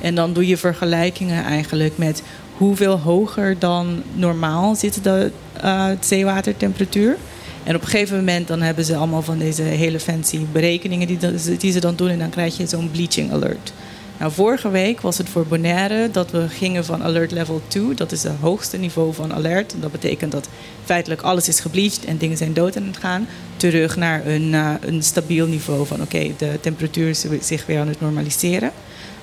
[0.00, 2.22] En dan doe je vergelijkingen eigenlijk met
[2.58, 5.30] hoeveel hoger dan normaal zit de
[5.60, 7.16] eh, zeewatertemperatuur.
[7.64, 11.18] En op een gegeven moment dan hebben ze allemaal van deze hele fancy berekeningen die,
[11.58, 12.08] die ze dan doen.
[12.08, 13.72] En dan krijg je zo'n bleaching alert.
[14.18, 17.94] Nou, vorige week was het voor Bonaire dat we gingen van alert level 2.
[17.94, 19.74] Dat is het hoogste niveau van alert.
[19.80, 20.48] Dat betekent dat
[20.84, 23.26] feitelijk alles is gebleached en dingen zijn dood aan het gaan.
[23.56, 27.88] Terug naar een, eh, een stabiel niveau van oké, de temperatuur is zich weer aan
[27.88, 28.72] het normaliseren.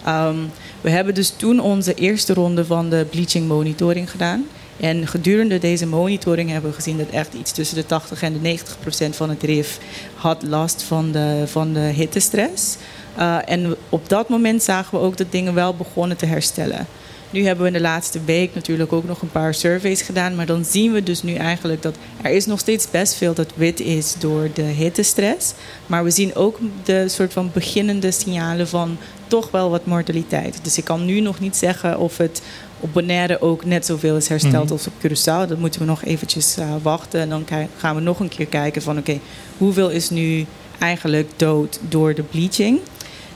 [0.06, 0.36] Ehm,
[0.82, 4.46] we hebben dus toen onze eerste ronde van de bleaching monitoring gedaan.
[4.80, 8.40] En gedurende deze monitoring hebben we gezien dat echt iets tussen de 80 en de
[8.40, 9.80] 90 procent van het RIF
[10.16, 12.78] had last van de, van de hittestress.
[13.18, 16.88] Uh, en op dat moment zagen we ook dat dingen wel begonnen te herstellen.
[17.30, 20.36] Nu hebben we in de laatste week natuurlijk ook nog een paar surveys gedaan.
[20.36, 23.52] Maar dan zien we dus nu eigenlijk dat er is nog steeds best veel dat
[23.56, 25.54] wit is door de hittestress.
[25.86, 30.60] Maar we zien ook de soort van beginnende signalen van toch wel wat mortaliteit.
[30.64, 32.42] Dus ik kan nu nog niet zeggen of het
[32.80, 34.72] op Bonaire ook net zoveel is hersteld Mhm.
[34.72, 35.48] als op Curaçao.
[35.50, 37.20] Dat moeten we nog eventjes uh, wachten.
[37.22, 37.46] En dan
[37.78, 39.20] gaan we nog een keer kijken van oké,
[39.58, 40.46] hoeveel is nu
[40.80, 42.80] eigenlijk dood door de bleaching.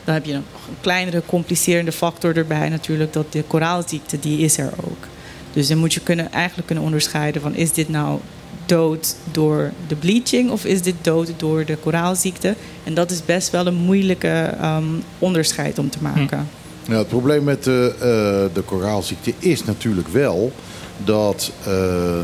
[0.04, 3.14] Dan heb je nog een kleinere complicerende factor erbij natuurlijk.
[3.14, 5.08] Dat de koraalziekte, die is er ook.
[5.54, 7.56] Dus dan moet je kunnen, eigenlijk kunnen onderscheiden van...
[7.56, 8.20] is dit nou
[8.70, 12.56] dood door de bleaching of is dit dood door de koraalziekte?
[12.84, 16.48] En dat is best wel een moeilijke um, onderscheid om te maken.
[16.88, 20.52] Ja, het probleem met de, uh, de koraalziekte is natuurlijk wel
[21.06, 21.52] dat...
[21.68, 22.20] Uh,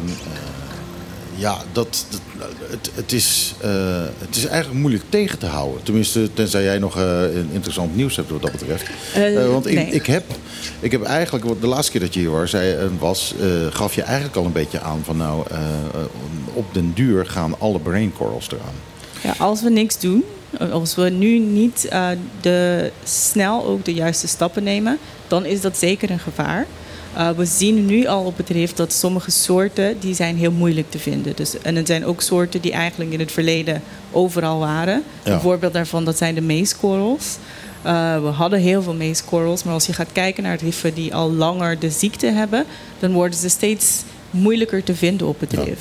[1.36, 3.72] ja, dat, dat het, het, is, uh,
[4.18, 5.84] het is eigenlijk moeilijk tegen te houden.
[5.84, 8.90] Tenminste, tenzij jij nog uh, interessant nieuws hebt wat dat betreft.
[9.18, 9.76] Uh, want nee.
[9.76, 10.24] ik, ik, heb,
[10.80, 13.34] ik heb eigenlijk, de laatste keer dat je hier was, zei, was
[13.70, 15.46] gaf je eigenlijk al een beetje aan van nou,
[16.54, 18.76] op den duur gaan alle brain corals eraan.
[19.24, 20.24] Ja, als we niks doen,
[20.72, 21.90] als we nu niet
[22.42, 24.98] de, snel ook de juiste stappen nemen,
[25.28, 26.66] dan is dat zeker een gevaar.
[27.18, 30.92] Uh, we zien nu al op het rif dat sommige soorten die zijn heel moeilijk
[30.92, 31.36] te vinden.
[31.36, 33.82] Dus, en het zijn ook soorten die eigenlijk in het verleden
[34.12, 35.04] overal waren.
[35.24, 35.34] Ja.
[35.34, 37.38] Een voorbeeld daarvan dat zijn de meeskorrels.
[37.86, 41.32] Uh, we hadden heel veel meeskorrels, maar als je gaat kijken naar riffen die al
[41.32, 42.66] langer de ziekte hebben,
[43.00, 45.64] dan worden ze steeds moeilijker te vinden op het Ja.
[45.64, 45.80] rif.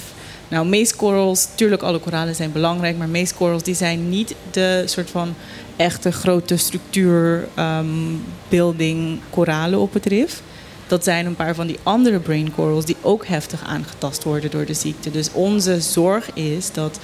[0.48, 5.34] Nou, meeskorrels, tuurlijk alle koralen zijn belangrijk, maar meeskorrels die zijn niet de soort van
[5.76, 10.42] echte grote structuurbuilding um, koralen op het rif.
[10.86, 14.64] Dat zijn een paar van die andere brain corals die ook heftig aangetast worden door
[14.64, 15.10] de ziekte.
[15.10, 16.98] Dus onze zorg is dat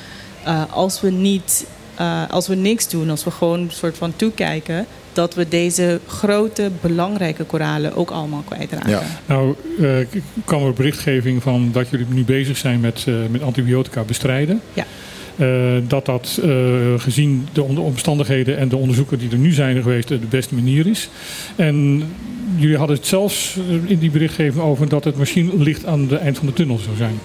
[0.47, 1.67] uh, als we niet,
[2.01, 6.01] uh, als we niks doen, als we gewoon een soort van toekijken, dat we deze
[6.07, 8.91] grote belangrijke koralen ook allemaal kwijtraken.
[8.91, 9.03] Ja.
[9.27, 9.91] Nou, uh,
[10.45, 14.61] kwam er berichtgeving van dat jullie nu bezig zijn met, uh, met antibiotica bestrijden.
[14.73, 14.85] Ja.
[15.37, 16.55] Uh, dat dat uh,
[16.97, 21.09] gezien de omstandigheden en de onderzoeken die er nu zijn geweest de beste manier is.
[21.57, 22.03] En
[22.57, 23.57] jullie hadden het zelfs
[23.87, 26.97] in die berichtgeving over dat het misschien licht aan het eind van de tunnel zou
[26.97, 27.19] zijn.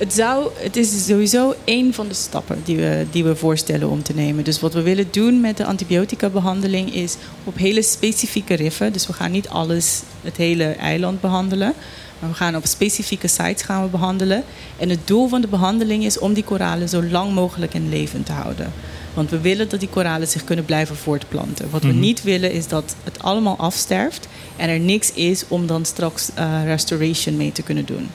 [0.00, 4.02] Het, zou, het is sowieso één van de stappen die we, die we voorstellen om
[4.02, 4.44] te nemen.
[4.44, 8.92] Dus wat we willen doen met de antibiotica-behandeling is op hele specifieke riffen.
[8.92, 11.72] Dus we gaan niet alles, het hele eiland behandelen.
[12.18, 14.44] Maar we gaan op specifieke sites gaan we behandelen.
[14.78, 18.22] En het doel van de behandeling is om die koralen zo lang mogelijk in leven
[18.22, 18.72] te houden.
[19.14, 21.70] Want we willen dat die koralen zich kunnen blijven voortplanten.
[21.70, 21.92] Wat Mhm.
[21.92, 26.30] we niet willen is dat het allemaal afsterft en er niks is om dan straks
[26.38, 28.08] uh, restoration mee te kunnen doen.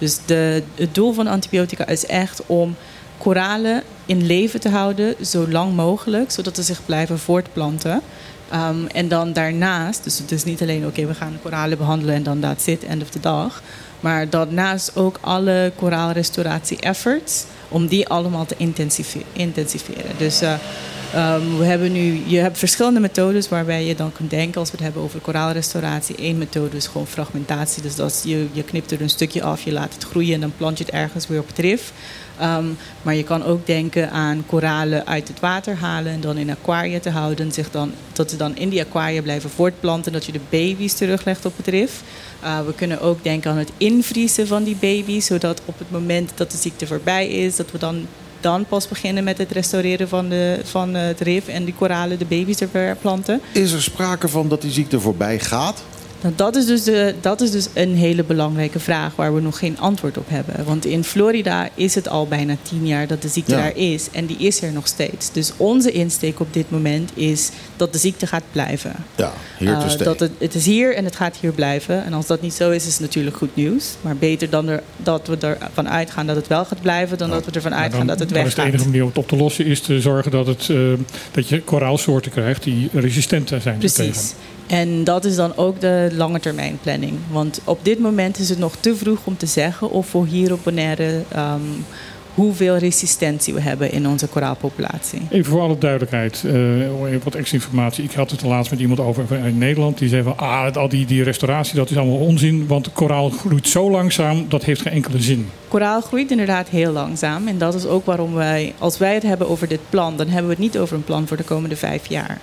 [0.00, 0.18] Dus
[0.74, 2.76] het doel van antibiotica is echt om
[3.18, 8.02] koralen in leven te houden zo lang mogelijk, zodat ze zich blijven voortplanten.
[8.54, 12.22] Um, en dan daarnaast, dus het is niet alleen oké, we gaan koralen behandelen en
[12.22, 13.62] dan that's it, end of the dag.
[14.00, 18.54] Maar daarnaast ook alle koraalrestauratie efforts, om die allemaal te
[19.32, 20.12] intensiveren.
[20.18, 20.54] Dus uh,
[21.14, 24.76] um, we hebben nu, je hebt verschillende methodes waarbij je dan kunt denken, als we
[24.76, 26.16] het hebben over koraalrestauratie.
[26.18, 27.82] Eén methode is gewoon fragmentatie.
[27.82, 30.52] Dus dat je, je knipt er een stukje af, je laat het groeien en dan
[30.56, 31.92] plant je het ergens weer op het rif.
[32.42, 36.50] Um, maar je kan ook denken aan koralen uit het water halen en dan in
[36.50, 37.52] aquaria te houden.
[37.52, 41.44] Zich dan, dat ze dan in die aquaria blijven voortplanten, dat je de baby's teruglegt
[41.44, 42.02] op het rif.
[42.42, 46.30] Uh, we kunnen ook denken aan het invriezen van die baby's, zodat op het moment
[46.34, 48.06] dat de ziekte voorbij is, dat we dan,
[48.40, 52.24] dan pas beginnen met het restaureren van, de, van het rif en die koralen, de
[52.24, 53.40] baby's er planten.
[53.52, 55.82] Is er sprake van dat die ziekte voorbij gaat?
[56.22, 59.58] Nou, dat, is dus de, dat is dus een hele belangrijke vraag waar we nog
[59.58, 60.64] geen antwoord op hebben.
[60.64, 64.08] Want in Florida is het al bijna tien jaar dat de ziekte daar is.
[64.12, 65.32] En die is er nog steeds.
[65.32, 68.92] Dus onze insteek op dit moment is dat de ziekte gaat blijven.
[69.16, 72.04] Ja, hier te uh, dat het, het is hier en het gaat hier blijven.
[72.04, 73.94] En als dat niet zo is, is het natuurlijk goed nieuws.
[74.00, 77.18] Maar beter dan er, dat we ervan uitgaan dat het wel gaat blijven...
[77.18, 78.56] dan dat we ervan uitgaan dat het weggaat.
[78.56, 80.92] de enige manier om het op te lossen is te zorgen dat, het, uh,
[81.30, 82.62] dat je koraalsoorten krijgt...
[82.62, 83.96] die resistent zijn Precies.
[83.96, 84.58] tegen.
[84.70, 87.12] En dat is dan ook de lange termijn planning.
[87.30, 90.52] Want op dit moment is het nog te vroeg om te zeggen of we hier
[90.52, 91.84] op Bonaire um,
[92.34, 95.20] hoeveel resistentie we hebben in onze koraalpopulatie.
[95.30, 96.86] Even voor alle duidelijkheid, uh,
[97.24, 98.04] wat extra informatie.
[98.04, 99.98] Ik had het er laatst met iemand over in Nederland.
[99.98, 102.66] Die zei van, ah, al die, die restauratie, dat is allemaal onzin.
[102.66, 105.48] Want koraal groeit zo langzaam, dat heeft geen enkele zin.
[105.68, 107.48] Koraal groeit inderdaad heel langzaam.
[107.48, 110.16] En dat is ook waarom wij, als wij het hebben over dit plan...
[110.16, 112.38] dan hebben we het niet over een plan voor de komende vijf jaar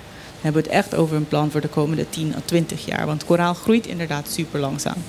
[0.54, 3.06] hebben we het echt over een plan voor de komende 10 à 20 jaar.
[3.06, 5.04] Want koraal groeit inderdaad super langzaam.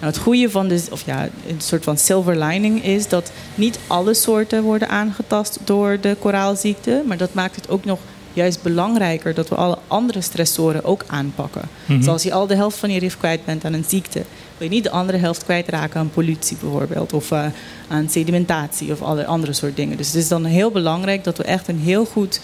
[0.00, 3.78] Nou, het goede van de, of ja, een soort van silver lining is dat niet
[3.86, 7.02] alle soorten worden aangetast door de koraalziekte.
[7.06, 7.98] Maar dat maakt het ook nog
[8.34, 11.68] juist belangrijker dat we alle andere stressoren ook aanpakken.
[11.86, 14.22] Mm Zoals je al de helft van je rif kwijt bent aan een ziekte,
[14.58, 17.46] wil je niet de andere helft kwijtraken aan pollutie bijvoorbeeld, of uh,
[17.88, 19.96] aan sedimentatie of alle andere soort dingen.
[19.96, 22.40] Dus het is dan heel belangrijk dat we echt een heel goed,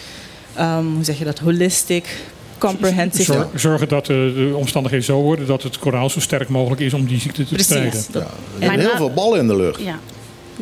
[0.59, 2.17] um, hoe zeg je dat, holistic
[2.61, 3.47] comprehensive.
[3.55, 7.21] zorgen dat de, omstandigheden zo worden dat het koraal zo sterk mogelijk is om die
[7.21, 8.03] ziekte te bestrijden.
[8.59, 9.81] Ja, er heel veel ballen in de lucht.
[9.81, 9.99] Ja.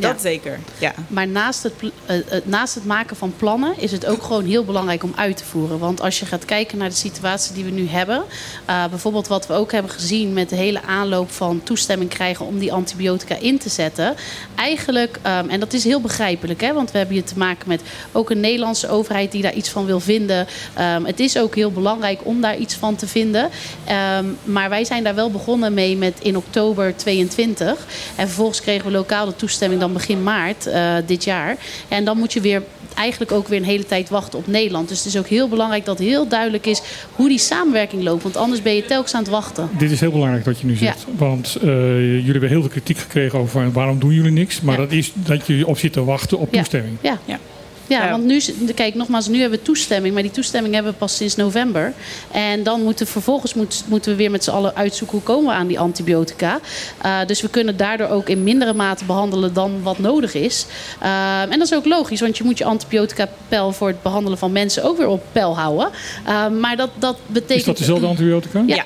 [0.00, 0.92] Dat zeker, ja.
[1.06, 5.02] Maar naast het, uh, naast het maken van plannen is het ook gewoon heel belangrijk
[5.02, 5.78] om uit te voeren.
[5.78, 8.24] Want als je gaat kijken naar de situatie die we nu hebben,
[8.70, 12.58] uh, bijvoorbeeld wat we ook hebben gezien met de hele aanloop van toestemming krijgen om
[12.58, 14.14] die antibiotica in te zetten.
[14.54, 17.82] Eigenlijk, um, en dat is heel begrijpelijk, hè, want we hebben hier te maken met
[18.12, 20.46] ook een Nederlandse overheid die daar iets van wil vinden.
[20.78, 23.50] Um, het is ook heel belangrijk om daar iets van te vinden.
[24.18, 27.86] Um, maar wij zijn daar wel begonnen mee met in oktober 22.
[28.16, 31.56] En vervolgens kregen we lokaal de toestemming begin maart uh, dit jaar.
[31.88, 32.62] En dan moet je weer
[32.94, 34.88] eigenlijk ook weer een hele tijd wachten op Nederland.
[34.88, 36.82] Dus het is ook heel belangrijk dat heel duidelijk is
[37.12, 38.22] hoe die samenwerking loopt.
[38.22, 39.70] Want anders ben je telkens aan het wachten.
[39.78, 41.04] Dit is heel belangrijk wat je nu zegt.
[41.06, 41.12] Ja.
[41.16, 41.70] Want uh,
[42.00, 44.60] jullie hebben heel veel kritiek gekregen over waarom doen jullie niks.
[44.60, 44.80] Maar ja.
[44.80, 46.96] dat is dat je op zit te wachten op toestemming.
[47.00, 47.18] Ja.
[47.24, 47.38] ja.
[47.88, 48.40] Ja, want nu,
[48.74, 50.14] kijk, nogmaals, nu hebben we toestemming.
[50.14, 51.92] Maar die toestemming hebben we pas sinds november.
[52.30, 55.58] En dan moeten vervolgens moet, moeten we weer met z'n allen uitzoeken hoe komen we
[55.58, 56.60] aan die antibiotica.
[57.04, 60.66] Uh, dus we kunnen daardoor ook in mindere mate behandelen dan wat nodig is.
[61.02, 64.52] Uh, en dat is ook logisch, want je moet je antibiotica-pijl voor het behandelen van
[64.52, 65.90] mensen ook weer op peil houden.
[66.26, 67.58] Uh, maar dat, dat betekent.
[67.58, 68.62] Is dat dezelfde antibiotica?
[68.66, 68.74] ja.
[68.74, 68.84] ja.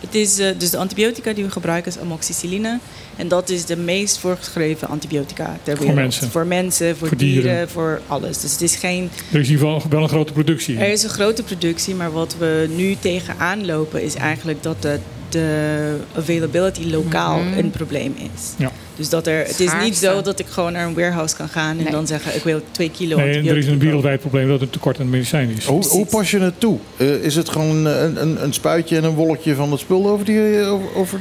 [0.00, 2.78] Het is, uh, dus de antibiotica die we gebruiken is amoxicilline.
[3.18, 5.84] En dat is de meest voorgeschreven antibiotica ter wereld.
[5.84, 6.30] Voor mensen?
[6.30, 8.40] Voor mensen, voor, voor dieren, dieren, voor alles.
[8.40, 9.10] Dus het is geen...
[9.32, 10.78] Er is in ieder geval wel een grote productie.
[10.78, 14.02] Er is een grote productie, maar wat we nu tegenaan lopen...
[14.02, 14.98] is eigenlijk dat de,
[15.28, 17.58] de availability lokaal mm -hmm.
[17.58, 18.52] een probleem is.
[18.56, 18.72] Ja.
[18.96, 21.76] Dus dat er, het is niet zo dat ik gewoon naar een warehouse kan gaan
[21.76, 21.92] en nee.
[21.92, 23.16] dan zeggen ik wil twee kilo.
[23.16, 25.64] Nee, en er is een wereldwijd probleem dat er tekort aan medicijn is.
[25.64, 26.78] Hoe, hoe pas je het toe?
[26.96, 30.24] Uh, is het gewoon een, een, een, spuitje en een wolkje van het spul over
[30.24, 30.64] die.
[30.64, 31.20] Over, over,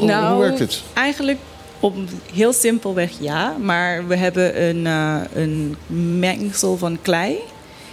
[0.00, 0.82] nou, hoe werkt het?
[0.92, 1.38] Eigenlijk
[1.80, 1.96] op
[2.32, 5.76] heel simpelweg ja, maar we hebben een, uh, een
[6.18, 7.36] mengsel van klei.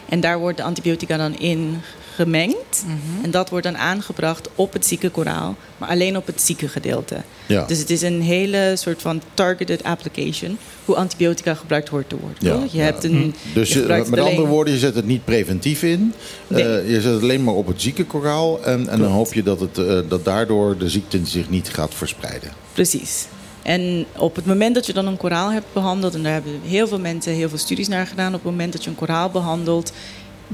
[0.10, 1.82] En daar wordt de antibiotica dan in
[2.18, 2.84] gemengd.
[2.86, 3.24] Mm -hmm.
[3.24, 7.22] En dat wordt dan aangebracht op het zieke koraal, maar alleen op het zieke gedeelte.
[7.46, 7.66] Ja.
[7.66, 12.38] Dus het is een hele soort van targeted application, hoe antibiotica gebruikt hoort te worden.
[12.40, 12.68] Ja.
[12.72, 13.34] Je hebt een, mm.
[13.54, 14.24] Dus je met alleen...
[14.24, 16.14] andere woorden, je zet het niet preventief in.
[16.48, 16.64] Nee.
[16.64, 18.64] Uh, je zet het alleen maar op het zieke koraal.
[18.64, 21.94] En, en dan hoop je dat, het, uh, dat daardoor de ziekte zich niet gaat
[21.94, 22.52] verspreiden.
[22.74, 23.28] Precies.
[23.68, 26.88] En op het moment dat je dan een koraal hebt behandeld, en daar hebben heel
[26.88, 29.92] veel mensen heel veel studies naar gedaan, op het moment dat je een koraal behandelt,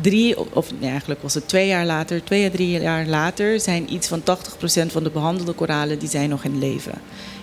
[0.01, 3.93] drie, of nee, eigenlijk was het twee jaar later, twee à drie jaar later, zijn
[3.93, 4.23] iets van 80%
[4.91, 6.93] van de behandelde koralen die zijn nog in leven.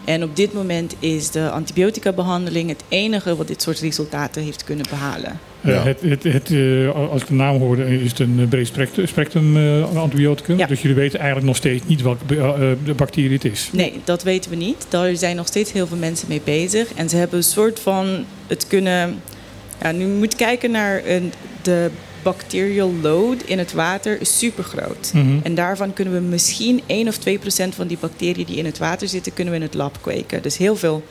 [0.04, 4.86] En op dit moment is de antibiotica-behandeling het enige wat dit soort resultaten heeft kunnen
[4.90, 5.40] behalen.
[5.64, 9.06] Uh, het, het, het, uh, als ik de naam hoorde, is het een breed spectrum,
[9.06, 10.58] spectrum uh, antibioticum.
[10.58, 10.66] Ja.
[10.66, 12.24] Dus jullie weten eigenlijk nog steeds niet welke
[12.84, 13.68] de bacterie het is.
[13.72, 14.86] Nee, dat weten we niet.
[14.88, 16.94] Daar zijn nog steeds heel veel mensen mee bezig.
[16.94, 19.20] En ze hebben een soort van het kunnen.
[19.82, 21.32] Ja, nu moet je kijken naar een,
[21.62, 21.90] de
[22.22, 25.10] bacterial load in het water is super groot.
[25.14, 25.38] Mhm.
[25.42, 28.78] En daarvan kunnen we misschien 1 of 2 procent van die bacteriën die in het
[28.78, 30.42] water zitten, kunnen we in het lab kweken.
[30.42, 31.02] Dus heel veel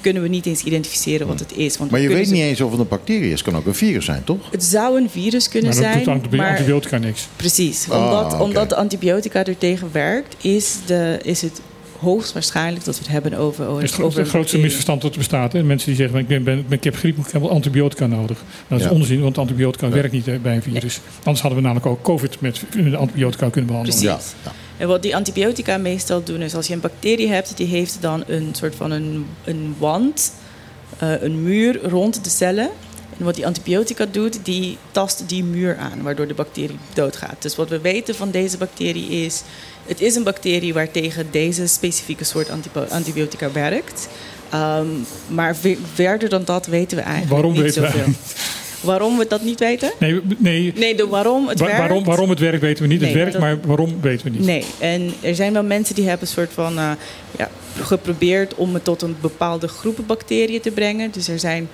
[0.00, 1.76] kunnen we niet eens identificeren wat het is.
[1.76, 3.40] Want Maar je we weet niet eens of het een bacterie is.
[3.40, 4.50] Het kan ook een virus zijn, toch?
[4.50, 6.04] Het zou een virus kunnen Maar zijn.
[6.04, 7.28] doet maar antibiotica niks.
[7.36, 7.90] Precies.
[7.90, 11.60] Ah, Omdat, omdat de antibiotica er tegen werkt, is, de, is het
[12.00, 15.52] hoogstwaarschijnlijk dat we het hebben over, over, Het over grootste misverstand dat er bestaat.
[15.52, 15.62] Hè?
[15.62, 18.36] Mensen die zeggen, ik, ben, ben, ik heb griep, ik heb wel antibiotica nodig.
[18.36, 18.90] Nou, dat is Ja.
[18.90, 21.00] onzin, want antibiotica werkt niet bij een virus.
[21.16, 22.62] Anders hadden we namelijk ook COVID met
[22.96, 23.98] antibiotica kunnen behandelen.
[24.00, 24.34] Precies.
[24.76, 28.24] En wat die antibiotica meestal doen is als je een bacterie hebt, die heeft dan
[28.26, 30.32] een soort van een, een wand,
[30.98, 32.70] eh, een muur rond de cellen.
[33.18, 37.42] En wat die antibiotica doet, die tast die muur aan, waardoor de bacterie doodgaat.
[37.42, 39.42] Dus wat we weten van deze bacterie is,
[39.86, 42.48] het is een bacterie waar tegen deze specifieke soort
[42.88, 44.08] antibiotica werkt.
[44.50, 44.86] Ehm,
[45.28, 48.12] maar ve- verder dan dat weten we eigenlijk Waarom niet weten we zoveel.
[48.80, 49.92] Waarom we dat niet weten?
[50.00, 51.80] Nee, nee, Nee, de waarom het wa- werkt.
[51.80, 53.00] waarom, waarom het werkt weten we niet.
[53.00, 54.46] Nee, het werkt, dat- maar waarom weten we niet.
[54.46, 56.90] Nee, en er zijn wel mensen die hebben een soort van eh,
[57.38, 61.10] ja, geprobeerd om het tot een bepaalde groepen bacteriën te brengen.
[61.10, 61.68] Dus er zijn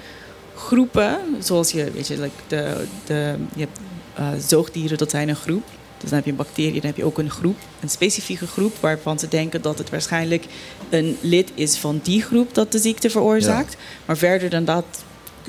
[0.66, 3.78] groepen, zoals je, weet je, like de, de, je hebt
[4.14, 5.64] eh, zoogdieren, dat zijn een groep.
[5.98, 8.76] Dus dan heb je een bacterie, dan heb je ook een groep, een specifieke groep
[8.80, 10.44] waarvan ze denken dat het waarschijnlijk
[10.90, 13.76] een lid is van die groep dat de ziekte veroorzaakt.
[14.06, 14.84] Maar verder dan dat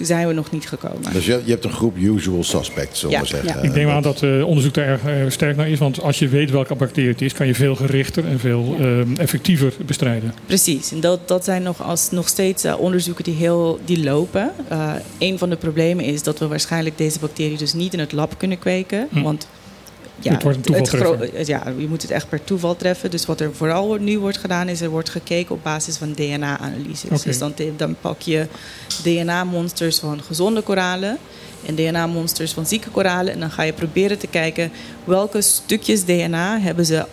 [0.01, 1.13] zijn we nog niet gekomen.
[1.13, 3.29] Dus je, je hebt een groep usual suspects, zullen we Ja.
[3.29, 3.61] zeggen.
[3.61, 3.67] Ja.
[3.69, 5.79] Ik neem aan dat het onderzoek daar erg eh, sterk naar is.
[5.79, 9.19] Want als je weet welke bacterie het is, kan je veel gerichter en veel eh,
[9.19, 10.33] effectiever bestrijden.
[10.45, 14.51] Precies, en dat, dat zijn nog, als, nog steeds eh, onderzoeken die, heel, die lopen.
[14.67, 18.11] Eh een van de problemen is dat we waarschijnlijk deze bacterie dus niet in het
[18.11, 19.07] lab kunnen kweken.
[19.11, 19.21] Hm.
[19.21, 19.47] Want
[20.19, 23.11] ja, Het wordt een gro- ja, je moet het echt per toeval treffen.
[23.11, 27.21] Dus wat er vooral nu wordt gedaan, is er wordt gekeken op basis van DNA-analyses.
[27.21, 28.47] Dus dan, dan pak je
[29.03, 31.17] DNA-monsters van gezonde koralen
[31.65, 33.33] en DNA-monsters van zieke koralen.
[33.33, 34.71] En dan ga je proberen te kijken
[35.03, 37.05] welke stukjes DNA hebben ze,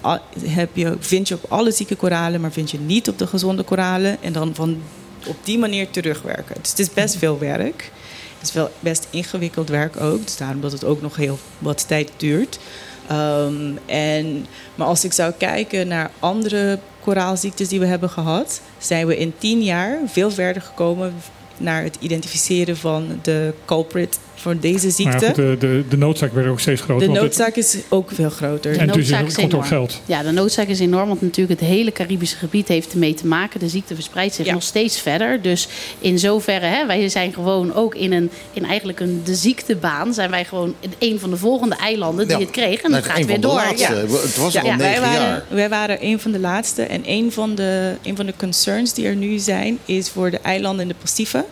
[0.44, 3.62] heb je, vind je op alle zieke koralen, maar vind je niet op de gezonde
[3.62, 4.22] koralen.
[4.22, 4.78] En dan van
[5.26, 6.56] op die manier terugwerken.
[6.60, 7.90] Dus het is best veel werk.
[8.38, 10.24] Het is wel best ingewikkeld werk ook.
[10.24, 12.58] Dus daarom dat het ook nog heel wat tijd duurt.
[13.10, 19.06] Ehm, en, maar als ik zou kijken naar andere koraalziektes die we hebben gehad, zijn
[19.06, 21.14] we in tien jaar veel verder gekomen
[21.56, 25.18] naar het identificeren van de culprit voor deze Maar ziekte.
[25.24, 27.06] ja, goed, de, de, de noodzaak werd ook steeds groter.
[27.06, 28.78] de het- noodzaak is ook veel groter.
[28.78, 30.00] En De dus noodzaak er is komt ook geld.
[30.06, 33.60] Ja, de noodzaak is enorm, want natuurlijk het hele Caribische gebied heeft ermee te maken.
[33.60, 34.52] De ziekte verspreidt zich Ja.
[34.52, 35.42] nog steeds verder.
[35.42, 35.68] Dus
[35.98, 40.14] in zoverre, hè, wij zijn gewoon ook in, een, in eigenlijk een de ziektebaan...
[40.14, 42.42] zijn wij gewoon een van de volgende eilanden die Ja.
[42.42, 42.84] het kregen.
[42.84, 43.54] En dat gaat weer door.
[43.54, 43.94] laatste.
[43.94, 44.00] Ja.
[44.00, 45.44] Het was Ja, al wij, negen waren, jaar.
[45.48, 46.82] wij waren een van de laatste.
[46.82, 50.38] En een van de, een van de concerns die er nu zijn, is voor de
[50.38, 51.44] eilanden in de Pacific.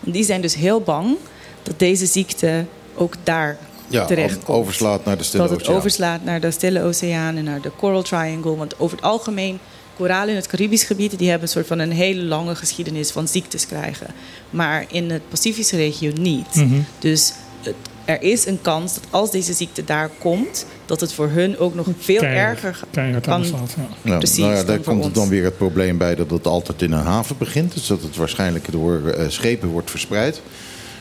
[0.00, 1.16] Want die zijn dus heel bang
[1.64, 2.64] dat deze ziekte
[2.94, 3.56] ook daar
[3.88, 4.58] Ja, terecht komt.
[4.58, 5.76] overslaat naar de Stille dat het Oceaan.
[5.76, 8.56] overslaat naar de Stille Oceaan en naar de Coral Triangle.
[8.56, 9.58] Want over het algemeen,
[9.96, 11.18] koralen in het Caribisch gebied...
[11.18, 14.06] die hebben een soort van een hele lange geschiedenis van ziektes krijgen.
[14.50, 16.54] Maar in het Pacifische regio niet.
[16.54, 16.80] Mhm.
[16.98, 17.32] Dus
[17.62, 17.74] het-
[18.04, 20.66] er is een kans dat als deze ziekte daar komt...
[20.86, 23.32] dat het voor hun ook nog veel Keihard- erger ga- keihard kan...
[23.34, 24.10] aanslaat, ja.
[24.10, 25.14] Ja, Precies, nou ja, daar komt ons.
[25.14, 27.74] dan weer het probleem bij dat het altijd in een haven begint.
[27.74, 30.40] Dus dat het waarschijnlijk door eh, schepen wordt verspreid.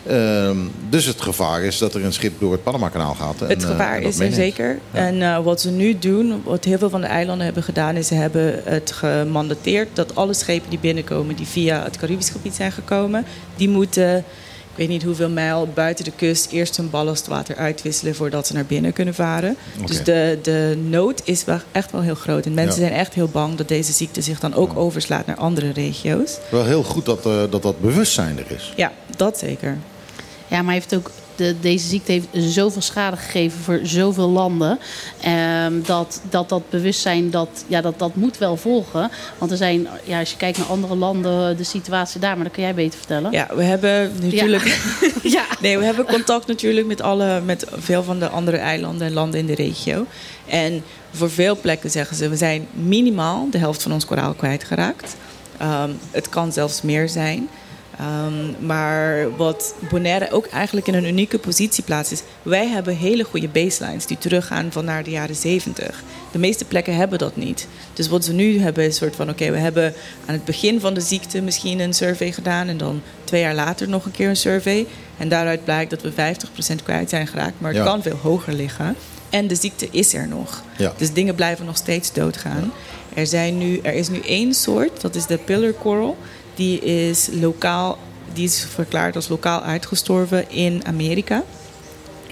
[0.07, 0.57] Ehm,
[0.89, 3.41] dus het gevaar is dat er een schip door het Panama-kanaal gaat.
[3.41, 4.79] En, Het eh, gevaar is er zeker.
[4.91, 8.07] En eh, wat ze nu doen, wat heel veel van de eilanden hebben gedaan, is
[8.07, 12.71] ze hebben het gemandateerd dat alle schepen die binnenkomen, die via het Caribisch gebied zijn
[12.71, 13.25] gekomen,
[13.55, 18.47] die moeten, ik weet niet hoeveel mijl buiten de kust, eerst hun ballastwater uitwisselen voordat
[18.47, 19.55] ze naar binnen kunnen varen.
[19.85, 22.45] Dus de, de nood is wel echt wel heel groot.
[22.45, 22.87] En mensen Ja.
[22.87, 26.37] zijn echt heel bang dat deze ziekte zich dan ook overslaat naar andere regio's.
[26.51, 28.73] Wel heel goed dat, eh, dat dat bewustzijn er is.
[28.75, 29.77] Ja, dat zeker.
[30.47, 34.79] Ja, maar hij heeft ook, de, deze ziekte heeft zoveel schade gegeven voor zoveel landen.
[35.21, 39.11] ehm, dat, dat dat bewustzijn, dat, ja, dat, dat moet wel volgen.
[39.37, 42.53] Want er zijn, ja, als je kijkt naar andere landen, de situatie daar, maar dat
[42.53, 43.31] kun jij beter vertellen.
[43.31, 44.77] Ja, we hebben natuurlijk.
[45.23, 45.41] Ja.
[45.61, 49.39] Nee, we hebben contact natuurlijk met, alle, met veel van de andere eilanden en landen
[49.39, 50.05] in de regio.
[50.45, 55.15] En voor veel plekken zeggen ze, we zijn minimaal de helft van ons koraal kwijtgeraakt.
[55.57, 57.49] Ehm, het kan zelfs meer zijn.
[57.99, 62.21] Ehm, maar wat Bonaire ook eigenlijk in een unieke positie plaatst is...
[62.41, 66.03] wij hebben hele goede baselines die teruggaan van naar de jaren 70.
[66.31, 67.67] De meeste plekken hebben dat niet.
[67.93, 69.29] Dus wat ze nu hebben is een soort van...
[69.29, 69.93] oké, we hebben
[70.25, 72.67] aan het begin van de ziekte misschien een survey gedaan...
[72.67, 74.85] en dan twee jaar later nog een keer een survey.
[75.17, 77.53] En daaruit blijkt dat we 50% kwijt zijn geraakt.
[77.57, 77.85] Maar het Ja.
[77.85, 78.95] kan veel hoger liggen.
[79.29, 80.63] En de ziekte is er nog.
[80.77, 80.93] Ja.
[80.97, 82.71] Dus dingen blijven nog steeds doodgaan.
[83.13, 86.17] Er, zijn nu, er is nu één soort, dat is de pillar coral.
[86.55, 87.97] Die is lokaal,
[88.33, 91.43] die is verklaard als lokaal uitgestorven in Amerika.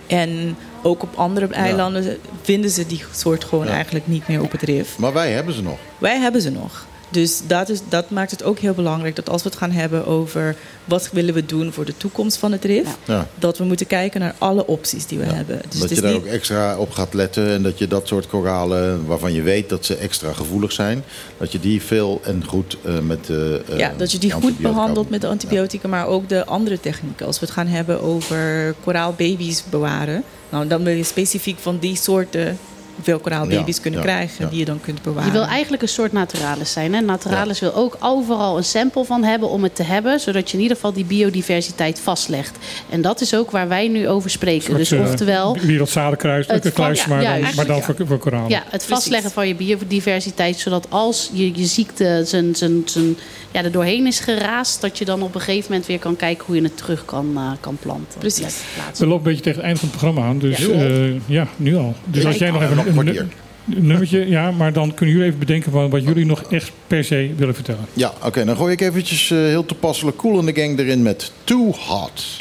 [0.08, 3.72] En ook op andere eilanden vinden ze die soort gewoon Ja.
[3.72, 4.98] eigenlijk niet meer op het rif.
[4.98, 5.78] Maar wij hebben ze nog.
[5.98, 6.86] Wij hebben ze nog.
[7.12, 10.06] Dus dat, is, dat maakt het ook heel belangrijk dat als we het gaan hebben
[10.06, 10.56] over
[10.86, 13.28] wat willen we doen voor de toekomst van het RIF, Ja.
[13.36, 15.62] dat we moeten kijken naar alle opties die we hebben.
[15.70, 18.28] Dus dat je daar niet- ook extra op gaat letten en dat je dat soort
[18.28, 21.04] koralen, waarvan je weet dat ze extra gevoelig zijn,
[21.38, 23.62] dat je die veel en goed eh, met de.
[23.70, 27.26] eh, ja, dat je die goed behandelt met de antibiotica, maar ook de andere technieken.
[27.26, 31.96] Als we het gaan hebben over koraalbaby's bewaren, nou, dan wil je specifiek van die
[31.96, 32.58] soorten
[33.02, 34.50] veel koraalbaby's Ja, kunnen ja, krijgen ja.
[34.50, 35.26] die je dan kunt bewaren.
[35.26, 36.94] Je wil eigenlijk een soort naturalis zijn.
[36.94, 37.02] Hè?
[37.02, 40.62] Naturalis wil ook overal een sample van hebben om het te hebben, zodat je in
[40.64, 42.58] ieder geval die biodiversiteit vastlegt.
[42.90, 44.76] En dat is ook waar wij nu over spreken.
[44.78, 45.58] Dus Soort, eh, oftewel.
[45.62, 48.50] Wereldzadenkruis, Het kluis, maar, dan, maar dan voor, voor koralen.
[48.50, 53.18] Ja, het vastleggen van je biodiversiteit, zodat als je, je ziekte zijn, zijn, zijn,
[53.52, 56.46] ja, er doorheen is geraast, dat je dan op een gegeven moment weer kan kijken
[56.46, 58.20] hoe je het terug kan, eh, kan planten.
[58.20, 58.56] Precies.
[58.98, 60.40] We lopen een beetje tegen het eind van het programma aan.
[60.40, 60.68] Dus Ja.
[60.68, 61.20] ja, Nu al?
[61.26, 61.96] ja nu al.
[62.06, 63.28] Dus Ja, als jij nog even nog een, kwartier.
[63.66, 67.32] nummertje, ja, maar dan kunnen jullie even bedenken van wat jullie nog echt per se
[67.38, 67.86] willen vertellen.
[67.94, 71.32] Ja, oké, dan gooi ik eventjes eh, heel toepasselijk Cool in the Gang erin met
[71.44, 72.38] Too Hot.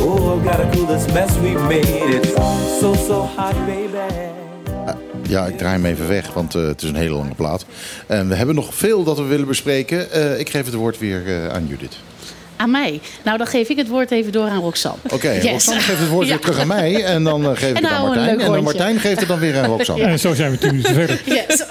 [0.00, 2.16] Oh, gotta cool this mess we made.
[2.16, 2.34] It's
[2.80, 4.28] so, so hot, baby.
[5.30, 7.64] Ja, ik draai hem even weg, want eh, het is een hele lange plaat.
[8.06, 10.10] En we hebben nog veel dat we willen bespreken.
[10.10, 11.98] Eh, ik geef het woord weer eh, aan Judith.
[12.60, 13.00] Aan mij.
[13.24, 14.98] Nou, dan geef ik het woord even door aan Roxanne.
[15.10, 15.50] Oké, Yes.
[15.50, 16.32] Roxanne geeft het woord Ja.
[16.32, 17.04] weer terug aan mij.
[17.04, 18.40] En dan eh, geef ik het aan nou, Martijn.
[18.40, 18.62] En dan.
[18.62, 20.04] Martijn geeft het dan weer aan Roxanne.
[20.10, 21.20] En zo zijn we tien minuten verder.
[21.48, 21.64] Yes.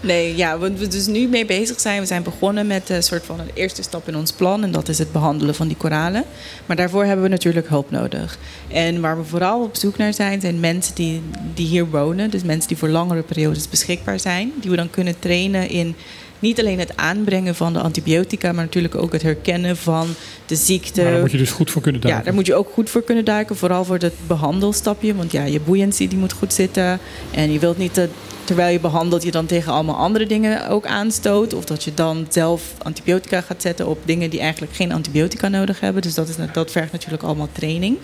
[0.00, 2.00] Nee, ja, wat we dus nu mee bezig zijn.
[2.00, 4.62] We zijn begonnen met een soort van een eerste stap in ons plan.
[4.62, 6.24] En dat is het behandelen van die koralen.
[6.66, 8.38] Maar daarvoor hebben we natuurlijk hulp nodig.
[8.68, 11.22] En waar we vooral op zoek naar zijn, zijn mensen die,
[11.54, 12.30] die hier wonen.
[12.30, 14.52] Dus mensen die voor langere periodes beschikbaar zijn.
[14.60, 15.96] Die we dan kunnen trainen in
[16.44, 20.06] niet alleen het aanbrengen van de antibiotica, maar natuurlijk ook het herkennen van
[20.46, 21.02] de ziekte.
[21.02, 22.20] Maar daar moet je dus goed voor kunnen duiken.
[22.20, 23.56] Ja, daar moet je ook goed voor kunnen duiken.
[23.56, 25.14] Vooral voor het behandelstapje.
[25.14, 26.98] Want ja, je buoyancy die moet goed zitten.
[27.30, 28.08] En je wilt niet dat
[28.44, 31.54] terwijl je behandelt, je dan tegen allemaal andere dingen ook aanstoot.
[31.54, 35.80] Of dat je dan zelf antibiotica gaat zetten op dingen die eigenlijk geen antibiotica nodig
[35.80, 36.02] hebben.
[36.02, 37.96] Dus dat, is, dat vergt natuurlijk allemaal training.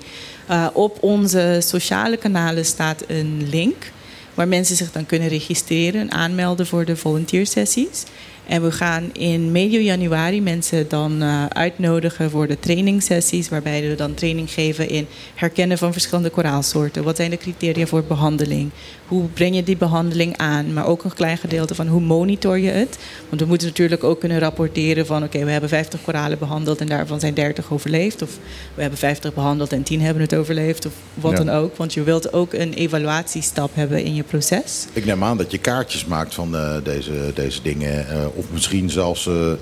[0.51, 3.91] Uh, op onze sociale kanalen staat een link.
[4.35, 8.05] Waar mensen zich dan kunnen registreren en aanmelden voor de volunteersessies.
[8.51, 13.49] En we gaan in medio januari mensen dan uh, uitnodigen voor de trainingssessies.
[13.49, 17.05] Waarbij we dan training geven in herkennen van verschillende koraalsoorten.
[17.05, 18.71] Wat zijn de criteria voor behandeling?
[19.07, 20.73] Hoe breng je die behandeling aan?
[20.73, 22.99] Maar ook een klein gedeelte van hoe monitor je het?
[23.29, 25.17] Want we moeten natuurlijk ook kunnen rapporteren van...
[25.17, 28.23] oké, okay, we hebben 50 koralen behandeld en daarvan zijn 30 overleefd.
[28.23, 28.39] Of
[28.75, 30.87] we hebben 50 behandeld en 10 hebben het overleefd.
[30.87, 31.37] Of wat Ja.
[31.37, 31.77] dan ook.
[31.77, 34.87] Want je wilt ook een evaluatiestap hebben in je proces.
[34.93, 38.09] Ik neem aan dat je kaartjes maakt van eh, deze, deze dingen.
[38.09, 39.53] eh, of misschien zelfs eh,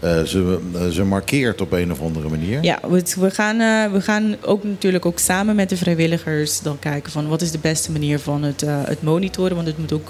[0.00, 2.62] eh, ze, eh, ze markeert op een of andere manier.
[2.62, 3.56] Ja, we, gaan,
[3.92, 7.58] we gaan ook natuurlijk ook samen met de vrijwilligers dan kijken van wat is de
[7.58, 9.54] beste manier van het, eh, het monitoren.
[9.54, 10.08] Want het moet ook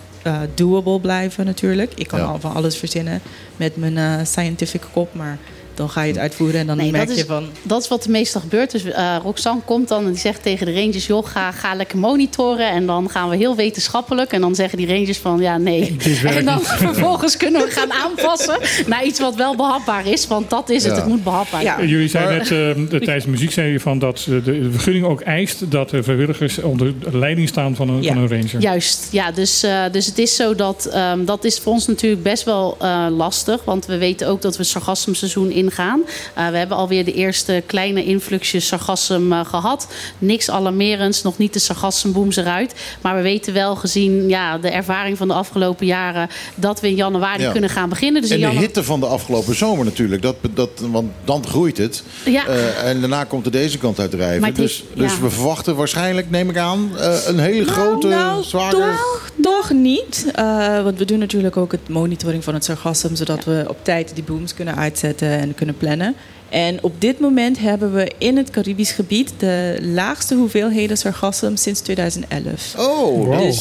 [0.55, 1.93] doable blijven natuurlijk.
[1.95, 2.25] Ik kan Ja.
[2.25, 3.21] al van alles verzinnen
[3.57, 5.39] met mijn scientific kop, maar
[5.79, 7.47] dan ga je het uitvoeren en dan Nee, merk je is, van...
[7.63, 8.71] dat is wat de meestal gebeurt.
[8.71, 11.07] Dus eh, Roxanne komt dan en die zegt tegen de rangers...
[11.07, 12.71] joh, ga, ga lekker monitoren.
[12.71, 14.33] En dan gaan we heel wetenschappelijk.
[14.33, 15.97] En dan zeggen die rangers van, ja, nee.
[16.25, 16.67] En dan niet.
[16.67, 18.59] vervolgens kunnen we gaan aanpassen...
[18.87, 20.27] naar iets wat wel behapbaar is.
[20.27, 20.99] Want dat is het, Ja.
[20.99, 21.89] het moet behapbaar zijn.
[21.89, 25.05] Jullie zeiden net eh, de- tijdens de muziek zei je van dat eh, de, vergunning
[25.07, 28.13] ook eist dat de vrijwilligers onder leiding staan van een, Ja.
[28.13, 28.61] van een ranger.
[28.61, 29.31] Juist, ja.
[29.33, 32.77] Dus, eh, dus het is zo dat ehm, dat is voor ons natuurlijk best wel
[32.81, 33.65] eh, lastig.
[33.65, 36.01] Want we weten ook dat we het sargassumseizoen ingaan.
[36.35, 39.89] Eh, we hebben alweer de eerste kleine influxjes sargassum eh, gehad.
[40.19, 42.75] Niks alarmerends, nog niet de sargassumbooms eruit.
[43.01, 46.29] Maar we weten wel gezien ja, de ervaring van de afgelopen jaren...
[46.55, 47.51] dat we in januari Ja.
[47.53, 48.23] kunnen gaan beginnen.
[48.23, 50.23] Dus en in de janu- hitte van de afgelopen zomer natuurlijk.
[50.23, 52.03] Dat, dat, want dan groeit het.
[52.25, 52.47] Ja.
[52.47, 54.55] Eh, en daarna komt er deze kant uit drijven.
[54.55, 55.21] Dus, dus ja.
[55.21, 58.77] we verwachten waarschijnlijk, neem ik aan, eh, een hele grote, zware...
[58.77, 60.27] Toch, toch niet.
[60.35, 63.17] Eh, want we doen natuurlijk ook het monitoring van het sargassum...
[63.17, 66.15] zodat we op tijd die booms kunnen uitzetten en kunnen plannen.
[66.49, 71.81] En op dit moment hebben we in het Caribisch gebied de laagste hoeveelheden sargassum sinds
[71.81, 72.75] 2011.
[72.79, 73.53] Oh, Wow.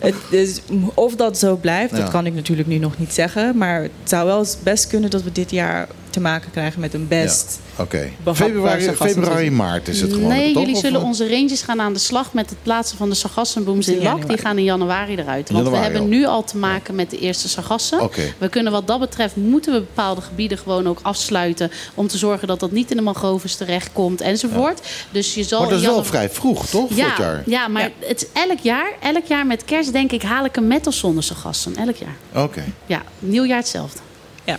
[0.00, 0.60] Het, dus
[0.94, 2.00] of dat zo blijft, Ja.
[2.00, 3.56] dat kan ik natuurlijk nu nog niet zeggen.
[3.58, 6.94] Maar het zou wel eens best kunnen dat we dit jaar te maken krijgen met
[6.94, 7.60] een best.
[7.76, 8.10] Oké.
[8.34, 10.28] Februari, februari, maart is het gewoon.
[10.28, 13.88] Nee, jullie zullen onze ranges gaan aan de slag met het plaatsen van de sargassenbooms
[13.88, 14.28] in lak.
[14.28, 15.50] Die gaan in januari eruit.
[15.50, 16.06] Want Januari we hebben al.
[16.06, 18.00] nu al te maken met de eerste sargassen.
[18.00, 18.22] Oké.
[18.38, 21.70] We kunnen wat dat betreft, moeten we bepaalde gebieden gewoon ook afsluiten.
[21.94, 24.80] Om te zorgen dat dat niet in de mangroves terechtkomt enzovoort.
[25.10, 26.94] Dus je zal Maar dat is wel vrij vroeg, toch?
[26.94, 27.42] ja, jaar.
[27.46, 30.66] ja, maar Het is elk jaar, elk jaar met kerst denk ik, haal ik hem
[30.66, 31.76] met of zonder sargassen.
[31.76, 32.44] Elk jaar.
[32.44, 32.64] Oké.
[32.86, 33.98] Ja, nieuwjaar hetzelfde.
[34.44, 34.58] Ja.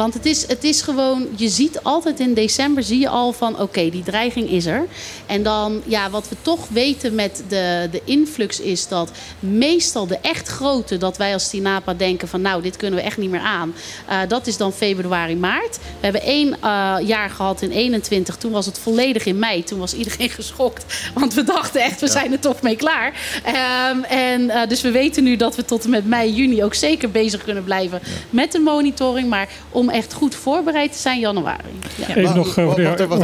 [0.00, 3.60] Want het is, het is gewoon, je ziet altijd in december, zie je al van
[3.60, 4.86] oké, die dreiging is er.
[5.26, 10.18] En dan, ja, wat we toch weten met de, de influx is dat meestal de
[10.22, 13.40] echt grote, dat wij als Tinapa denken van nou, dit kunnen we echt niet meer
[13.40, 13.74] aan.
[14.06, 15.76] eh, dat is dan februari, maart.
[15.76, 19.64] We hebben één eh, jaar gehad in 21, toen was het volledig in mei.
[19.64, 23.40] Toen was iedereen geschokt, want we dachten echt, we zijn er toch mee klaar.
[23.44, 26.74] Ehm, en eh, dus we weten nu dat we tot en met mei, juni ook
[26.74, 28.00] zeker bezig kunnen blijven
[28.30, 29.28] met de monitoring.
[29.28, 31.62] Maar om echt goed voorbereid te zijn, januari.
[31.96, 32.08] Ja.
[32.08, 32.56] Even Maar, nog...
[32.56, 32.64] eh,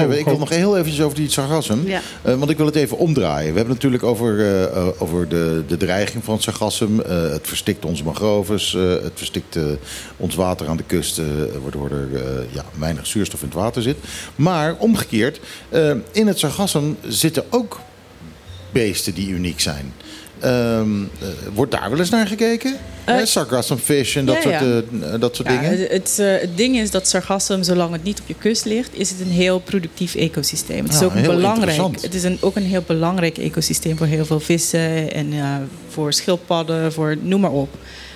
[0.03, 0.19] even.
[0.19, 1.87] Ik wil nog heel eventjes over die sargassum.
[1.87, 2.01] Ja.
[2.23, 3.51] Eh, want ik wil het even omdraaien.
[3.51, 7.01] We hebben natuurlijk over, eh, over de, de dreiging van sargassum.
[7.01, 8.75] Eh, het verstikt onze mangroves.
[8.75, 9.59] eh, het verstikt
[10.17, 11.19] ons water aan de kust.
[11.19, 11.25] eh,
[11.63, 13.97] waardoor er eh, ja, weinig zuurstof in het water zit.
[14.37, 15.41] Maar omgekeerd,
[16.13, 17.81] in het sargassum zitten ook
[18.71, 19.93] beesten die uniek zijn.
[20.41, 22.77] Ehm, eh, wordt daar wel eens naar gekeken?
[23.05, 25.11] Eh, Uh, sargassum fish en dat ja, soort, ja.
[25.13, 25.79] eh, dat soort Ja, dingen?
[25.79, 28.91] het, het, eh, het ding is dat sargassum, zolang het niet op je kust ligt,
[28.93, 30.85] is het een heel productief ecosysteem.
[30.85, 32.01] Het is Ah, ook heel belangrijk.
[32.01, 35.55] Het is een, ook een heel belangrijk ecosysteem voor heel veel vissen en eh,
[35.89, 37.69] voor schildpadden, voor noem maar op.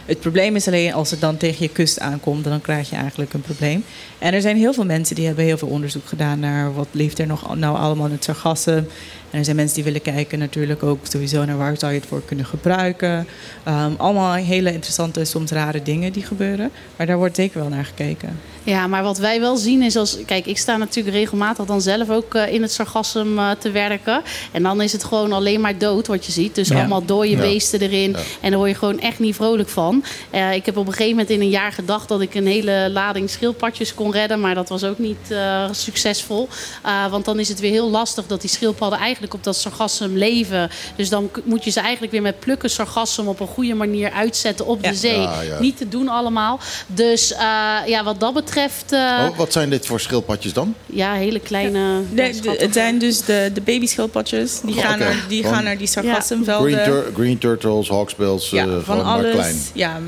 [0.07, 3.33] Het probleem is alleen als het dan tegen je kust aankomt, dan krijg je eigenlijk
[3.33, 3.85] een probleem.
[4.19, 7.19] En er zijn heel veel mensen die hebben heel veel onderzoek gedaan naar wat leeft
[7.19, 8.87] er nog nou allemaal in het sargassum.
[9.31, 12.09] En er zijn mensen die willen kijken natuurlijk ook sowieso naar waar zou je het
[12.09, 13.27] voor kunnen gebruiken.
[13.65, 16.71] Ehm, allemaal hele interessante, soms rare dingen die gebeuren.
[16.97, 18.41] Maar daar wordt zeker wel naar gekeken.
[18.65, 20.17] Ja, maar wat wij wel zien is als.
[20.27, 24.23] Kijk, ik sta natuurlijk regelmatig dan zelf ook eh, in het sargassum eh, te werken.
[24.53, 26.55] En dan is het gewoon alleen maar dood wat je ziet.
[26.55, 26.79] Dus Ja.
[26.79, 27.39] allemaal dode Ja.
[27.41, 28.11] beesten erin.
[28.11, 28.19] Ja.
[28.41, 30.05] En daar word je gewoon echt niet vrolijk van.
[30.31, 32.89] Eh, ik heb op een gegeven moment in een jaar gedacht dat ik een hele
[32.93, 34.41] lading schildpadjes kon redden.
[34.41, 36.49] Maar dat was ook niet eh, succesvol.
[36.83, 40.17] Eh, want dan is het weer heel lastig dat die schildpadden eigenlijk op dat sargassum
[40.17, 40.71] leven.
[40.97, 44.67] Dus dan moet je ze eigenlijk weer met plukken sargassum op een goede manier uitzetten
[44.67, 44.91] op Ja.
[44.91, 45.21] de zee.
[45.21, 45.61] Ja, ja.
[45.61, 46.61] Niet te doen allemaal.
[46.87, 47.39] Dus eh,
[47.87, 48.93] ja, wat dat betreft.
[48.93, 48.99] eh,
[49.31, 50.75] Oh, wat zijn dit voor schildpadjes dan?
[50.87, 52.01] ja, hele kleine.
[52.11, 54.61] Nee, de- het zijn dus de, de babyschildpadjes.
[54.61, 56.85] Die, Oh, gaan, naar, die gaan naar die Green, sargassumvelden.
[56.85, 59.33] tur- green turtles, hawksbills, ja, eh, van maar alles.
[59.33, 59.57] klein.
[59.75, 60.01] Ja,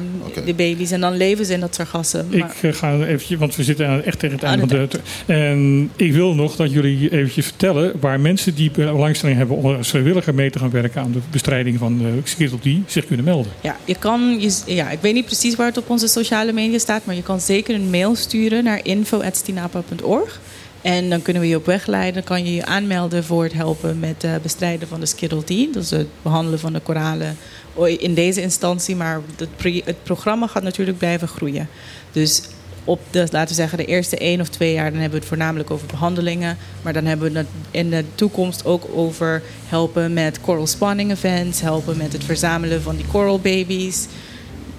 [0.45, 0.91] de baby's.
[0.91, 2.27] En dan leven ze in dat sargassum.
[2.31, 5.01] Ik Maar- ga eventjes, want we zitten aan- echt tegen het einde van de.
[5.27, 8.71] En ik wil nog dat jullie eventjes vertellen waar mensen die
[9.03, 12.67] belangstelling hebben om als vrijwilliger mee te gaan werken aan de bestrijding van Schedel D
[12.87, 13.53] zich kunnen melden.
[13.61, 16.79] Ja, je kan, je, ja, ik weet niet precies waar het op onze sociale media
[16.79, 20.41] staat, maar je kan zeker een mail sturen naar info.stinapa.org.
[20.83, 22.15] En dan kunnen we je op weg leiden.
[22.15, 25.75] Dan kan je je aanmelden voor het helpen met het bestrijden van de Skittle D.
[25.75, 27.37] Dat is het behandelen van de koralen
[27.99, 28.97] in deze instantie.
[28.97, 29.21] Maar
[29.85, 31.69] het programma gaat natuurlijk blijven groeien.
[32.13, 32.43] Dus
[32.85, 34.91] op de, laten we zeggen, de eerste één of twee jaar...
[34.91, 36.57] dan hebben we het voornamelijk over behandelingen.
[36.83, 41.61] Maar dan hebben we het in de toekomst ook over helpen met coral spawning events...
[41.61, 44.07] helpen met het verzamelen van die coral babies...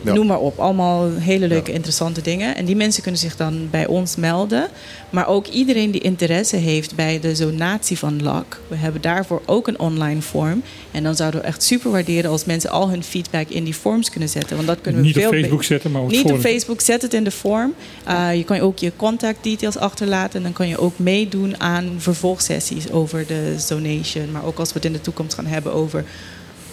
[0.04, 0.14] Ja.
[0.14, 0.60] Noem maar op.
[0.60, 2.56] Allemaal hele leuke, interessante dingen.
[2.56, 4.68] En die mensen kunnen zich dan bij ons melden.
[5.10, 8.60] Maar ook iedereen die interesse heeft bij de zonatie van LAC.
[8.68, 10.62] We hebben daarvoor ook een online vorm.
[10.92, 14.10] En dan zouden we echt super waarderen als mensen al hun feedback in die forms
[14.10, 14.56] kunnen zetten.
[14.56, 16.40] Want dat kunnen we Niet op veel be- Facebook zetten, maar op Niet op.
[16.40, 17.74] Facebook, zet het in de vorm.
[18.10, 20.38] Uh, je kan ook je contact details achterlaten.
[20.38, 24.32] En dan kan je ook meedoen aan vervolgsessies over de zonation.
[24.32, 26.04] Maar ook als we het in de toekomst gaan hebben over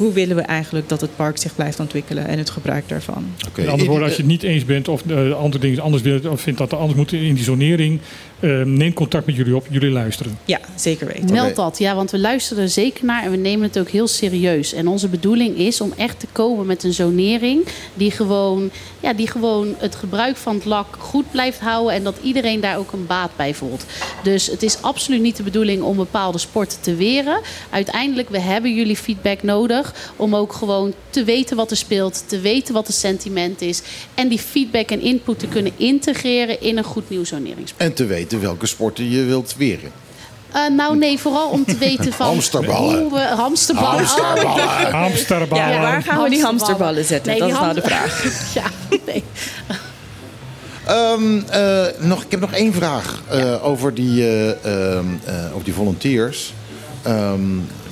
[0.01, 3.25] hoe willen we eigenlijk dat het park zich blijft ontwikkelen en het gebruik daarvan.
[3.49, 3.61] Oké.
[3.61, 6.27] Met andere woorden, als je het niet eens bent of de andere dingen anders wilt
[6.27, 8.01] of vindt dat er anders moet in die zonering,
[8.41, 9.67] eh, neem contact met jullie op.
[9.71, 10.39] Jullie luisteren.
[10.45, 11.33] Ja, zeker weten.
[11.33, 14.09] Meld dat, ja, want we luisteren er zeker naar en we nemen het ook heel
[14.09, 14.73] serieus.
[14.73, 19.29] En onze bedoeling is om echt te komen met een zonering die gewoon, ja, die
[19.29, 23.07] gewoon het gebruik van het lak goed blijft houden en dat iedereen daar ook een
[23.07, 23.85] baat bij voelt.
[24.23, 27.41] Dus het is absoluut niet de bedoeling om bepaalde sporten te weren.
[27.71, 32.41] Uiteindelijk, we hebben jullie feedback nodig om ook gewoon te weten wat er speelt, te
[32.41, 33.83] weten wat het sentiment is
[34.15, 37.89] en die feedback en input te kunnen integreren in een goed nieuw zoneringsplan.
[37.89, 39.91] En te weten welke sporten je wilt weren.
[40.55, 42.27] Uh, nou nee, vooral om te weten van...
[42.27, 43.01] Hamsterballen.
[43.01, 44.05] Hoe we, hamsterballen.
[44.05, 44.87] Hamsterballen.
[44.87, 45.71] Oh, Hamsterballen.
[45.71, 47.31] Ja, waar gaan we die hamsterballen zetten?
[47.31, 48.25] Nee, dat is nou de vraag.
[48.55, 48.71] ja,
[49.07, 49.25] nee.
[50.91, 55.65] Ehm, eh, nog, ik heb nog één vraag eh, over, die, eh, ehm, eh, over
[55.65, 56.53] die volunteers.
[57.03, 57.41] Ehm,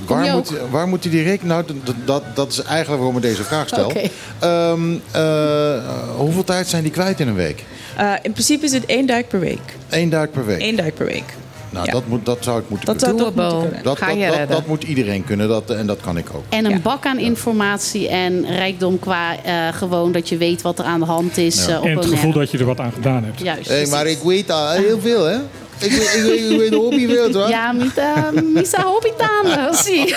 [0.07, 1.49] waar, moet, waar moeten die rekenen?
[1.49, 3.93] Nou, dat, dat, dat is eigenlijk waarom ik deze vraag stel.
[4.39, 5.73] Ehm, eh,
[6.17, 7.65] hoeveel tijd zijn die kwijt in een week?
[7.97, 9.77] Eh, in principe is het één duik per week.
[9.89, 10.61] Eén duik per week.
[10.63, 11.35] Eén duik per week.
[11.71, 11.93] Nou, Ja.
[11.93, 13.33] dat, moet, dat zou ik moeten Dat zou kunnen.
[13.35, 13.85] toch moeten kunnen.
[13.85, 14.57] Dat, Ga dat, je dat, redden.
[14.57, 16.45] dat moet iedereen kunnen dat, en dat kan ik ook.
[16.49, 16.79] En een Ja.
[16.79, 21.07] bak aan informatie en rijkdom qua eh, gewoon dat je weet wat er aan de
[21.07, 21.79] hand is Ja.
[21.79, 23.41] op En het gevoel dat je er wat aan gedaan hebt.
[23.41, 23.69] Juist.
[23.69, 25.37] Hey, maar ik weet al heel veel, hè?
[25.81, 27.49] Ik weet, ik weet, ik weet de hobbywereld, hoor.
[27.49, 30.15] Ja, uh, misa hobbitane, zie.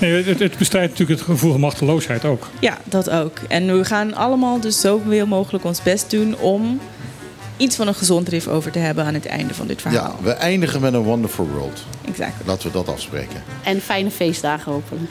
[0.00, 2.46] Nee, het, het bestrijdt natuurlijk het gevoel van machteloosheid ook.
[2.60, 3.38] Ja, dat ook.
[3.48, 6.80] En we gaan allemaal dus zoveel mogelijk ons best doen om
[7.56, 10.16] iets van een gezond rif over te hebben aan het einde van dit Ja, verhaal.
[10.22, 11.80] we eindigen met een wonderful world.
[12.08, 12.32] Exact.
[12.44, 13.42] Laten we dat afspreken.
[13.64, 15.10] En fijne feestdagen hopelijk.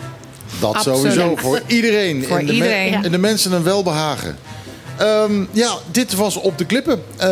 [0.60, 1.00] Dat Absoluut.
[1.00, 2.24] sowieso, voor iedereen.
[2.24, 3.04] Voor en de iedereen.
[3.04, 4.38] En de mensen een welbehagen.
[4.98, 7.02] Ehm, ja, dit was Op de Klippen.
[7.18, 7.28] Eh,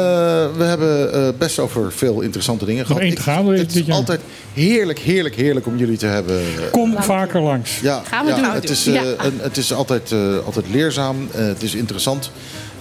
[0.58, 3.02] we hebben eh, best over veel interessante dingen gehad.
[3.02, 3.96] één Ik- te gaan dit- Het dit is jaar.
[3.96, 4.22] altijd
[4.54, 6.42] heerlijk, heerlijk, heerlijk om jullie te hebben.
[6.72, 7.80] Kom vaker langs.
[7.80, 8.52] Ja, Gaan we ja, doen.
[8.54, 8.94] Het is, Ja.
[9.04, 11.28] eh, een- het is altijd, eh, altijd leerzaam.
[11.32, 12.32] Eh, het is interessant.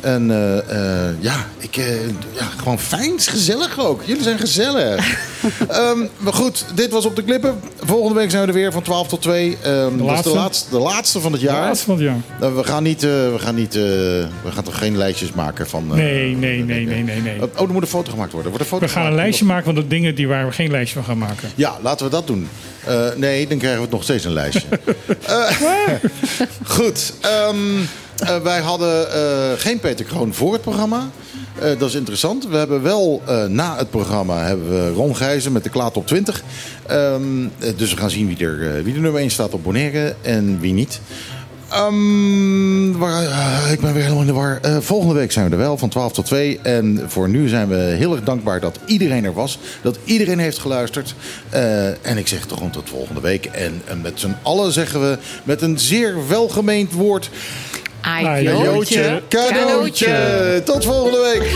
[0.04, 3.20] En eh, eh, ja, ik, eh, ja, gewoon fijn.
[3.20, 4.02] Gezellig ook.
[4.04, 5.02] Jullie zijn gezellig.
[5.68, 7.60] Ehm, maar goed, dit was Op de Klippen.
[7.80, 9.56] Volgende week zijn we er weer van 12 tot 2.
[9.62, 10.70] Ehm, dat is de laatste.
[10.70, 11.60] de laatste van het De jaar.
[11.60, 12.16] laatste van het jaar.
[12.40, 15.86] Nou, we gaan niet, we gaan niet, we gaan toch geen lijstjes maken van.
[15.86, 17.42] Nee, nee, nee, nee, nee, nee.
[17.42, 18.50] Oh, er moet een foto gemaakt worden.
[18.50, 20.70] Wordt een foto We gaan een lijstje maken van de dingen die waar we geen
[20.70, 21.50] lijstje van gaan maken.
[21.54, 22.48] Ja, laten we dat doen.
[22.86, 24.66] Eh, nee, dan krijgen we het nog steeds een lijstje.
[25.26, 25.50] Eh,
[26.64, 27.12] goed.
[27.20, 27.56] ehm,
[28.18, 29.06] eh, wij hadden
[29.58, 31.10] geen Peter Kroon voor het programma.
[31.78, 32.48] Dat is interessant.
[32.48, 36.42] We hebben wel na het programma hebben we Ron Gijzen met de Klaat op 20.
[36.86, 40.14] Ehm, eh, dus we gaan zien wie er, wie er nummer 1 staat op Bonaire
[40.22, 41.00] en wie niet.
[41.74, 44.58] Ehm, waar, eh, ik ben weer helemaal in de war.
[44.62, 46.58] Eh, volgende week zijn we er wel, van 12 tot 2.
[46.62, 49.58] En voor nu zijn we heel erg dankbaar dat iedereen er was.
[49.82, 51.14] Dat iedereen heeft geluisterd.
[51.50, 53.44] Eh, en ik zeg toch gewoon tot volgende week.
[53.44, 57.30] En, en met z'n allen zeggen we met een zeer welgemeend woord...
[58.00, 59.22] Ajootje.
[59.28, 60.62] Cadeautje.
[60.64, 61.52] Tot volgende week.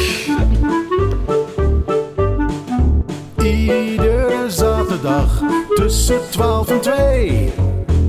[3.47, 5.43] Iedere zaterdag
[5.75, 7.53] tussen 12 en 2.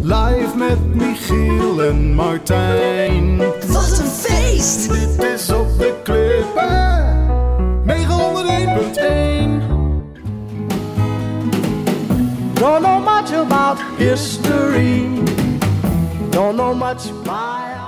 [0.10, 3.38] Live met Michiel en Martijn.
[3.68, 4.90] Wat een feest!
[4.92, 7.28] Dit is op de klippen.
[7.86, 7.94] 901.1.
[12.54, 15.08] Don't know much about history.
[16.30, 17.79] Don't know much about